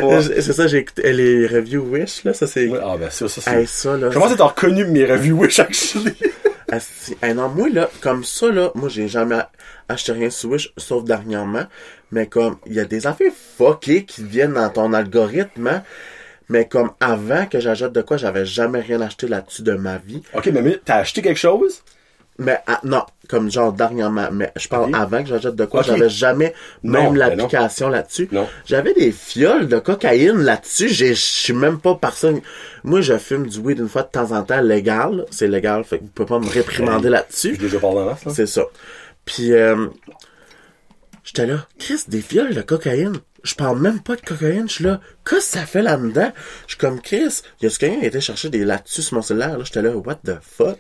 [0.02, 0.22] Ouais.
[0.22, 2.68] C'est ça, j'ai écouté les reviews Wish, là, ça c'est...
[2.68, 3.52] Ouais, Ah, ben, ça, ça, c'est...
[3.52, 4.10] Hey, ça, là...
[4.10, 6.16] Commence à être reconnu mes revues Wish, actually.
[7.22, 9.40] Hey, non, moi, là, comme ça, là, moi, j'ai jamais
[9.90, 11.66] acheté rien sur Wish, sauf dernièrement.
[12.12, 15.84] Mais comme, il y a des affaires fuckées qui viennent dans ton algorithme, hein.
[16.50, 20.22] Mais comme avant que j'achète de quoi, j'avais jamais rien acheté là-dessus de ma vie.
[20.34, 21.82] ok, mais t'as acheté quelque chose?
[22.42, 24.30] Mais ah, non, comme genre dernièrement.
[24.32, 28.30] Mais je parle avant que j'achète de quoi, j'avais jamais même ben l'application là-dessus.
[28.66, 30.90] J'avais des fioles de cocaïne là-dessus.
[30.90, 32.42] Je suis même pas personne.
[32.84, 35.26] Moi, je fume du weed une fois de temps en temps légal.
[35.30, 37.52] C'est légal, fait que vous pouvez pas me réprimander là-dessus.
[37.54, 38.12] J'ai déjà parlé.
[38.34, 38.64] C'est ça.
[39.24, 39.88] Puis, euh,
[41.24, 43.18] j'étais là, Chris, des fioles de cocaïne.
[43.44, 46.32] Je parle même pas de cocaïne, je suis là, qu'est-ce que ça fait là-dedans?
[46.68, 49.24] Je suis comme, Chris, y a-tu quelqu'un qui a été chercher des là-dessus sur mon
[49.24, 49.58] cellulaire?
[49.58, 50.78] Là, j'étais là, what the fuck?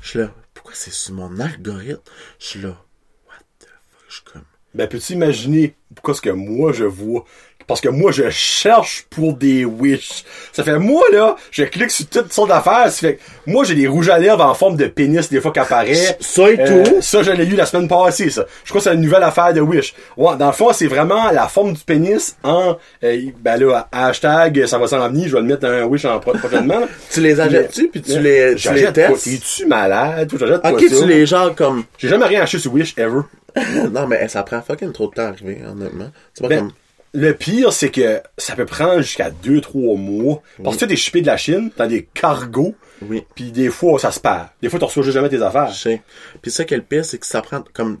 [0.00, 0.30] Je suis là,
[0.74, 2.00] c'est sur mon algorithme?
[2.38, 2.84] Je suis là,
[3.28, 4.04] what the fuck?
[4.08, 4.44] Je suis comme,
[4.74, 7.24] Ben, peux-tu imaginer pourquoi ce que moi je vois?
[7.72, 10.24] Parce que moi, je cherche pour des wish.
[10.52, 12.90] Ça fait, moi, là, je clique sur toutes sortes d'affaires.
[12.90, 15.58] Ça fait, moi, j'ai des rouges à lèvres en forme de pénis, des fois, qui
[15.58, 16.18] apparaît.
[16.20, 17.00] Ça et Euh, tout.
[17.00, 18.44] Ça, je l'ai eu la semaine passée, ça.
[18.64, 19.94] Je crois que c'est une nouvelle affaire de Wish.
[20.18, 24.66] Ouais, dans le fond, c'est vraiment la forme du pénis en, euh, ben là, hashtag,
[24.66, 27.20] ça va s'en venir, je vais le mettre dans un Wish en pro- prochainement, tu
[27.22, 29.24] les achètes-tu, puis tu les, tu les testes?
[29.24, 30.28] T'es-tu malade?
[30.28, 30.96] Toi, Ok, ça.
[31.00, 33.20] tu les genre comme, J'ai jamais rien acheté sur Wish, ever.
[33.92, 36.10] non, mais ça prend fucking trop de temps à arriver, honnêtement.
[36.34, 36.72] C'est pas Ben, comme,
[37.14, 40.42] Le pire, c'est que ça peut prendre jusqu'à 2-3 mois.
[40.62, 43.22] Parce que tu t'es shippé de la Chine, t'as des cargos, oui.
[43.34, 44.46] puis des fois, ça se perd.
[44.62, 45.68] Des fois, tu reçois jamais tes affaires.
[45.70, 46.02] Je sais.
[46.40, 47.98] Puis ça qui est le pire, c'est que ça prend comme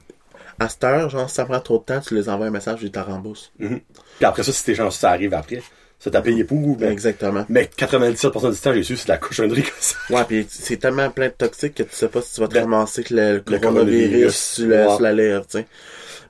[0.58, 2.78] à cette heure, genre si ça prend trop de temps, tu les envoies un message,
[2.82, 3.52] ils t'en remboursent.
[3.58, 3.80] Mhm.
[4.18, 5.62] Puis après ça, si t'es chanceux, ça arrive après.
[5.98, 7.44] Ça t'a payé pour, ben, Exactement.
[7.48, 9.96] Mais 97% du temps, j'ai su, c'est de la cochonnerie comme ça.
[10.10, 12.58] Ouais, puis c'est tellement plein de toxiques que tu sais pas si tu vas te
[12.58, 14.88] ramasser que le, le coronavirus coronavirus, sur, le- ouais.
[14.88, 15.66] sur la lèvre, tu sais.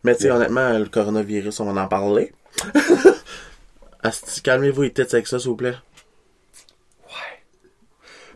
[0.05, 2.33] Mais tu sais, honnêtement, le coronavirus, on va en parler.
[4.43, 5.75] Calmez-vous les têtes avec ça, s'il vous plaît.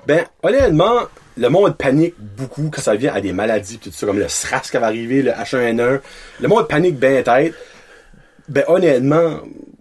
[0.06, 4.18] Ben, honnêtement, le monde panique beaucoup quand ça vient à des maladies tout ça, comme
[4.18, 6.00] le SRAS qui va arriver, le H1N1.
[6.40, 7.54] Le monde panique bien tête.
[8.48, 9.40] Ben, honnêtement,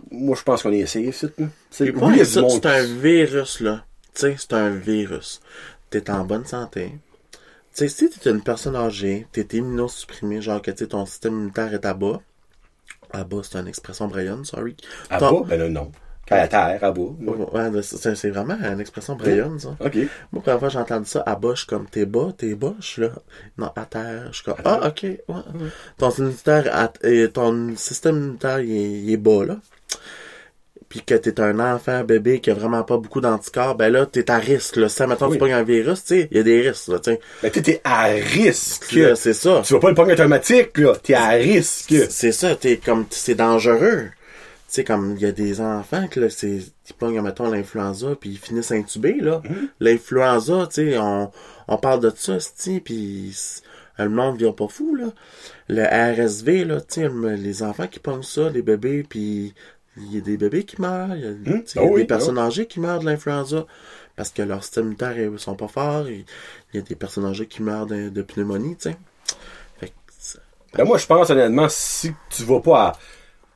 [0.09, 1.25] moi, je pense qu'on est safe.
[1.69, 3.83] C'est, oui, c'est un virus, là.
[4.15, 5.41] Tu sais, c'est un virus.
[5.91, 6.93] T'es en bonne santé.
[7.76, 11.34] Tu sais, si t'es une personne âgée, t'es immunosupprimé, genre que tu sais, ton système
[11.34, 12.21] immunitaire est à bas.
[13.11, 14.78] À bas, c'est une expression brayonne, sorry.
[15.09, 15.43] À bas?
[15.47, 15.91] Ben là, non.
[16.30, 17.01] À terre, à bas.
[17.01, 19.76] Ouais, c'est vraiment une expression brayonne, ça.
[19.80, 19.97] OK.
[20.32, 22.55] Moi, première fois que j'ai entendu ça, à bas, je suis comme, t'es bas, t'es
[22.55, 23.09] bas, je suis là.
[23.57, 25.19] Non, à terre, je suis comme, ah, ok, ouais.
[25.97, 29.57] Ton immunitaire, à- et ton système immunitaire, il est, il est bas, là.
[30.95, 34.31] Puis que t'es un enfant, bébé, qui a vraiment pas beaucoup d'anticorps, ben là, t'es
[34.31, 34.87] à risque, là.
[34.87, 35.33] Si, mettons, Oui.
[35.33, 37.19] tu pognes un virus, tu sais, il y a des risques, là, tu sais.
[37.43, 38.97] Ben, t'es à risque.
[39.15, 39.61] C'est ça.
[39.65, 40.93] Tu vas pas le pogner automatique, là.
[40.95, 41.93] T'es à risque.
[42.09, 44.03] C'est ça, t'es comme, c'est dangereux.
[44.05, 44.13] Tu
[44.69, 48.29] sais, comme, il y a des enfants que, là, c'est, ils pognent, mettons, l'influenza, puis
[48.29, 49.41] ils finissent intubés, là.
[49.81, 51.29] L'influenza, tu sais, on,
[51.67, 53.35] on parle de ça, tu puis
[53.97, 55.07] le monde vient pas fou, là.
[55.67, 57.01] Le RSV, là, tu
[57.37, 59.53] les enfants qui pognent ça, les bébés, puis
[59.97, 61.89] il y a des bébés qui meurent, il y a, tu sais, il y a
[61.89, 63.65] oui, des personnes âgées qui meurent de l'influenza
[64.15, 66.25] parce que leurs systèmes immunitaires ils sont pas forts, il
[66.73, 68.97] y a des personnes âgées qui meurent de, de pneumonie, tu sais.
[70.77, 72.91] Ben, moi, je pense, honnêtement, si tu vas pas à.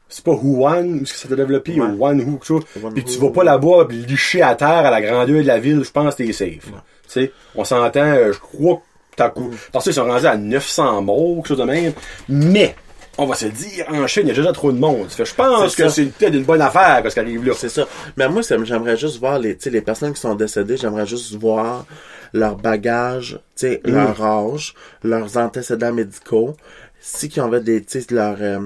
[0.07, 1.85] C'est pas Wuhan, où ça t'a développé, Ouais.
[1.85, 5.41] ou Wuhan, ou chose, que tu vas pas là-bas, licher à terre à la grandeur
[5.41, 6.65] de la ville, je pense que t'es safe.
[6.65, 6.71] Tu
[7.07, 9.51] sais, on s'entend, euh, je crois que t'as coup.
[9.71, 11.93] Parce qu'ils sont rendus à 900 morts, quelque chose de même.
[12.29, 12.73] Mais,
[13.20, 15.09] on va se dire, en Chine, il y a déjà trop de monde.
[15.09, 17.53] Fait je pense que c'est peut-être une bonne affaire, ce qui arrive là.
[17.55, 17.88] C'est ça.
[18.17, 21.36] Mais moi, j'aimerais juste voir les, tu sais, les personnes qui sont décédées, j'aimerais juste
[21.36, 21.86] voir
[22.34, 23.91] leur bagage, Mm.
[23.91, 26.55] leur âge, leurs antécédents médicaux,
[26.99, 28.59] si qui ont fait des, leurs, euh,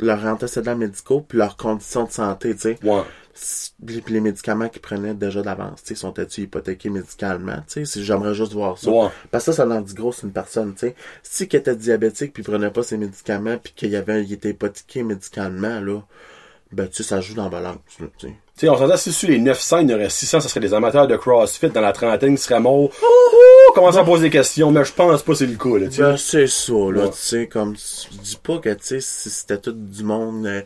[0.00, 2.78] leurs antécédents médicaux, puis leurs conditions de santé, tu sais.
[2.82, 3.02] Ouais.
[3.84, 8.34] Puis les médicaments qu'ils prenaient déjà d'avance, tu sais, sont-ils hypothéqués médicalement, tu sais, j'aimerais
[8.34, 8.90] juste voir ça.
[8.90, 9.08] Ouais.
[9.30, 10.94] Parce que ça, ça en dit gros sur une personne, tu sais.
[11.22, 14.50] Si qu'il était diabétique puis prenait pas ses médicaments puis qu'il y avait, il était
[14.50, 16.00] hypothéqué médicalement, là,
[16.72, 18.34] ben, tu sais, ça joue dans la balance, tu sais.
[18.56, 20.74] Tu sais, on s'entend, si sur les 900, il y aurait 600, ce serait des
[20.74, 22.84] amateurs de CrossFit dans la trentaine qui seraient morts.
[22.84, 25.86] Ouh, commencer à poser des questions, mais je pense pas que c'est le cas, là,
[25.88, 26.02] tu sais.
[26.02, 27.10] Ben, c'est ça, là, Ouais.
[27.10, 30.62] tu sais, comme, je dis pas que, tu sais, si c'était tout du monde euh,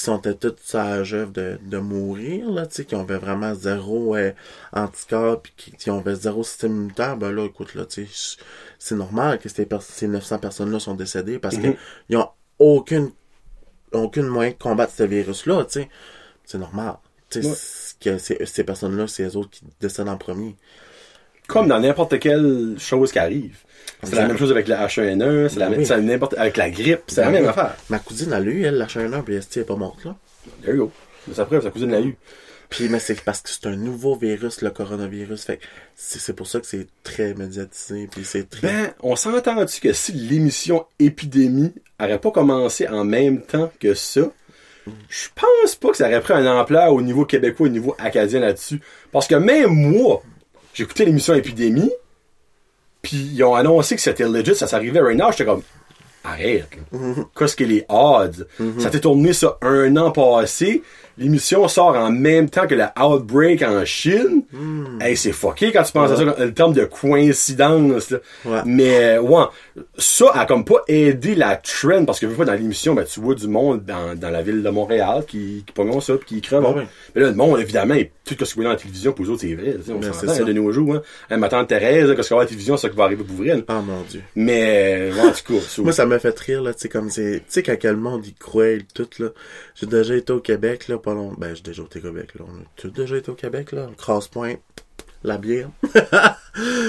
[0.00, 4.32] qui sont tous sages de, de mourir, là, tu sais, qui avaient vraiment zéro euh,
[4.72, 8.38] anticorps puis qui, qui avaient zéro système immunitaire, ben là, écoute, là, tu sais,
[8.78, 11.62] c'est normal que ces, ces 900 personnes-là sont décédées parce Mhm.
[11.74, 11.78] que
[12.08, 13.10] ils ont aucune,
[13.92, 15.88] aucune moyen de combattre ce virus-là, tu sais.
[16.44, 16.96] C'est normal.
[17.30, 17.56] Tu sais, Ouais.
[18.00, 20.56] que ces, ces personnes-là, c'est les autres qui décèdent en premier.
[21.50, 23.56] Comme dans n'importe quelle chose qui arrive.
[24.02, 26.06] C'est la même chose avec la H1N1, c'est la Ben même, oui.
[26.06, 27.76] n'importe, avec la grippe, c'est la Ben même affaire.
[27.90, 30.16] Ma cousine, a eu, elle, la chaîne 1, puis elle est pas morte, là.
[30.62, 30.92] There you go.
[31.28, 32.16] Mais ça preuve, sa cousine l'a eu.
[32.70, 35.42] Puis, mais c'est parce que c'est un nouveau virus, le coronavirus.
[35.42, 35.64] Fait que
[35.96, 38.68] c'est pour ça que c'est très médiatisé, puis c'est très...
[38.68, 44.22] Ben, on s'entend-tu que si l'émission Épidémie aurait pas commencé en même temps que ça,
[45.08, 48.40] je pense pas que ça aurait pris un ampleur au niveau québécois, au niveau acadien
[48.40, 48.80] là-dessus.
[49.12, 50.22] Parce que même moi,
[50.74, 51.90] j'ai écouté l'émission Épidémie,
[53.02, 55.62] puis ils ont annoncé que c'était legit, ça s'arrivait right now, j'étais comme,
[56.24, 56.98] arrête, là.
[57.36, 58.46] Qu'est-ce que les odds?
[58.78, 60.82] Ça t'est tourné ça un an passé,
[61.18, 64.42] l'émission sort en même temps que le Outbreak en Chine.
[65.00, 68.18] Hey, c'est fucké quand tu penses à ça, le terme de coïncidence, là.
[68.44, 68.60] Ouais.
[68.66, 69.44] Mais, ouais,
[69.98, 73.20] ça a comme pas aidé la trend, parce que veux pas, dans l'émission, ben, tu
[73.20, 76.40] vois du monde dans, dans la ville de Montréal qui, qui pognent ça, puis qui
[76.40, 76.66] crevent.
[76.68, 76.82] Ah oui.
[77.14, 79.24] Mais là, le monde, évidemment, est- tout ce que tu vois dans la télévision, pour
[79.24, 79.76] eux autres, c'est vrai.
[79.88, 80.44] On Ben, s'entend c'est ça.
[80.44, 80.94] de nos jours,
[81.30, 81.36] hein.
[81.36, 83.36] Ma tante Thérèse, qu'est-ce qu'on va à la télévision, c'est ça qui va arriver pour
[83.36, 83.56] vrai.
[83.56, 83.62] là.
[83.68, 84.22] Oh mon dieu.
[84.36, 87.38] Mais, en tout cas, ça- Moi, ça m'a fait rire, là, tu sais, comme c'est...
[87.38, 89.28] Tu sais, quand quel monde y croit tout, là.
[89.74, 91.34] J'ai déjà été au Québec, là, pas long...
[91.36, 92.44] Ben, j'ai déjà été au Québec, là.
[92.48, 93.88] On a tous déjà été au Québec, là.
[93.96, 94.54] Cross-point,
[95.24, 95.68] la bière.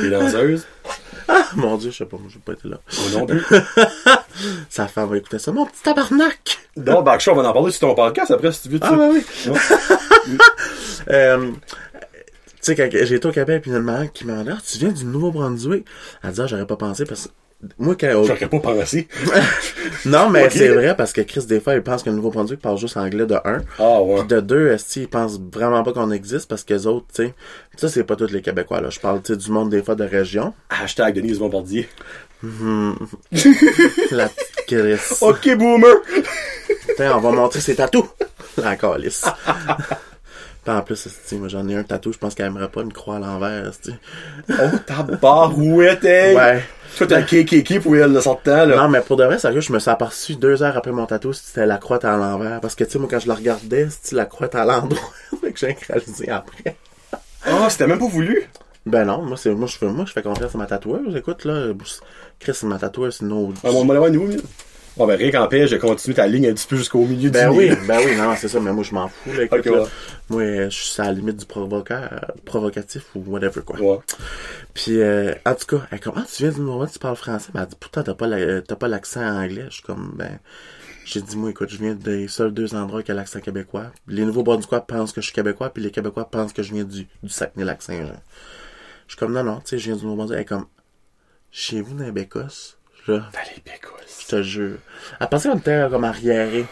[0.04, 0.66] les danseuses,
[1.28, 2.80] Ah, mon dieu, je sais pas, moi, j'ai pas été là.
[3.08, 3.44] au nom plus.
[4.70, 5.52] Sa femme va écouter ça.
[5.52, 6.58] Mon petit tabarnak!
[6.78, 8.80] Donc, Backshaw, on va en parler sur ton podcast après, si tu veux.
[8.80, 9.24] tu Ah, ben oui.
[11.10, 11.58] Euh, tu
[12.62, 14.92] sais, quand j'ai été au Québec, puis une maman qui m'a dit, ah, tu viens
[14.92, 15.84] du Nouveau-Brunswick?
[16.24, 17.32] Elle dit, ah, j'aurais pas pensé parce que,
[17.78, 19.08] moi, quand, J'aurais pas pensé.
[20.06, 22.78] non, mais c'est vrai parce que Chris, des fois, il pense que le Nouveau-Brunswick parle
[22.78, 23.62] juste anglais de 1.
[23.80, 24.20] Ah, ouais.
[24.20, 26.50] Puis de deux, est ils pensent vraiment pas qu'on existe?
[26.50, 27.34] Parce que les autres, tu sais,
[27.76, 28.90] ça c'est pas tous les Québécois là.
[28.90, 30.54] Je parle, tu sais, du monde des fois de région.
[30.70, 31.88] Hashtag Denise Bombardier.
[32.44, 35.00] La petite Chris.
[35.22, 35.96] Ok, boomer!
[36.88, 38.06] Putain, on va montrer ses tatous.
[38.58, 39.26] La calice.
[40.64, 43.16] Puis en plus, moi j'en ai un tatou, je pense qu'elle aimerait pas une croix
[43.16, 43.72] à l'envers.
[44.50, 46.36] Oh, ta barouette, hey!
[46.36, 46.64] Ouais.
[46.98, 48.76] Toi, t'as KKK pour elle, le sortant, là?
[48.76, 51.34] Non, mais pour de vrai, sérieux, je me suis aperçu deux heures après mon tatou,
[51.34, 52.60] c'était la croix à l'envers.
[52.60, 55.14] Parce que, tu sais, moi, quand je la regardais, c'était la croix à l'endroit.
[55.42, 56.76] fait que j'ai réalisé après.
[57.46, 58.44] Ah, c'était même pas voulu?
[58.86, 61.16] Ben non, moi, c'est, moi, je fais, moi, je fais confiance à ma tatoueuse.
[61.16, 61.72] Écoute, là,
[62.40, 63.54] Chris, c'est ma tatoueuse, c'est no...
[63.64, 64.42] Ah, on va l'avoir mieux.
[65.02, 67.58] Bon, ben, rien qu'empêche de continuer ta ligne un petit peu jusqu'au milieu Ben du
[67.58, 69.82] oui, ben oui, non, c'est ça, mais moi je m'en fous, là, écoute, là.
[69.82, 69.88] ouais.
[70.30, 73.80] Moi, euh, je suis à la limite du provoca- provocatif ou whatever, quoi.
[73.82, 73.98] Ouais.
[74.76, 77.50] Puis, euh, en tout cas, elle comme, ah, tu viens du moment tu parles français?
[77.52, 79.66] Ben, elle dit, pourtant, t'as pas la- t'as pas l'accent anglais.
[79.70, 80.38] Je suis comme, ben,
[81.04, 83.88] j'ai dit, moi, écoute, je viens des seuls deux endroits qui ont l'accent québécois.
[84.08, 87.08] Les Nouveaux-Brunswick pensent que je suis québécois, puis les Québécois pensent que je viens du,
[87.24, 88.22] du Saguenay-Lac-Saint-Jean.
[89.08, 90.36] Je suis comme, non, non, tu sais, je viens du Nouveau-Brunswick.
[90.36, 90.68] Elle est comme,
[91.50, 92.78] chez vous, dans les Bécosses?
[93.08, 93.30] Là,
[94.22, 94.78] je te jure.
[95.20, 96.66] Elle pensait qu'on était comme arriérés.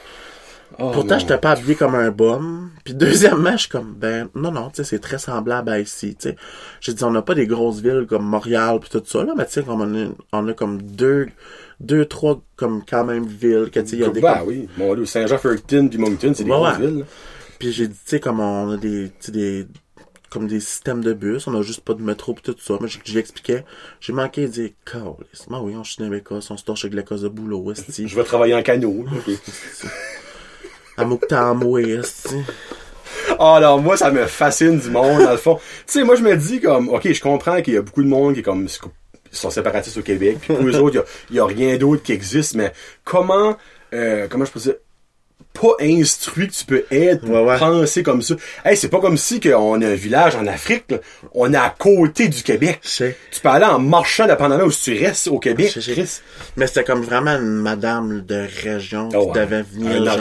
[0.77, 2.69] Oh, Pourtant, mon- j'étais pas habillé comme un bum.
[2.85, 6.15] Puis deuxièmement, je suis comme, ben, non, non, tu sais, c'est très semblable à ici,
[6.15, 6.35] tu sais.
[6.79, 9.45] J'ai dit, on n'a pas des grosses villes comme Montréal puis tout ça, là, mais
[9.47, 11.27] tu sais, comme on a, on a comme deux,
[11.79, 14.21] deux, trois, comme quand même villes, que tu sais, il y a des...
[14.21, 14.69] Comme- oui.
[14.77, 16.87] Mon Dieu, Saint-Jean-Fredericton puis Moncton, c'est des Ouais, grosses ouais.
[16.87, 17.05] villes.
[17.57, 19.67] Puis j'ai dit, tu sais, comme on a des, tu sais, des,
[20.29, 22.75] comme des systèmes de bus, on a juste pas de métro pis tout ça.
[22.81, 23.65] Mais j'ai- j'expliquais,
[23.99, 27.21] j'ai manqué de dire, Calisse, ben oui, on dans l'Écosse, on se torche avec l'Écosse
[27.21, 28.07] de boulot, esti.
[28.07, 29.05] Je vais travailler en canot.
[29.05, 29.11] là.
[30.97, 32.35] À Mouktamoué, esti.
[33.39, 35.55] Ah, alors moi, ça me fascine du monde, dans le fond.
[35.87, 38.07] Tu sais, moi, je me dis comme, OK, je comprends qu'il y a beaucoup de
[38.09, 40.99] monde qui est comme, ils sont séparatistes au Québec, puis pour eux autres, il y
[40.99, 42.73] a- il y a, rien d'autre qui existe, mais
[43.05, 43.55] comment,
[43.93, 44.75] euh, comment je peux dire,
[45.53, 47.59] pas instruit que tu peux être pour Ouais, ouais.
[47.59, 48.35] penser comme ça.
[48.63, 50.97] Hey, c'est pas comme si qu'on a un village en Afrique, là.
[51.33, 52.79] on est à côté du Québec.
[52.83, 55.71] Tu peux aller en marchant dépendamment où tu restes au Québec.
[55.81, 56.19] Chris.
[56.55, 59.33] Mais c'était comme vraiment une madame de région qui ouais.
[59.33, 60.01] devait venir.
[60.01, 60.17] Un genre-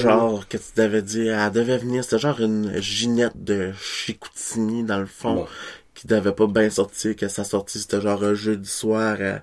[0.00, 4.98] Genre, que tu devais dire, elle devait venir, c'était genre une ginette de Chicoutimi, dans
[4.98, 5.46] le fond.
[6.00, 9.36] Qui devait pas bien sortir, que sa sortie, c'était genre un jeudi soir, euh,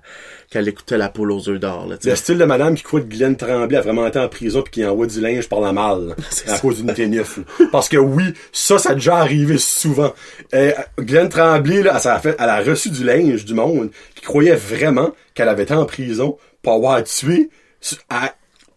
[0.50, 3.06] qu'elle écoutait la poule aux œufs d'or, là, Le style de madame qui croit que
[3.06, 6.16] Glenn Tremblay a vraiment été en prison puis qui envoie du linge par la malle
[6.48, 7.38] à cause d'une TNF.
[7.70, 10.12] Parce que oui, ça, ça a déjà arrivé souvent.
[10.52, 14.22] Euh, Glenn Tremblay, là, elle, a fait, elle a reçu du linge du monde qui
[14.22, 17.50] croyait vraiment qu'elle avait été en prison pour avoir tué.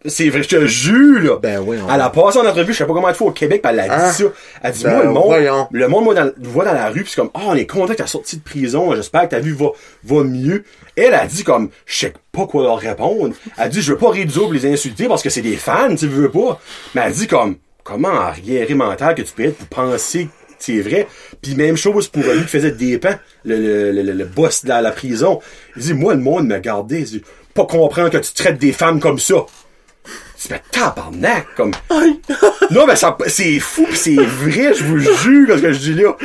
[0.05, 1.37] C'est vrai, je te jure, là.
[1.39, 3.29] Ben oui, on- Elle a passé en entrevue, je sais pas comment elle fait au
[3.31, 4.11] Québec, puis elle a dit Ah.
[4.11, 4.23] ça.
[4.63, 5.67] Elle a dit, Ben moi, le monde, voyons.
[5.71, 7.93] le monde, moi, dans, voit dans la rue, pis c'est comme, ah, on est content
[7.93, 9.67] que t'as sorti de prison, j'espère que ta vie va,
[10.03, 10.63] va mieux.
[10.95, 13.35] Elle a dit comme, je sais pas quoi leur répondre.
[13.57, 15.93] Elle a dit, je veux pas réduire pour les insulter parce que c'est des fans,
[15.95, 16.59] tu veux pas.
[16.95, 20.81] Mais elle dit comme, comment arriéré mental que tu peux être pour penser que c'est
[20.81, 21.07] vrai?
[21.43, 24.63] Puis même chose pour lui qui faisait des pans, le, le, le, le- le boss
[24.63, 25.39] de la, la prison.
[25.75, 26.99] Il dit, moi, le monde me gardait.
[27.01, 27.23] Il dit,
[27.53, 29.35] pas comprendre que tu traites des femmes comme ça.
[30.41, 31.71] Tu fais tabarnak, comme.
[32.71, 35.93] non, mais ça, c'est fou pis c'est vrai, je vous jure, ce que je dis
[35.93, 36.15] là.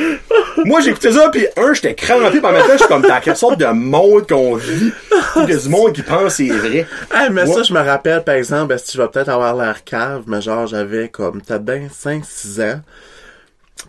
[0.65, 3.59] Moi, écouté ça pis un, j'étais crampé par maintenant, je suis comme, dans quelle sorte
[3.59, 4.91] de monde qu'on vit,
[5.33, 6.87] qu'il y a du monde qui pense c'est vrai?
[7.13, 7.53] Hey, mais Ouais.
[7.53, 10.41] ça, je me rappelle, par exemple, ben, si je vais peut-être avoir l'air cave, mais
[10.41, 12.81] genre, j'avais comme, t'as bien 5-6 ans,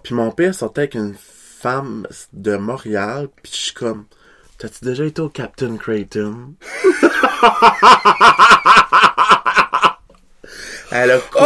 [0.03, 1.15] puis mon père sortait avec une
[1.63, 4.05] femme de Montréal, puis je suis comme,
[4.59, 6.53] t'as-tu déjà été au Captain Creighton?
[10.91, 11.45] Elle a couru.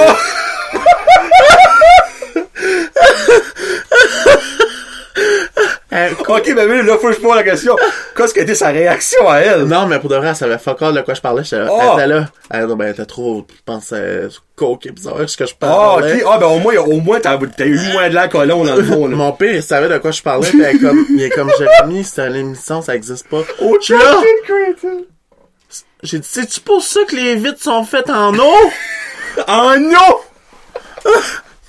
[5.90, 6.38] Elle a couru.
[6.40, 7.76] Ok, ben oui, là, faut que je pose la question.
[8.16, 9.64] Qu'est-ce qu'a été sa réaction à elle?
[9.64, 11.45] Non, mais pour de vrai, elle savait fuck all de quoi je parlais.
[11.45, 11.78] J'étais Oh!
[11.82, 12.26] Elle était là.
[12.51, 15.53] Elle, non, ben, elle était trop, je pense, euh, coke et bizarre, ce que je
[15.61, 16.22] Ah, parlais.
[16.22, 16.28] ok.
[16.32, 18.84] Ah, ben au moins, au moins, t'as, t'as eu moins de la colon dans le
[18.84, 19.16] fond, là.
[19.16, 21.51] Mon père, il savait de quoi je parlais, pis elle est comme, il est comme
[21.59, 23.43] Jérémy, c'est une émission, ça existe pas.
[23.61, 24.16] Oh, Je suis là.
[26.03, 28.55] J'ai dit, c'est-tu pour ça que les vitres sont faites en eau?
[29.47, 31.11] Ah non!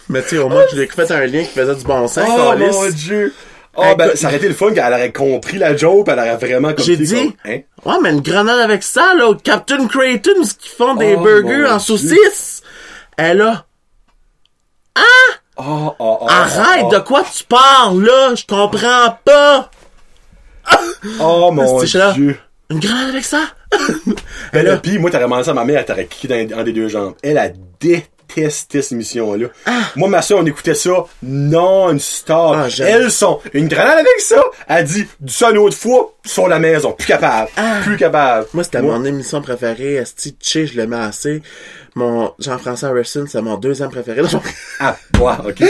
[0.09, 2.07] Mais tu sais, au moins, je lui ai fait un lien qui faisait du bon
[2.07, 3.33] sens, Oh mon dieu!
[3.75, 6.69] Ah, ben, ça aurait été le fun qu'elle aurait compris la joke, elle aurait vraiment
[6.69, 6.83] compris.
[6.85, 7.59] J'ai dit, comme, hein?
[7.85, 11.21] ouais, mais une grenade avec ça, là, au Captain Creighton, ce qu'ils font des Oh,
[11.23, 11.79] burgers en Dieu.
[11.97, 12.61] saucisses.
[13.17, 13.65] Elle a,
[15.55, 18.33] Oh, oh, oh, arrête, oh, de quoi tu parles, là?
[18.35, 19.69] Je comprends pas.
[21.19, 22.37] Oh, mon dieu!
[22.69, 23.41] Une grenade avec ça?
[24.51, 26.63] Ben là, pis moi, t'aurais demandé ça à ma mère, elle t'aurait kické dans, dans
[26.63, 27.15] des deux jambes.
[27.23, 27.49] Elle a
[27.79, 29.47] détesté cette émission-là.
[29.95, 32.55] Moi, ma soeur, on écoutait ça non-stop.
[32.55, 32.67] Ah.
[32.79, 34.43] Elles sont une grenade avec ça.
[34.67, 36.91] Elle dit, du ça une autre fois, sur la maison.
[36.93, 37.49] Plus capable.
[37.83, 38.47] Plus capable.
[38.53, 39.95] Moi, c'était mon émission préférée.
[39.95, 41.41] Esti, Tché, je l'aimais assez.
[41.95, 44.21] Mon Jean-François Harrison, c'est mon deuxième préféré.
[44.79, 45.63] Ah, ouais, ok.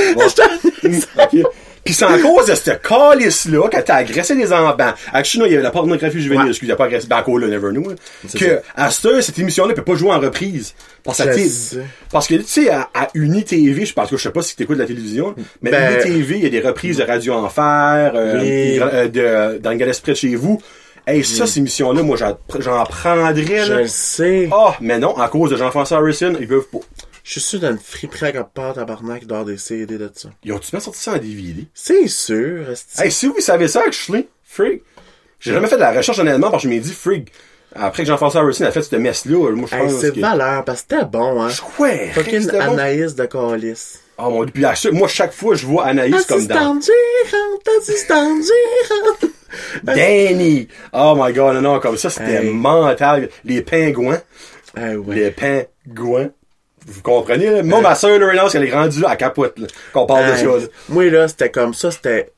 [1.83, 4.93] Pis c'est en cause de cette calice-là qu'elle t'a agressé des enfants.
[5.11, 6.49] Actually, non, il y avait la pornographie juvénile, Ouais.
[6.51, 7.95] excusez, pas agressé, encore là, never knew, là.
[8.27, 10.75] C'est Que, à cette cette émission-là peut pas jouer en reprise.
[11.03, 11.81] Parce que, Je tu sais, sais.
[12.09, 14.77] parce que, tu sais, à, à Unitv, je pense que je sais pas si t'écoutes
[14.77, 18.79] la télévision, mais Ben- Unitv, il y a des reprises de Radio Enfer, euh, Oui.
[18.79, 20.61] euh, de, dans le près de chez vous.
[21.05, 22.37] Hey, ça, cette émission-là, moi, j'en
[22.85, 23.81] prendrais, Je là.
[23.81, 24.47] le sais.
[24.53, 26.79] Ah, mais non, à cause de Jean-François Harrison, ils peuvent pas.
[27.23, 30.29] Je suis sûr d'une friperie à part, tabarnak, avoir des CD de ça.
[30.43, 31.65] Ils ont-tu bien sorti ça en DVD?
[31.73, 32.65] C'est sûr.
[32.97, 34.83] Hey, si vous savez ça, actually, freak.
[35.39, 37.31] J'ai jamais fait de la recherche honnêtement parce que je m'ai dit, freak.
[37.75, 40.19] Après que Jean-François Harrison a fait cette messe-là, moi, je Hey, pense c'est que...
[40.19, 41.49] valeur, parce que c'était bon, hein.
[41.79, 42.73] Ouais, Fucking c'était bon.
[42.73, 43.99] Anaïs de Calis.
[44.19, 46.53] Oh mon dieu, puis moi, chaque fois, je vois Anaïs comme dans...
[46.55, 46.85] Gérante.
[49.83, 50.67] Danny!
[50.93, 52.49] Oh my god, non, non, comme ça, c'était Hey.
[52.51, 53.29] mental.
[53.45, 54.21] Les pingouins.
[54.77, 54.97] Ouais.
[55.07, 56.29] Les pingouins.
[56.85, 57.63] Vous comprenez, là?
[57.63, 60.45] Moi, ma soeur, là, elle est rendue là, à capote, là, qu'on parle de ça,
[60.45, 60.59] là.
[60.89, 62.31] Moi, là, c'était comme ça, c'était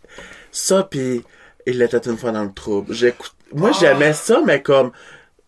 [0.51, 1.23] ça, pis
[1.65, 2.93] il était une fois dans le trouble.
[2.93, 3.33] J'écoute...
[3.53, 3.77] Moi, Ah.
[3.79, 4.91] j'aimais ça, mais comme,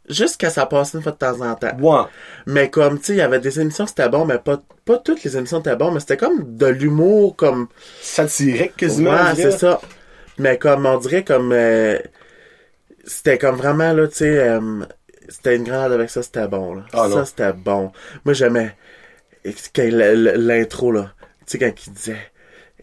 [0.10, 1.78] juste que ça passait une fois de temps en temps.
[1.80, 2.08] Ouais.
[2.48, 5.24] Mais comme, tu sais, il y avait des émissions, c'était bon, mais pas, pas toutes
[5.24, 7.68] les émissions étaient bon, mais c'était comme de l'humour, comme,
[8.02, 9.12] Satirique, quasiment.
[9.12, 9.80] ouais, c'est ça.
[10.40, 12.00] Mais comme, on dirait comme, euh,
[13.06, 14.60] c'était comme vraiment, là, tu sais, euh,
[15.30, 16.84] c'était une grenade avec ça, c'était bon, là.
[16.94, 17.92] Ah, ça, c'était bon.
[18.26, 18.76] Moi, j'aimais,
[19.46, 21.14] l'intro, là,
[21.46, 22.18] tu sais, quand il disait,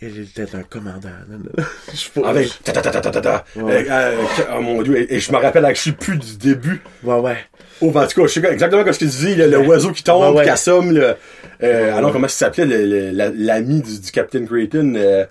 [0.00, 1.08] il était un commandant.
[1.92, 2.28] Je sais pas.
[2.28, 3.44] Avec ta ta ta ta ta ta ta.
[3.56, 3.86] Ouais.
[3.88, 6.80] Euh, euh, oh mon dieu, et, et je me rappelle, je suis plus du début.
[7.02, 7.36] Ouais, ouais.
[7.80, 9.58] Oh, ben, en tout cas, je sais exactement comme ce que tu dis, le, le
[9.58, 10.44] oiseau qui tombe, Ouais, ouais.
[10.44, 11.14] qui assomme, le,
[11.62, 12.66] euh, alors comment ça s'appelait,
[13.12, 15.24] l'ami du, du Captain Creighton, euh,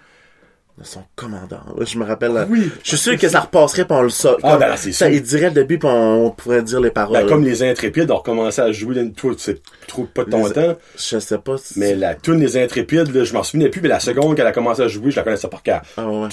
[0.81, 1.61] Son commandant.
[1.79, 2.33] Je me rappelle.
[2.33, 2.47] là.
[2.49, 2.69] Oui.
[2.83, 4.37] Je suis sûr que ça repasserait on le sort.
[4.41, 5.13] Ah, ben, c'est ça, sûr.
[5.15, 7.21] il dirait le début pis on, on pourrait dire les paroles.
[7.21, 10.47] ben, comme les intrépides ont recommencé à jouer, toi, tu sais trop pas de ton
[10.47, 11.77] Les- temps, Je sais pas si...
[11.79, 14.51] mais la tune des intrépides, là, je m'en souvenais plus, mais la seconde qu'elle a
[14.51, 15.83] commencé à jouer, je la connaissais par cœur.
[15.95, 16.27] Ah, ouais.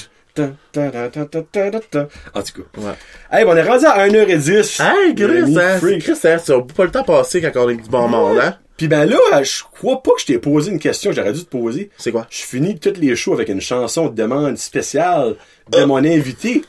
[2.34, 2.80] En tout cas.
[2.80, 2.92] Ouais.
[3.32, 4.82] Hey, ben, on est rendu à 1h10.
[4.82, 5.78] Hey, Chris, hein.
[6.00, 8.56] Chris, hein, ça va pas le temps passer quand on est du bon monde, hein?
[8.76, 11.44] Puis ben là, je crois pas que je t'ai posé une question que j'aurais dû
[11.44, 11.90] te poser.
[11.98, 12.26] C'est quoi?
[12.30, 15.36] Je finis toutes les shows avec une chanson de demande spéciale
[15.74, 15.80] Euh.
[15.80, 16.62] de mon invité.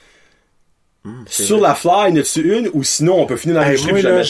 [1.26, 1.70] c'est Sur vrai.
[1.70, 2.70] la fly, n'as-tu une?
[2.74, 4.22] Ou sinon, on peut finir dans Hey, moi, là,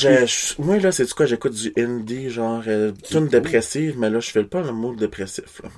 [0.59, 1.25] moi, là, c'est quoi?
[1.25, 5.61] J'écoute du indie, genre, euh, tune dépressive, mais là, je fais pas le mot dépressif,
[5.63, 5.69] là.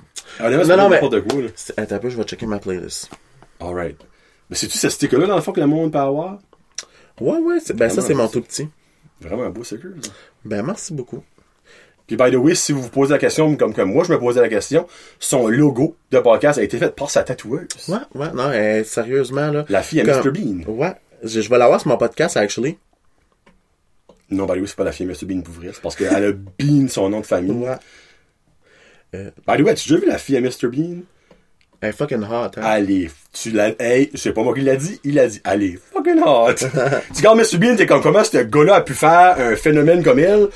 [0.46, 1.48] Honnêtement, Non, non, mais- n'importe quoi, là.
[1.78, 3.08] Attends un peu, je vais checker ma playlist.
[3.64, 3.96] Alright.
[4.50, 6.38] Mais c'est-tu ce sticker-là, dans le fond, que le monde peut avoir?
[7.20, 8.68] Ouais, ouais, c'est- ben, ça, c'est mon tout petit.
[9.20, 10.10] Vraiment un beau sticker, ça.
[10.44, 11.22] Ben, merci beaucoup.
[12.06, 14.18] Puis, by the way, si vous vous posez la question, comme, comme moi, je me
[14.18, 14.86] posais la question,
[15.18, 17.66] son logo de podcast a été fait par sa tatoueuse.
[17.88, 19.64] Ouais, ouais, non, euh, sérieusement, là.
[19.70, 20.30] La fille à Comme- Mr.
[20.30, 20.70] Bean.
[20.70, 20.92] Ouais.
[21.22, 22.76] Je, je vais l'avoir sur mon podcast, actually.
[24.30, 25.24] Non, by the way, c'est pas la fille à Mr.
[25.26, 25.70] Bean pour vrai.
[25.72, 27.52] C'est parce qu'elle a Bean, son nom de famille.
[27.52, 27.76] Ouais.
[29.46, 30.66] By the way, as-tu déjà vu la fille à Mr.
[30.68, 31.02] Bean?
[31.84, 32.62] Elle est fucking hot, hein.
[32.62, 36.22] Allez, tu l'as, hey, c'est pas moi qui l'a dit, il l'a dit, allez, fucking
[36.24, 36.54] hot.
[36.54, 36.66] tu
[37.18, 37.58] regardes Mr.
[37.58, 40.48] Bean, t'es comme, comment ce gars-là a pu faire un phénomène comme elle?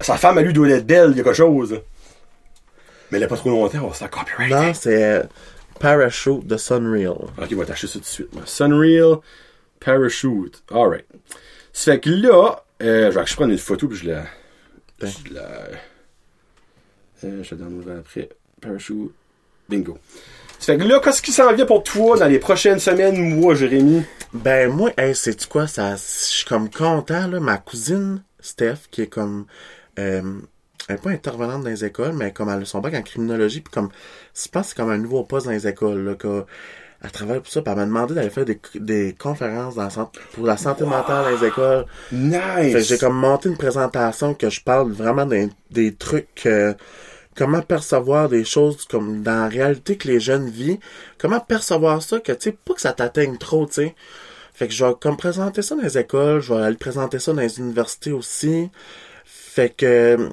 [0.00, 1.80] Sa femme, à lui, doit être belle, il y a quelque chose.
[3.10, 4.50] Mais elle a pas trop longtemps, on va se faire copyright.
[4.50, 5.22] Non, c'est
[5.78, 7.10] Parachute de Sunreal.
[7.10, 8.34] Ok, on va t'acheter ça tout de suite.
[8.34, 8.42] moi.
[8.44, 9.18] Sunreal
[9.78, 10.64] Parachute.
[10.72, 11.06] Alright.
[11.72, 14.24] Ça fait que là, euh, je vais je prendre une photo puis je la.
[14.98, 15.08] Ben.
[15.08, 15.68] Je la.
[17.22, 18.28] Euh, je la donne après.
[18.60, 19.12] Parachute.
[19.68, 19.98] Bingo.
[20.64, 24.02] Fait que là, qu'est-ce qui s'en vient pour toi dans les prochaines semaines, mois, Jérémy?
[24.32, 25.66] Ben, moi, hey, sais-tu quoi?
[25.66, 27.38] Ça, je suis comme content, là.
[27.38, 29.44] Ma cousine, Steph, qui est comme,
[29.98, 30.22] euh,
[30.88, 33.60] elle est pas intervenante dans les écoles, mais comme elle a son bac en criminologie,
[33.60, 33.90] puis comme,
[34.34, 36.44] je pense que c'est comme un nouveau poste dans les écoles, là, que,
[37.02, 39.88] elle travaille pour ça, puis elle m'a demandé d'aller faire des, des conférences dans
[40.32, 41.84] pour la santé mentale dans les écoles.
[42.08, 42.88] Fait que Nice!
[42.88, 46.72] j'ai comme monté une présentation que je parle vraiment des, des trucs, euh,
[47.36, 50.78] comment percevoir des choses comme dans la réalité que les jeunes vivent,
[51.18, 53.94] comment percevoir ça, que tu sais, pas que ça t'atteigne trop, tu sais?
[54.54, 57.32] Fait que je vais comme présenter ça dans les écoles, je vais aller présenter ça
[57.32, 58.70] dans les universités aussi.
[59.24, 60.30] Fait que, tu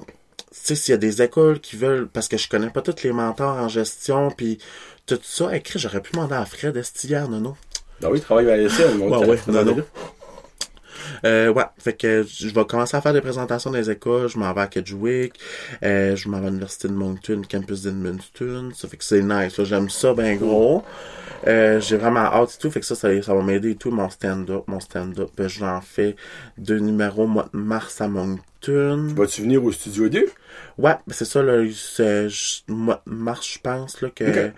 [0.52, 3.12] sais, s'il y a des écoles qui veulent, parce que je connais pas tous les
[3.12, 4.58] mentors en gestion, puis
[5.06, 7.56] tout ça, écrit, j'aurais pu demander à Fred Estillard, non, non.
[8.00, 9.84] Ben oui, travaille à l'ASL, mon Ouais, ouais, non, non.
[11.24, 14.38] Euh, ouais, fait que je vais commencer à faire des présentations dans les écoles, je
[14.38, 15.34] m'en vais à Kedgewick,
[15.82, 19.60] euh, je m'en vais à l'université de Moncton, campus d'Edmundston, ça fait que c'est nice,
[19.62, 20.82] j'aime ça ben gros.
[21.46, 23.90] Euh, j'ai vraiment hâte et tout, fait que ça, ça, ça va m'aider et tout,
[23.90, 26.14] mon stand-up, mon stand-up, ben, j'en fais
[26.56, 29.08] deux numéros mois de mars à Moncton.
[29.16, 30.26] Vas-tu venir au studio 2?
[30.78, 34.52] Ouais, ben, c'est ça, je- mois de mars, je pense, là, que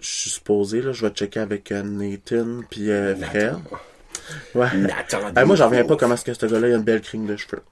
[0.00, 3.56] je suis supposé, là, je vais checker avec euh, Nathan puis euh, Fred.
[4.54, 4.66] Ouais.
[5.36, 7.26] Hey, moi, j'en reviens pas comment est-ce que ce gars-là, il a une belle crème
[7.26, 7.62] de cheveux.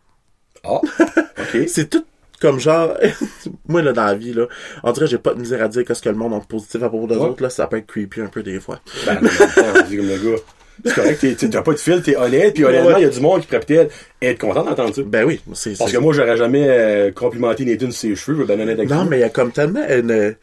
[0.64, 0.80] Ah,
[1.38, 1.68] ok.
[1.68, 2.04] C'est tout
[2.40, 2.96] comme genre,
[3.68, 4.46] moi, là, dans la vie, là,
[4.82, 6.44] on dirait que j'ai pas de misère à dire qu'est-ce que le monde a de
[6.44, 7.22] positif à propos des Ouais.
[7.22, 8.80] autres, là, ça peut être creepy un peu des fois.
[9.06, 10.38] Ben, en comme le gars.
[10.84, 13.02] C'est correct, t'es- t'as pas de fil, t'es honnête, puis honnêtement, il Ouais.
[13.02, 15.00] y a du monde qui pourrait peut-être être content d'entendre ça.
[15.06, 18.60] Ben oui, c'est Parce que moi, j'aurais jamais euh, complimenté Nathan sur ses cheveux, ben
[18.60, 20.36] honnête avec Non, mais il y a comme tellement une...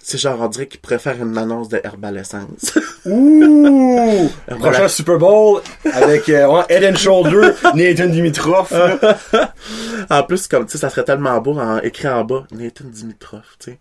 [0.00, 2.78] C'est genre, on dirait qu'il préfère une annonce de Herbalescence.
[3.06, 4.30] Ouh!
[4.48, 4.60] Voilà.
[4.70, 5.60] Prochain Super Bowl
[5.92, 8.72] avec euh, Head and Shoulder, Nathan Dimitrov.
[10.10, 13.42] en plus, comme, tu sais, ça serait tellement beau en écrit en bas, Nathan Dimitrov,
[13.58, 13.78] tu sais.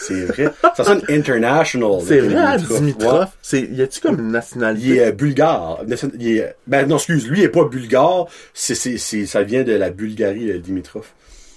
[0.00, 0.48] C'est vrai.
[0.76, 1.92] Ça sonne international.
[2.06, 2.78] C'est vrai, Dimitrov.
[2.78, 3.20] Dimitrov.
[3.20, 3.26] Ouais.
[3.40, 4.86] C'est, y a-tu comme une nationalité?
[4.86, 5.78] Il est euh, bulgare.
[6.18, 8.26] Il est, ben non, excuse, lui il est pas bulgare.
[8.52, 11.06] C'est, ça vient de la Bulgarie, le Dimitrov.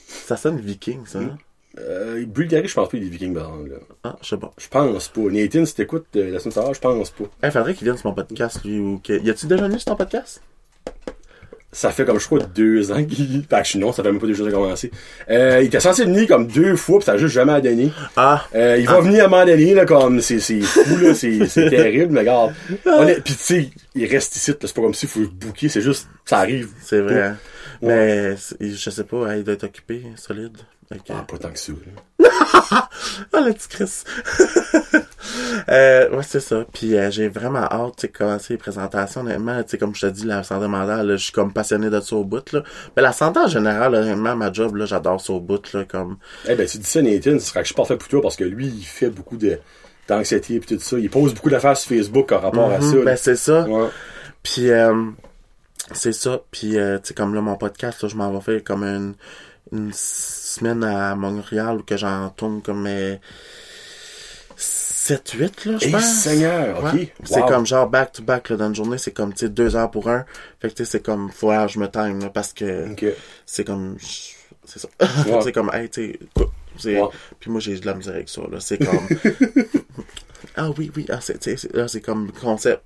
[0.07, 1.19] Ça sonne viking, ça.
[1.19, 1.37] hein?
[1.79, 3.75] Euh, Bulgarie, je pense pas qu'il est viking, par là.
[4.03, 4.53] Ah, je sais pas.
[4.57, 5.21] Je pense pas.
[5.21, 7.25] Nathan, si t'écoutes euh, la semaine dernière, je pense pas.
[7.43, 9.13] Il faudrait qu'il vienne sur mon podcast, lui, ou que...
[9.21, 10.41] Y a-tu déjà venu sur ton podcast?
[11.73, 13.43] Ça fait comme, je crois, deux ans qu'il...
[13.49, 14.89] Fait que non, ça fait même pas deux jours de commencer.
[15.29, 17.91] Euh, il était censé venir comme deux fois, pis ça a juste jamais donné.
[18.15, 18.45] Ah!
[18.55, 21.45] Euh, il va venir à un moment donné, là, comme, c'est, c'est fou, là, c'est,
[21.47, 22.53] c'est terrible, mais regarde.
[22.85, 25.27] On est, pis tu sais, il reste ici, là, c'est pas comme s'il faut le
[25.27, 26.69] booker, c'est juste, ça arrive.
[26.81, 27.21] C'est vrai.
[27.21, 27.37] hein.
[27.81, 30.57] Mais, je sais pas, hein, il doit être occupé, solide.
[31.09, 31.73] Ah, pas tant que ça.
[33.33, 34.03] Ah, le petit Chris.
[35.69, 36.65] euh, ouais, c'est ça.
[36.71, 39.21] Puis euh, j'ai vraiment hâte, sais, commencer les présentations.
[39.21, 41.99] Honnêtement, tu sais, comme je te dis, la santé mentale, je suis comme passionné de
[41.99, 42.63] ça au bout, là.
[42.95, 46.17] Mais la santé en général, honnêtement, ma job, là, j'adore ça au bout, là, comme...
[46.47, 48.43] Eh ben, tu dis ça, Nathan, ce sera que je parfait pour toi parce que
[48.43, 49.59] lui, il fait beaucoup de,
[50.07, 50.99] d'anxiété pis tout ça.
[50.99, 52.87] Il pose beaucoup d'affaires sur Facebook en rapport à ça.
[52.87, 53.05] Mhm, là.
[53.05, 53.67] ben, c'est ça.
[53.67, 53.89] Ouais.
[54.43, 54.93] Puis, euh,
[55.93, 56.41] c'est ça.
[56.51, 59.13] Puis, euh, tu sais, comme là, mon podcast, là, je m'en vais faire comme une,
[59.71, 63.15] une semaine à Montréal où que j'en tourne comme euh,
[64.57, 66.03] 7-8, là, je Eh, pense.
[66.03, 67.07] Seigneur, ok.
[67.23, 67.47] C'est Wow.
[67.47, 70.25] comme genre back-to-back, là, dans une journée, c'est comme, tu sais, deux heures pour un.
[70.59, 72.87] Fait que, tu sais, c'est comme, faut que je me time, là, parce que
[73.45, 73.97] c'est comme,
[74.63, 74.87] c'est ça.
[75.27, 75.39] Ouais.
[75.43, 76.19] c'est comme, hey, tu sais,
[76.77, 77.01] c'est-
[77.39, 78.59] puis moi, j'ai de la misère avec ça, là.
[78.59, 79.07] C'est comme,
[80.55, 82.81] ah oui, oui, ah, c'est, c'est- là, c'est comme concept,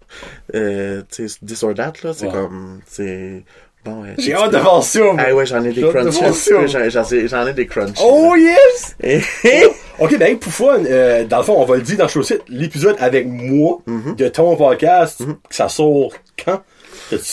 [0.55, 2.13] euh, tu sais, this or that, là.
[2.13, 3.43] C'est comme, c'est,
[3.85, 4.15] bon, ouais.
[4.17, 4.99] J'ai hâte de voir ça.
[5.17, 6.15] Ah ouais, j'en ai des crunches.
[6.19, 7.97] J'en, ai- des crunches.
[8.01, 8.95] Oh yes!
[9.43, 9.67] Et-
[9.99, 12.41] Ok, ben pour fun, euh, dans le fond, on va le dire dans le site,
[12.47, 14.15] l'épisode avec moi Mhm.
[14.15, 16.13] de ton podcast, ça sort
[16.43, 16.61] quand?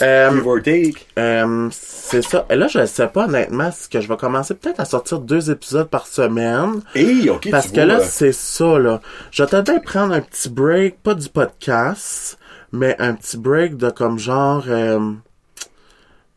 [0.01, 0.93] Euh?
[1.19, 2.47] Euh, c'est ça.
[2.51, 5.51] Et là, je sais pas honnêtement ce que je vais commencer peut-être à sortir deux
[5.51, 6.81] épisodes par semaine.
[6.95, 9.01] Hey, ok, Parce que vois, là, c'est ça, là.
[9.31, 12.39] Je vais peut-être prendre un petit break, pas du podcast,
[12.73, 15.13] mais un petit break de comme genre, euh,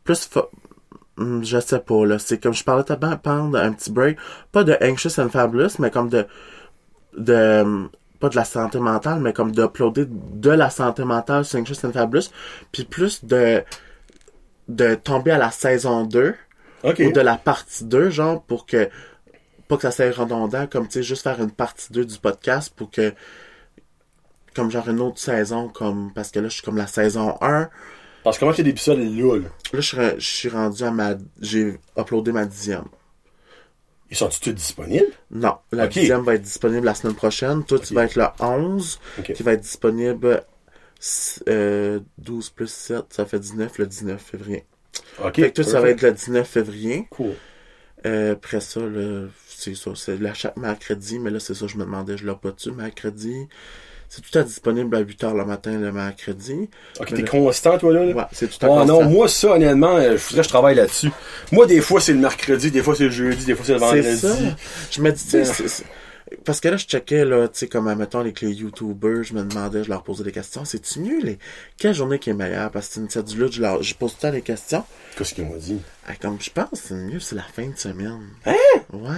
[0.04, 0.28] plus,
[1.20, 2.18] Hum, je sais pas, là.
[2.18, 4.16] C'est comme je parlais de prendre un petit break,
[4.52, 6.26] pas de anxious and fabulous, mais comme de,
[7.16, 7.88] de,
[8.20, 11.92] pas de la santé mentale, mais comme d'uploader de la santé mentale sur anxious and
[11.92, 12.30] fabulous,
[12.70, 13.64] puis plus de,
[14.68, 16.34] de tomber à la saison 2
[16.84, 16.98] ok.
[17.00, 18.90] ou de la partie 2, genre, pour que,
[19.68, 22.72] pas que ça soit redondant, comme, tu sais, juste faire une partie 2 du podcast
[22.76, 23.14] pour que,
[24.54, 27.70] comme genre une autre saison, comme, parce que là, je suis comme la saison 1.
[28.22, 29.48] Parce que comment c'est l'épisode là, là?
[29.72, 32.84] Là, je suis, je suis rendu à ma, j'ai uploadé ma dixième.
[34.10, 35.12] Ils sont-ils tous disponibles?
[35.30, 35.90] Non, la Ok.
[35.92, 37.64] dixième va être disponible la semaine prochaine.
[37.64, 39.32] Toi, tu vas être le 11, Ok.
[39.32, 40.42] qui va être disponible
[41.48, 44.66] euh, 12 plus 7, ça fait 19 le 19 février.
[45.24, 45.36] Ok.
[45.36, 47.06] Fait que toi, ça va être le 19 février.
[47.10, 47.34] Cool.
[48.06, 48.80] Euh, après ça,
[49.46, 52.34] c'est ça, c'est là chaque mercredi, mais là, c'est ça, je me demandais, je l'ai
[52.34, 53.46] pas tu mercredi.
[54.12, 56.68] C'est tout à disponible à 8h le matin le mercredi.
[56.98, 58.04] Ok, t'es là- constant, toi, là?
[58.06, 58.12] là?
[58.12, 59.02] Ouais, c'est tout à Oh constant.
[59.04, 61.10] non, moi, ça, honnêtement, euh, je voudrais que je travaille là-dessus.
[61.52, 63.78] Moi, des fois, c'est le mercredi, des fois, c'est le jeudi, des fois, c'est le
[63.78, 64.02] vendredi.
[64.02, 64.34] C'est ça.
[64.90, 65.84] Je me dis, tu sais, c'est-
[66.44, 69.44] parce que là, je checkais, là, tu sais, comme, mettons, avec les YouTubers, je me
[69.44, 70.64] demandais, je leur posais des questions.
[70.64, 71.38] C'est-tu mieux, les,
[71.78, 72.72] quelle journée qui est meilleure?
[72.72, 74.84] Parce que c'est du lutte, je leur, je pose tout le temps les questions.
[75.16, 75.80] Qu'est-ce qu'ils m'ont dit?
[76.08, 78.18] Ah, comme, je pense, c'est mieux, c'est la fin de semaine.
[78.44, 78.54] Hein?
[78.92, 79.08] Ouais.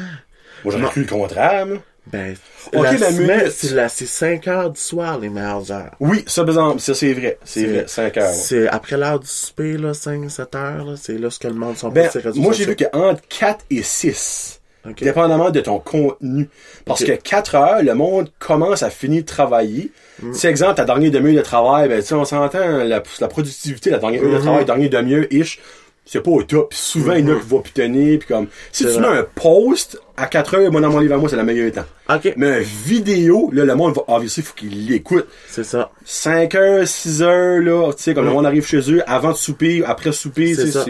[0.65, 1.79] Moi, j'aurais cru le contraire, moi.
[2.11, 2.35] Ben,
[2.73, 5.93] Ok, la la semaine, c'est la, c'est 5 heures du soir, les meilleures heures.
[6.01, 7.39] Oui, ça, par exemple, ça, c'est vrai.
[7.45, 8.33] C'est vrai, 5 heures.
[8.35, 10.95] C'est après l'heure du souper, là, 5, 7 heures, là.
[11.01, 14.61] C'est là ce que le monde sont Ben, moi, j'ai vu qu'entre 4 et 6,
[14.85, 15.01] Ok.
[15.05, 16.49] dépendamment de ton contenu.
[16.85, 19.93] Parce que 4 heures, le monde commence à finir de travailler.
[20.21, 20.33] Mm.
[20.35, 23.91] Si, exemple, ta dernière demi-heure de travail, ben, tu sais, on s'entend, la, la productivité,
[23.91, 24.43] la dernière heure de Mhm.
[24.43, 25.61] travail, dernière demi-heure, ish,
[26.05, 26.71] c'est pas au top.
[26.71, 28.93] Puis souvent, il y en a qui vont plus tenir, puis comme, si Mm-hmm.
[28.95, 29.19] Tu mets vrai.
[29.19, 31.85] un post à 4 heures, moi, dans mon livre à moi, c'est le meilleur temps.
[32.09, 32.35] Ok.
[32.37, 35.27] Mais vidéo, là, le monde va, obviously, faut qu'il l'écoute.
[35.49, 35.91] C'est ça.
[36.05, 39.37] 5 heures, 6 heures, là, tu sais, comme le monde arrive chez eux, avant de
[39.37, 40.85] souper, après souper, C'est ça.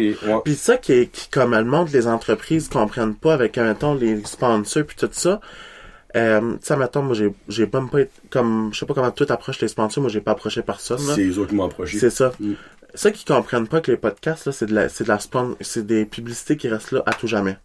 [0.45, 3.95] Puis ça qui, est, qui, comme le monde, les entreprises comprennent pas avec, un temps
[3.95, 5.41] les sponsors puis tout ça.
[6.15, 9.11] Euh, tu sais, mettons, moi, j'ai, j'ai même pas été, comme, je sais pas comment
[9.11, 11.15] toi t'approches les sponsors, moi, j'ai pas approché personne, là.
[11.15, 11.99] C'est les autres qui m'ont approché.
[11.99, 12.33] C'est ça.
[12.39, 12.53] Mm.
[12.95, 15.19] Ça qui comprennent pas que les podcasts, là, c'est de la, c'est de la
[15.61, 17.57] c'est des publicités qui restent là à tout jamais.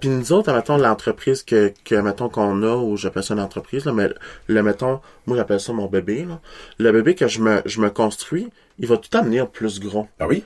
[0.00, 3.84] Puis nous autres, mettons, l'entreprise que, que, mettons, qu'on a, ou j'appelle ça une entreprise,
[3.84, 4.08] là, mais
[4.48, 6.40] le, mettons, moi, j'appelle ça mon bébé, là.
[6.78, 8.48] Le bébé que je me, je me construis,
[8.78, 10.08] il va tout venir plus gros.
[10.18, 10.44] Ah oui?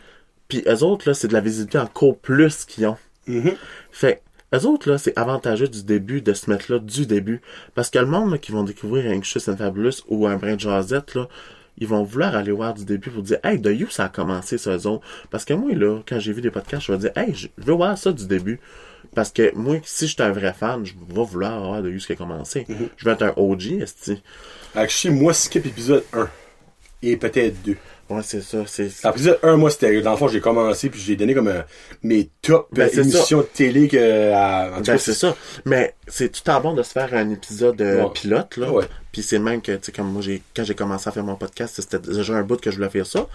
[0.48, 2.96] Puis eux autres, là, c'est de la visibilité encore plus qu'ils ont.
[3.26, 3.54] Mhm.
[3.90, 4.22] Fait,
[4.54, 7.42] eux autres, là, c'est avantageux du début de se mettre là du début.
[7.74, 10.60] Parce que le monde, là, qui vont découvrir Anxious and Fabulous ou un brin de
[10.60, 11.28] jasette, là,
[11.80, 14.56] ils vont vouloir aller voir du début pour dire, hey, de you ça a commencé,
[14.56, 15.06] eux autres.
[15.30, 17.74] Parce que moi, là, quand j'ai vu des podcasts, je vais dire, hey, je veux
[17.74, 18.60] voir ça du début.
[19.14, 22.06] Parce que moi, si je suis un vrai fan, je vais vouloir avoir de Use
[22.06, 22.66] qui a commencé.
[22.68, 22.88] Mhm.
[22.96, 24.22] Je vais être un OG, esti.
[24.74, 26.28] Actually, moi, skip épisode 1.
[27.02, 27.76] Et peut-être 2.
[28.10, 28.58] Ouais, c'est ça.
[28.66, 28.90] C'est...
[29.02, 31.62] Dans l'épisode 1, moi, c'était, dans le fond, j'ai commencé, puis j'ai donné comme euh,
[32.02, 35.36] mes top Ben, euh, émissions de télé que, à- en tout Ben, c'est ça.
[35.66, 38.10] Mais c'est tout en bon de se faire un épisode euh, Ouais.
[38.14, 38.70] pilote, là.
[38.72, 38.84] Ouais.
[39.12, 41.34] Puis c'est même que, tu sais, comme moi, j'ai, quand j'ai commencé à faire mon
[41.36, 43.26] podcast, c'était déjà un bout que je voulais faire ça.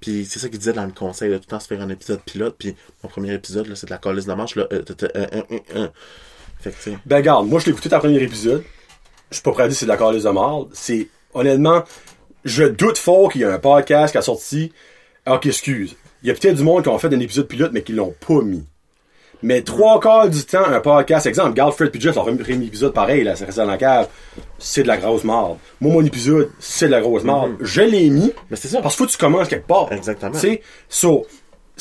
[0.00, 1.88] Puis c'est ça qu'il disait dans le conseil, de tout le temps se faire un
[1.88, 2.54] épisode pilote.
[2.58, 4.66] Puis mon premier épisode, là, c'est de la colisse de manche, là.
[4.72, 5.88] Euh, euh, euh, euh, euh, euh.
[6.60, 6.90] Fait que.
[7.04, 8.62] Ben, regarde, moi, je l'ai écouté ta premier épisode.
[9.30, 10.68] Je suis pas prêt à dire c'est de la calice de marde.
[10.72, 11.84] C'est, honnêtement,
[12.44, 14.72] je doute fort qu'il y a un podcast qui a sorti.
[15.26, 15.96] Ah, Ok, excuse.
[16.22, 18.14] Il y a peut-être du monde qui ont fait un épisode pilote, mais qui l'ont
[18.26, 18.64] pas mis.
[19.42, 23.24] Mais trois quarts du temps, un podcast, exemple, Garde Fred Jeff, leur premier épisode pareil,
[23.24, 24.06] là, c'est resté dans la cave,
[24.58, 25.56] c'est de la grosse marde.
[25.80, 27.52] Moi, mon épisode, c'est de la grosse marde.
[27.60, 28.82] Je l'ai mis, Mais c'est ça.
[28.82, 29.90] parce qu'il faut que tu commences quelque part.
[29.92, 30.32] Exactement.
[30.32, 31.26] Tu sais, so,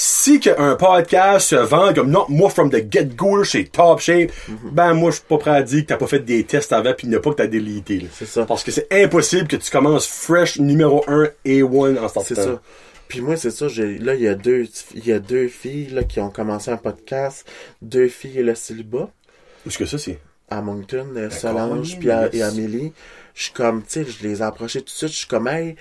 [0.02, 4.32] si qu'un podcast se vend comme non, moi from the get-go, là, c'est top shape,
[4.48, 4.58] Mhm.
[4.72, 6.94] ben moi je suis pas prêt à dire que t'as pas fait des tests avant
[7.04, 8.08] n'y a pas que t'as délité.
[8.14, 8.46] C'est ça.
[8.46, 12.22] Parce que c'est impossible que tu commences fresh numéro 1 A1 en startant.
[12.28, 12.62] C'est ça.
[13.10, 15.88] Puis moi, c'est ça, j'ai, là, il y a deux, il y a deux filles,
[15.88, 17.46] là, qui ont commencé un podcast.
[17.82, 19.10] Deux filles et le célibat.
[19.66, 20.20] Où est-ce que ça c'est?
[20.52, 22.92] à Moncton, euh, Solange Colin, puis et Amélie.
[23.36, 25.12] Je suis comme, tu sais, je les ai approchés tout de suite.
[25.12, 25.76] Je suis comme, hey,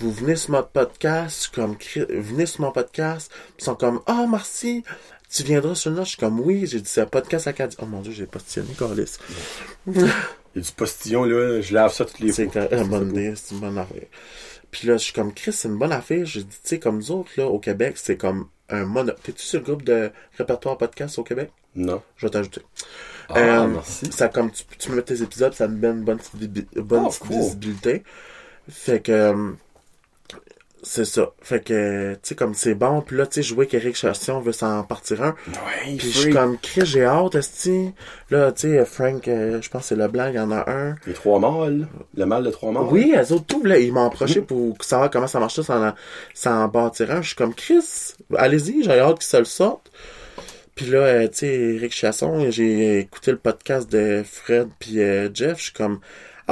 [0.00, 1.50] vous venez sur mon podcast.
[1.54, 1.76] Comme,
[2.08, 3.30] venez sur mon podcast.
[3.58, 4.82] Ils sont comme, oh, merci.
[5.30, 6.02] Tu viendras sur le.
[6.02, 6.66] Je suis comme, oui.
[6.66, 7.78] J'ai dit, c'est un podcast acadien.
[7.82, 9.16] Oh mon dieu, j'ai postillonné, Carlis.
[9.86, 10.02] Il
[10.56, 12.66] y a du postillon là, je lave ça toutes les C'est fois.
[12.74, 14.02] une bonne idée, c'est une bonne affaire.
[14.72, 16.24] Puis là, je suis comme, Chris, c'est une bonne affaire.
[16.26, 19.12] Je dis, tu sais, comme nous autres, là, au Québec, c'est comme un mono...
[19.22, 21.52] T'es-tu sur le groupe de répertoire podcast au Québec?
[21.76, 22.02] Non.
[22.16, 22.62] Je vais t'ajouter.
[23.28, 24.10] Ah, Euh, merci.
[24.10, 26.18] Ça, comme tu, tu me mets tes épisodes, ça me donne une bonne,
[26.76, 27.36] bonne Oh, cool.
[27.36, 28.02] visibilité.
[28.68, 29.52] Fait que, euh,
[30.82, 31.32] c'est ça.
[31.42, 33.02] Fait que, tu sais, comme c'est bon.
[33.02, 35.30] Puis là, tu sais, je vois qu'Éric Chassion veut s'en partir un.
[35.48, 37.92] Ouais, Puis je suis comme, Chris, j'ai hâte, esti.
[38.30, 40.94] Là, tu sais, Frank, euh, je pense que c'est Leblanc, il y en a un.
[41.06, 41.86] Les trois mâles,
[42.16, 42.86] le mâle de trois mâles.
[42.90, 45.92] Oui, elles autres, tout, là, ils m'ont approché pour savoir comment ça marche ça sans,
[46.34, 47.22] sans bâtir un.
[47.22, 49.90] Je suis comme, Chris, allez-y, j'ai hâte qu'ils se le sortent.
[50.74, 55.28] Puis là, euh, tu sais, Eric Chasson, j'ai écouté le podcast de Fred puis euh,
[55.34, 56.00] Jeff, je suis comme,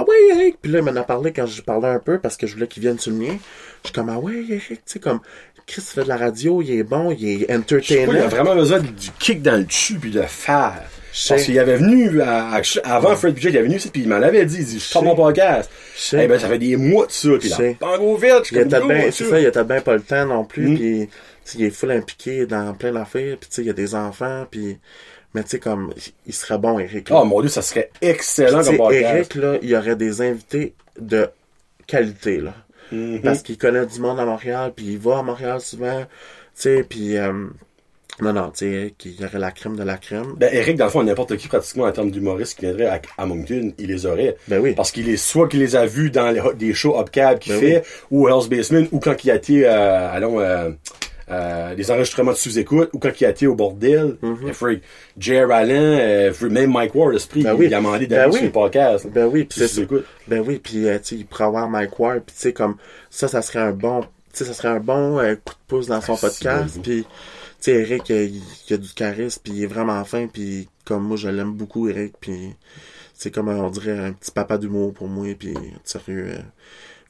[0.00, 0.56] ah ouais, Eric!
[0.62, 2.66] Puis là, il m'en a parlé quand je parlais un peu parce que je voulais
[2.66, 3.36] qu'il vienne sur le mien.
[3.82, 5.20] Je suis comme, ah ouais, Eric, tu sais, comme,
[5.66, 8.28] Chris fait de la radio, il est bon, il est pas, il a entertainant.
[8.28, 10.82] vraiment besoin du kick dans le dessus puis de faire.
[11.28, 14.16] Parce qu'il avait venu à- avant Fred Budget, il avait venu ici puis il m'en
[14.16, 15.68] avait dit, il dit, je mon podcast.
[16.12, 18.54] Eh ben, ça fait des mois de ça, puis là, bango vite, je suis
[19.12, 20.76] c'est ça, il était bien pas le temps non plus, Mm.
[20.76, 21.08] puis
[21.56, 24.46] il est full impliqué dans plein d'affaires, puis tu sais, il y a des enfants,
[24.50, 24.78] puis
[25.34, 25.92] mais tu sais, comme,
[26.26, 27.10] il serait bon, Eric.
[27.10, 27.20] là.
[27.20, 29.14] Oh mon dieu, ça serait excellent comme podcast.
[29.14, 31.28] Eric, là, il y aurait des invités de
[31.86, 32.54] qualité, là.
[32.90, 33.20] Mhm.
[33.22, 36.06] Parce qu'il connaît du monde à Montréal, puis il va à Montréal souvent, tu
[36.54, 37.32] sais, puis euh,
[38.20, 40.34] non, non, tu sais, qu'il y aurait la crème de la crème.
[40.38, 43.26] Ben, Eric, dans le fond, n'importe qui, pratiquement, en termes d'humoriste qui viendrait à, à
[43.26, 44.36] Moncton, il les aurait.
[44.48, 44.72] Ben oui.
[44.74, 47.60] Parce qu'il est, soit qu'il les a vus dans les, des shows Upcab qu'il Ben
[47.60, 50.70] fait, ou Hell's Basement, ou quand il a été, euh, allons, euh,
[51.30, 54.16] euh, des enregistrements de sous-écoute, ou quand il a été au bordel.
[54.22, 54.82] Mm Freak.
[55.18, 55.50] J.R.
[55.50, 57.42] Allen, euh, même Mike Ward, l'esprit.
[57.42, 57.66] Ben il, oui.
[57.66, 58.36] il a demandé Ben d'aller oui.
[58.38, 59.06] sur le podcast.
[59.12, 60.04] Ben oui, puis sous-écoute.
[60.26, 62.76] Ben oui, puis euh, il pourrait avoir Mike Ward, puis tu sais, comme,
[63.10, 65.86] ça, ça serait un bon, tu sais, ça serait un bon euh, coup de pouce
[65.86, 67.06] dans son Merci podcast, puis tu
[67.60, 71.04] sais, Eric, euh, il, il a du charisme, puis il est vraiment fin, puis comme
[71.04, 72.54] moi, je l'aime beaucoup, Eric, puis
[73.18, 75.52] c'est comme, euh, on dirait, un petit papa d'humour pour moi, puis
[75.82, 76.38] sérieux, euh,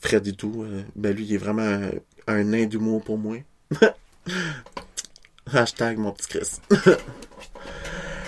[0.01, 1.91] Fred et tout, euh, ben lui, il est vraiment un,
[2.27, 3.37] un nain d'humour pour moi.
[5.53, 6.61] Hashtag mon petit Chris.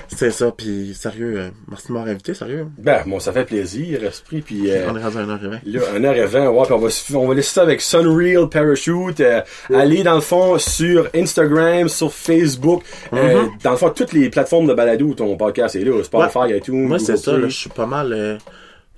[0.09, 2.67] c'est ça, puis sérieux, euh, merci de m'avoir invité, sérieux.
[2.79, 5.61] Ben, bon, ça fait plaisir, esprit, puis euh, On est rendu à 1h20.
[5.65, 9.21] Là, 1h20, ouais, puis on va, on va laisser ça avec Sunreal Parachute.
[9.21, 9.41] Euh,
[9.75, 12.83] Allez, dans le fond, sur Instagram, sur Facebook,
[13.13, 16.57] euh, dans le fond, toutes les plateformes de balado où ton podcast est là, Spotify,
[16.57, 18.39] iTunes, Moi, c'est ça, là, je suis pas mal.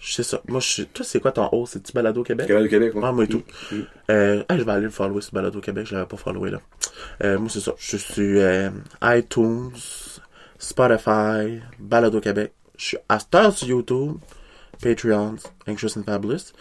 [0.02, 0.42] Je sais ça.
[0.48, 0.86] Moi, je suis.
[0.86, 1.64] Toi, c'est quoi ton haut?
[1.64, 2.48] C'est-tu Balado Québec?
[2.48, 3.02] Du Québec, ouais.
[3.04, 3.42] Ah, moi et tout.
[3.70, 3.76] Mm.
[4.10, 6.60] Euh, hey, je vais aller le follower sur Balado Québec, je l'avais pas followé là.
[7.22, 7.72] Euh, moi, c'est ça.
[7.78, 8.70] Je suis euh,
[9.04, 9.70] iTunes,
[10.58, 12.52] Spotify, Balado Québec.
[12.76, 14.16] Je suis à Star sur YouTube,
[14.82, 15.36] Patreon,
[15.68, 16.52] Anxious and Fabulous.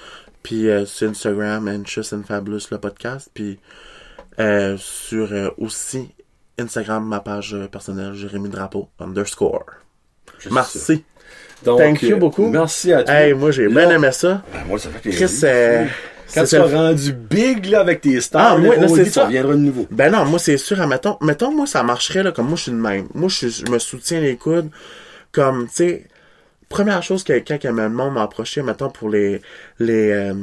[0.44, 3.32] Puis euh, sur Instagram, Anxious and Fabulous, le podcast.
[3.34, 3.60] Puis
[4.40, 6.14] euh, sur euh, aussi
[6.60, 9.66] Instagram, ma page personnelle, Jérémy Drapeau, underscore.
[10.38, 11.04] Je Merci.
[11.64, 12.48] Donc, Thank you euh, beaucoup.
[12.48, 13.14] Merci à toi.
[13.14, 14.42] Hey, moi, j'ai bien aimé ça.
[14.54, 15.28] Ben, moi, ça fait plaisir.
[15.28, 15.86] Chris, euh,
[16.34, 19.26] Quand tu seras rendu big, là, avec tes stars, Ah, moi, là, c'est dit, ça.
[19.26, 19.88] reviendra de nouveau.
[19.92, 22.72] Ben non, moi c'est sûr, mettons, mettons moi ça marcherait là comme moi je suis
[22.72, 23.08] de même.
[23.14, 24.70] Moi je, me soutiens les coudes
[25.34, 26.08] comme tu sais
[26.70, 29.42] première chose que quelqu'un qui le monde m'a approché mettons pour les
[29.80, 30.34] les euh,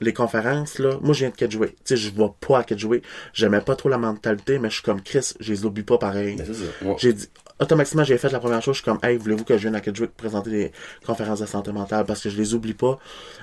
[0.00, 1.68] les conférences, là, moi, je viens de Kedgeway.
[1.68, 3.02] Tu sais, je vais pas à Kedgeway.
[3.32, 6.36] J'aimais pas trop la mentalité, mais je suis comme Chris, je les oublie pas pareil.
[6.36, 6.64] Ben, c'est ça.
[6.84, 6.96] Ouais.
[6.98, 7.28] J'ai dit,
[7.60, 9.80] automatiquement, j'ai fait la première chose, je suis comme, hey, voulez-vous que je vienne à
[9.80, 10.72] Kedgeway pour présenter des
[11.06, 12.04] conférences de santé mentale?
[12.04, 12.98] Parce que je les oublie pas.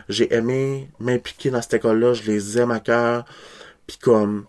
[0.10, 3.26] J'ai aimé m'impliquer dans cette école-là, je les aime à cœur.
[3.88, 4.46] Puis comme,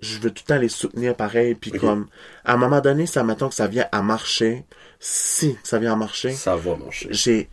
[0.00, 1.54] je veux tout le temps les soutenir pareil.
[1.54, 2.06] Puis comme,
[2.44, 4.64] à un moment donné, ça, mettons que ça vient à marcher.
[4.98, 7.08] Si ça vient à marcher Ça va, mon cher.
[7.12, 7.50] j'ai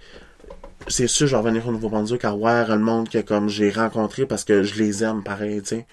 [0.87, 4.25] c'est sûr je vais revenir au Nouveau-Brunswick à voir le monde que comme j'ai rencontré
[4.25, 5.87] parce que je les aime pareil tu sais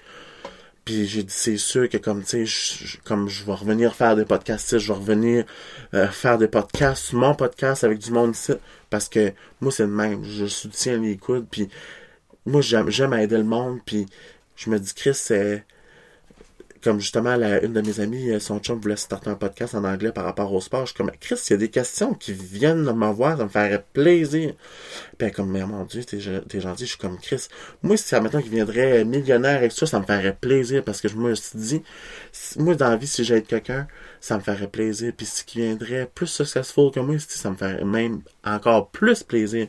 [0.91, 4.25] puis j'ai dit c'est sûr que comme tu sais comme je vais revenir faire des
[4.25, 5.45] podcasts je vais revenir
[5.93, 8.51] euh, faire des podcasts mon podcast avec du monde ici
[8.89, 9.31] parce que
[9.61, 10.21] moi c'est le même.
[10.25, 11.69] Je soutiens les coudes puis
[12.45, 14.05] moi j'aime j'aime aider le monde puis
[14.57, 15.63] je me dis Chris c'est
[16.83, 19.83] comme justement la, une de mes amies, euh, son chum voulait starter un podcast en
[19.83, 20.81] anglais par rapport au sport.
[20.81, 23.49] Je suis comme, Chris, il y a des questions qui viennent de m'avoir, ça me
[23.49, 24.53] ferait plaisir.
[25.17, 26.85] Puis comme, mais mon Dieu, t'es, ge- t'es gentil.
[26.85, 27.47] Je suis comme, Chris,
[27.83, 31.15] moi, si maintenant qu'il viendrait millionnaire avec ça, ça me ferait plaisir parce que je
[31.15, 31.83] me suis dit,
[32.57, 33.87] moi, dans la vie, si j'aide quelqu'un,
[34.19, 35.13] ça me ferait plaisir.
[35.15, 39.67] Puis si qui viendrait plus successful que moi, ça me ferait même encore plus plaisir.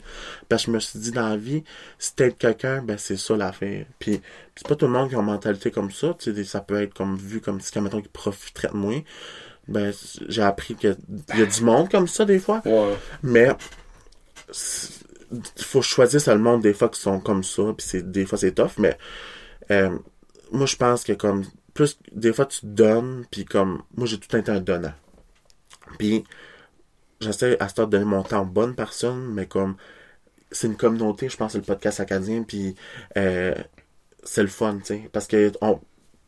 [0.48, 1.64] Parce que je me suis dit, dans la vie,
[1.98, 3.86] si t'aides quelqu'un, ben c'est ça l'affaire.
[3.98, 4.20] Puis
[4.56, 6.14] c'est pas tout le monde qui a une mentalité comme ça.
[6.18, 8.94] Tu sais, des- ça peut être comme vu comme si quelqu'un qui profiterait de moi.
[9.68, 9.92] Ben,
[10.28, 10.96] j'ai appris qu'il
[11.36, 12.60] y a du monde comme ça des fois.
[12.64, 12.96] Ouais.
[13.22, 13.48] Mais
[15.30, 18.36] il faut choisir le monde des fois qui sont comme ça, puis c'est des fois
[18.38, 18.98] c'est tough, mais
[19.70, 19.96] euh,
[20.50, 24.36] moi je pense que comme plus des fois tu donnes, puis comme moi j'ai tout
[24.36, 24.92] un temps donnant.
[25.98, 26.24] Puis
[27.20, 29.76] j'essaie à ce temps de donner mon temps aux bonnes personnes, mais comme
[30.50, 32.74] c'est une communauté, je pense, c'est le podcast acadien, puis
[33.16, 33.54] euh,
[34.22, 35.80] c'est le fun, tu sais, parce que on,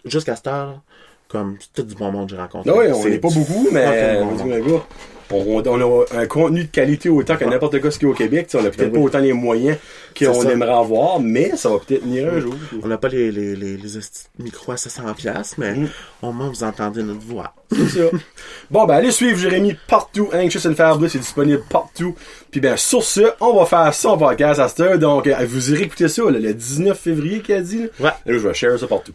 [0.04, 0.82] jusqu'à cette heure,
[1.28, 2.70] comme tout du bon monde que j'ai rencontré.
[2.70, 4.82] Non, oui, on n'est pas beaucoup, mais on,
[5.30, 8.14] on, on a un contenu de qualité autant que n'importe quoi ce qu'il y a
[8.14, 8.48] au Québec.
[8.54, 9.04] On a peut-être Ben pas oui.
[9.04, 9.76] autant les moyens
[10.18, 12.54] qu'on aimerait avoir, mais ça va peut-être venir un jour.
[12.82, 15.88] On n'a pas les, les, les, les esti- micros à 700$, piastres, mais Mm.
[16.22, 17.54] au moins vous entendez notre voix.
[17.72, 18.04] C'est ça.
[18.70, 20.28] Bon, ben allez suivre Jérémy partout.
[20.32, 22.14] Anxious and Fabulous, c'est disponible partout.
[22.50, 24.98] Puis ben sur ce, on va faire en podcast à cette heure.
[24.98, 27.82] Donc, euh, vous irez écouter ça là, le 19 février qu'il a dit.
[27.82, 27.86] là.
[28.00, 28.10] Ouais.
[28.32, 29.12] Là, je vais share ça partout.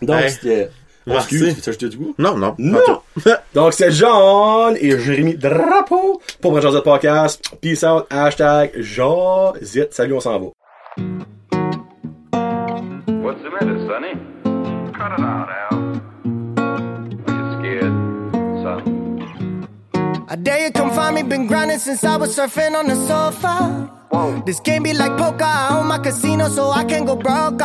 [0.00, 0.30] Donc, Hey.
[0.30, 0.70] c'était...
[1.06, 1.36] Merci.
[1.36, 2.14] Excuse, tu ajouter du goût?
[2.18, 2.54] Non, non.
[2.58, 3.02] Non!
[3.54, 7.42] Donc, c'est John et Jérémy Drapeau pour Branchage de Podcast.
[7.60, 8.06] Peace out.
[8.10, 9.88] Hashtag Jazit.
[9.92, 10.46] Salut, on s'en va.
[13.22, 14.14] What's the matter, Sonny?
[14.92, 15.78] Cut it out, Al.
[17.26, 17.92] Are you scared,
[18.62, 19.02] son?
[20.28, 23.90] I dare you come find me, been grinding since I was surfing on the sofa.
[24.46, 27.60] This game be like poker, I own my casino so I can go broke.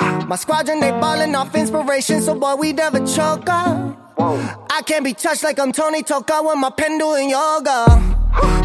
[0.00, 3.96] My squadron, they ballin' off inspiration, so boy, we never choke up.
[4.18, 7.86] I can't be touched like I'm Tony Toka with my pen doing yoga.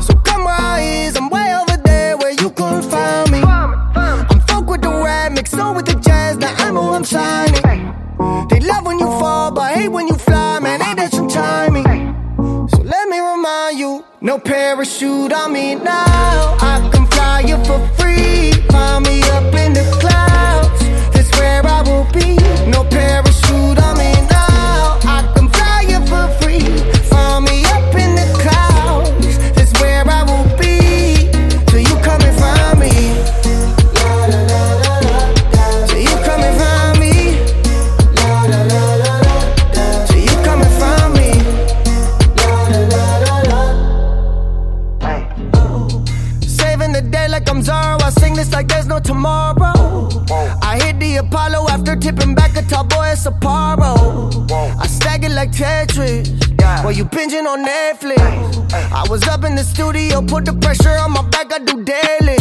[0.02, 3.42] So come rise, I'm way over there where you couldn't find me.
[3.42, 7.62] I'm folk with the rap, mixed on with the jazz, now I know I'm shining.
[8.50, 11.86] They love when you fall, but hate when you fly, man, ain't that some timing?
[12.70, 16.58] So let me remind you, no parachute on me now.
[16.60, 18.52] I can fly you for free.
[18.70, 19.54] Find me up
[55.62, 55.98] like
[56.84, 58.20] While you binging on Netflix.
[58.74, 62.41] I was up in the studio, put the pressure on my back, I do daily.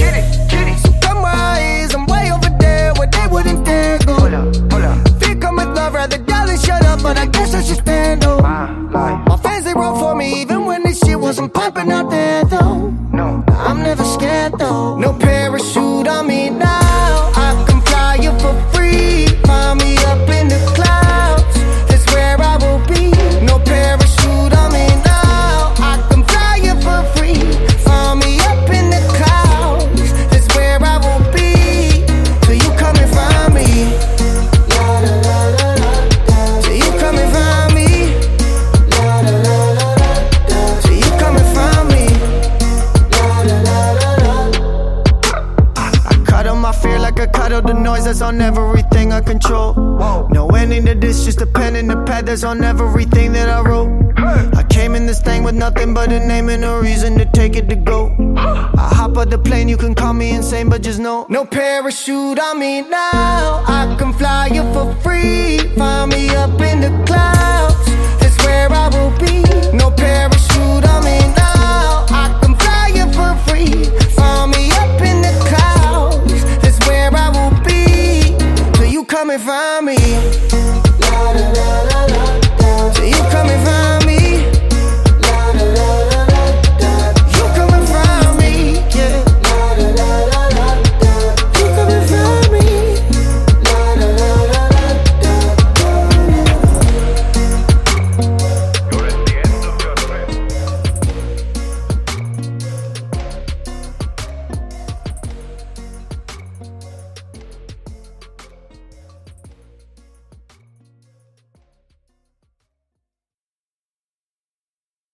[52.31, 53.91] on everything that I wrote.
[54.17, 54.49] Hey.
[54.55, 57.57] I came in this thing with nothing but a name and a reason to take
[57.57, 58.15] it to go.
[58.37, 61.27] I hop on the plane, you can call me insane, but just know.
[61.29, 63.65] No parachute on me now.
[63.67, 65.59] I can fly you for free.
[65.77, 67.85] Find me up in the clouds,
[68.21, 69.50] that's where I will be.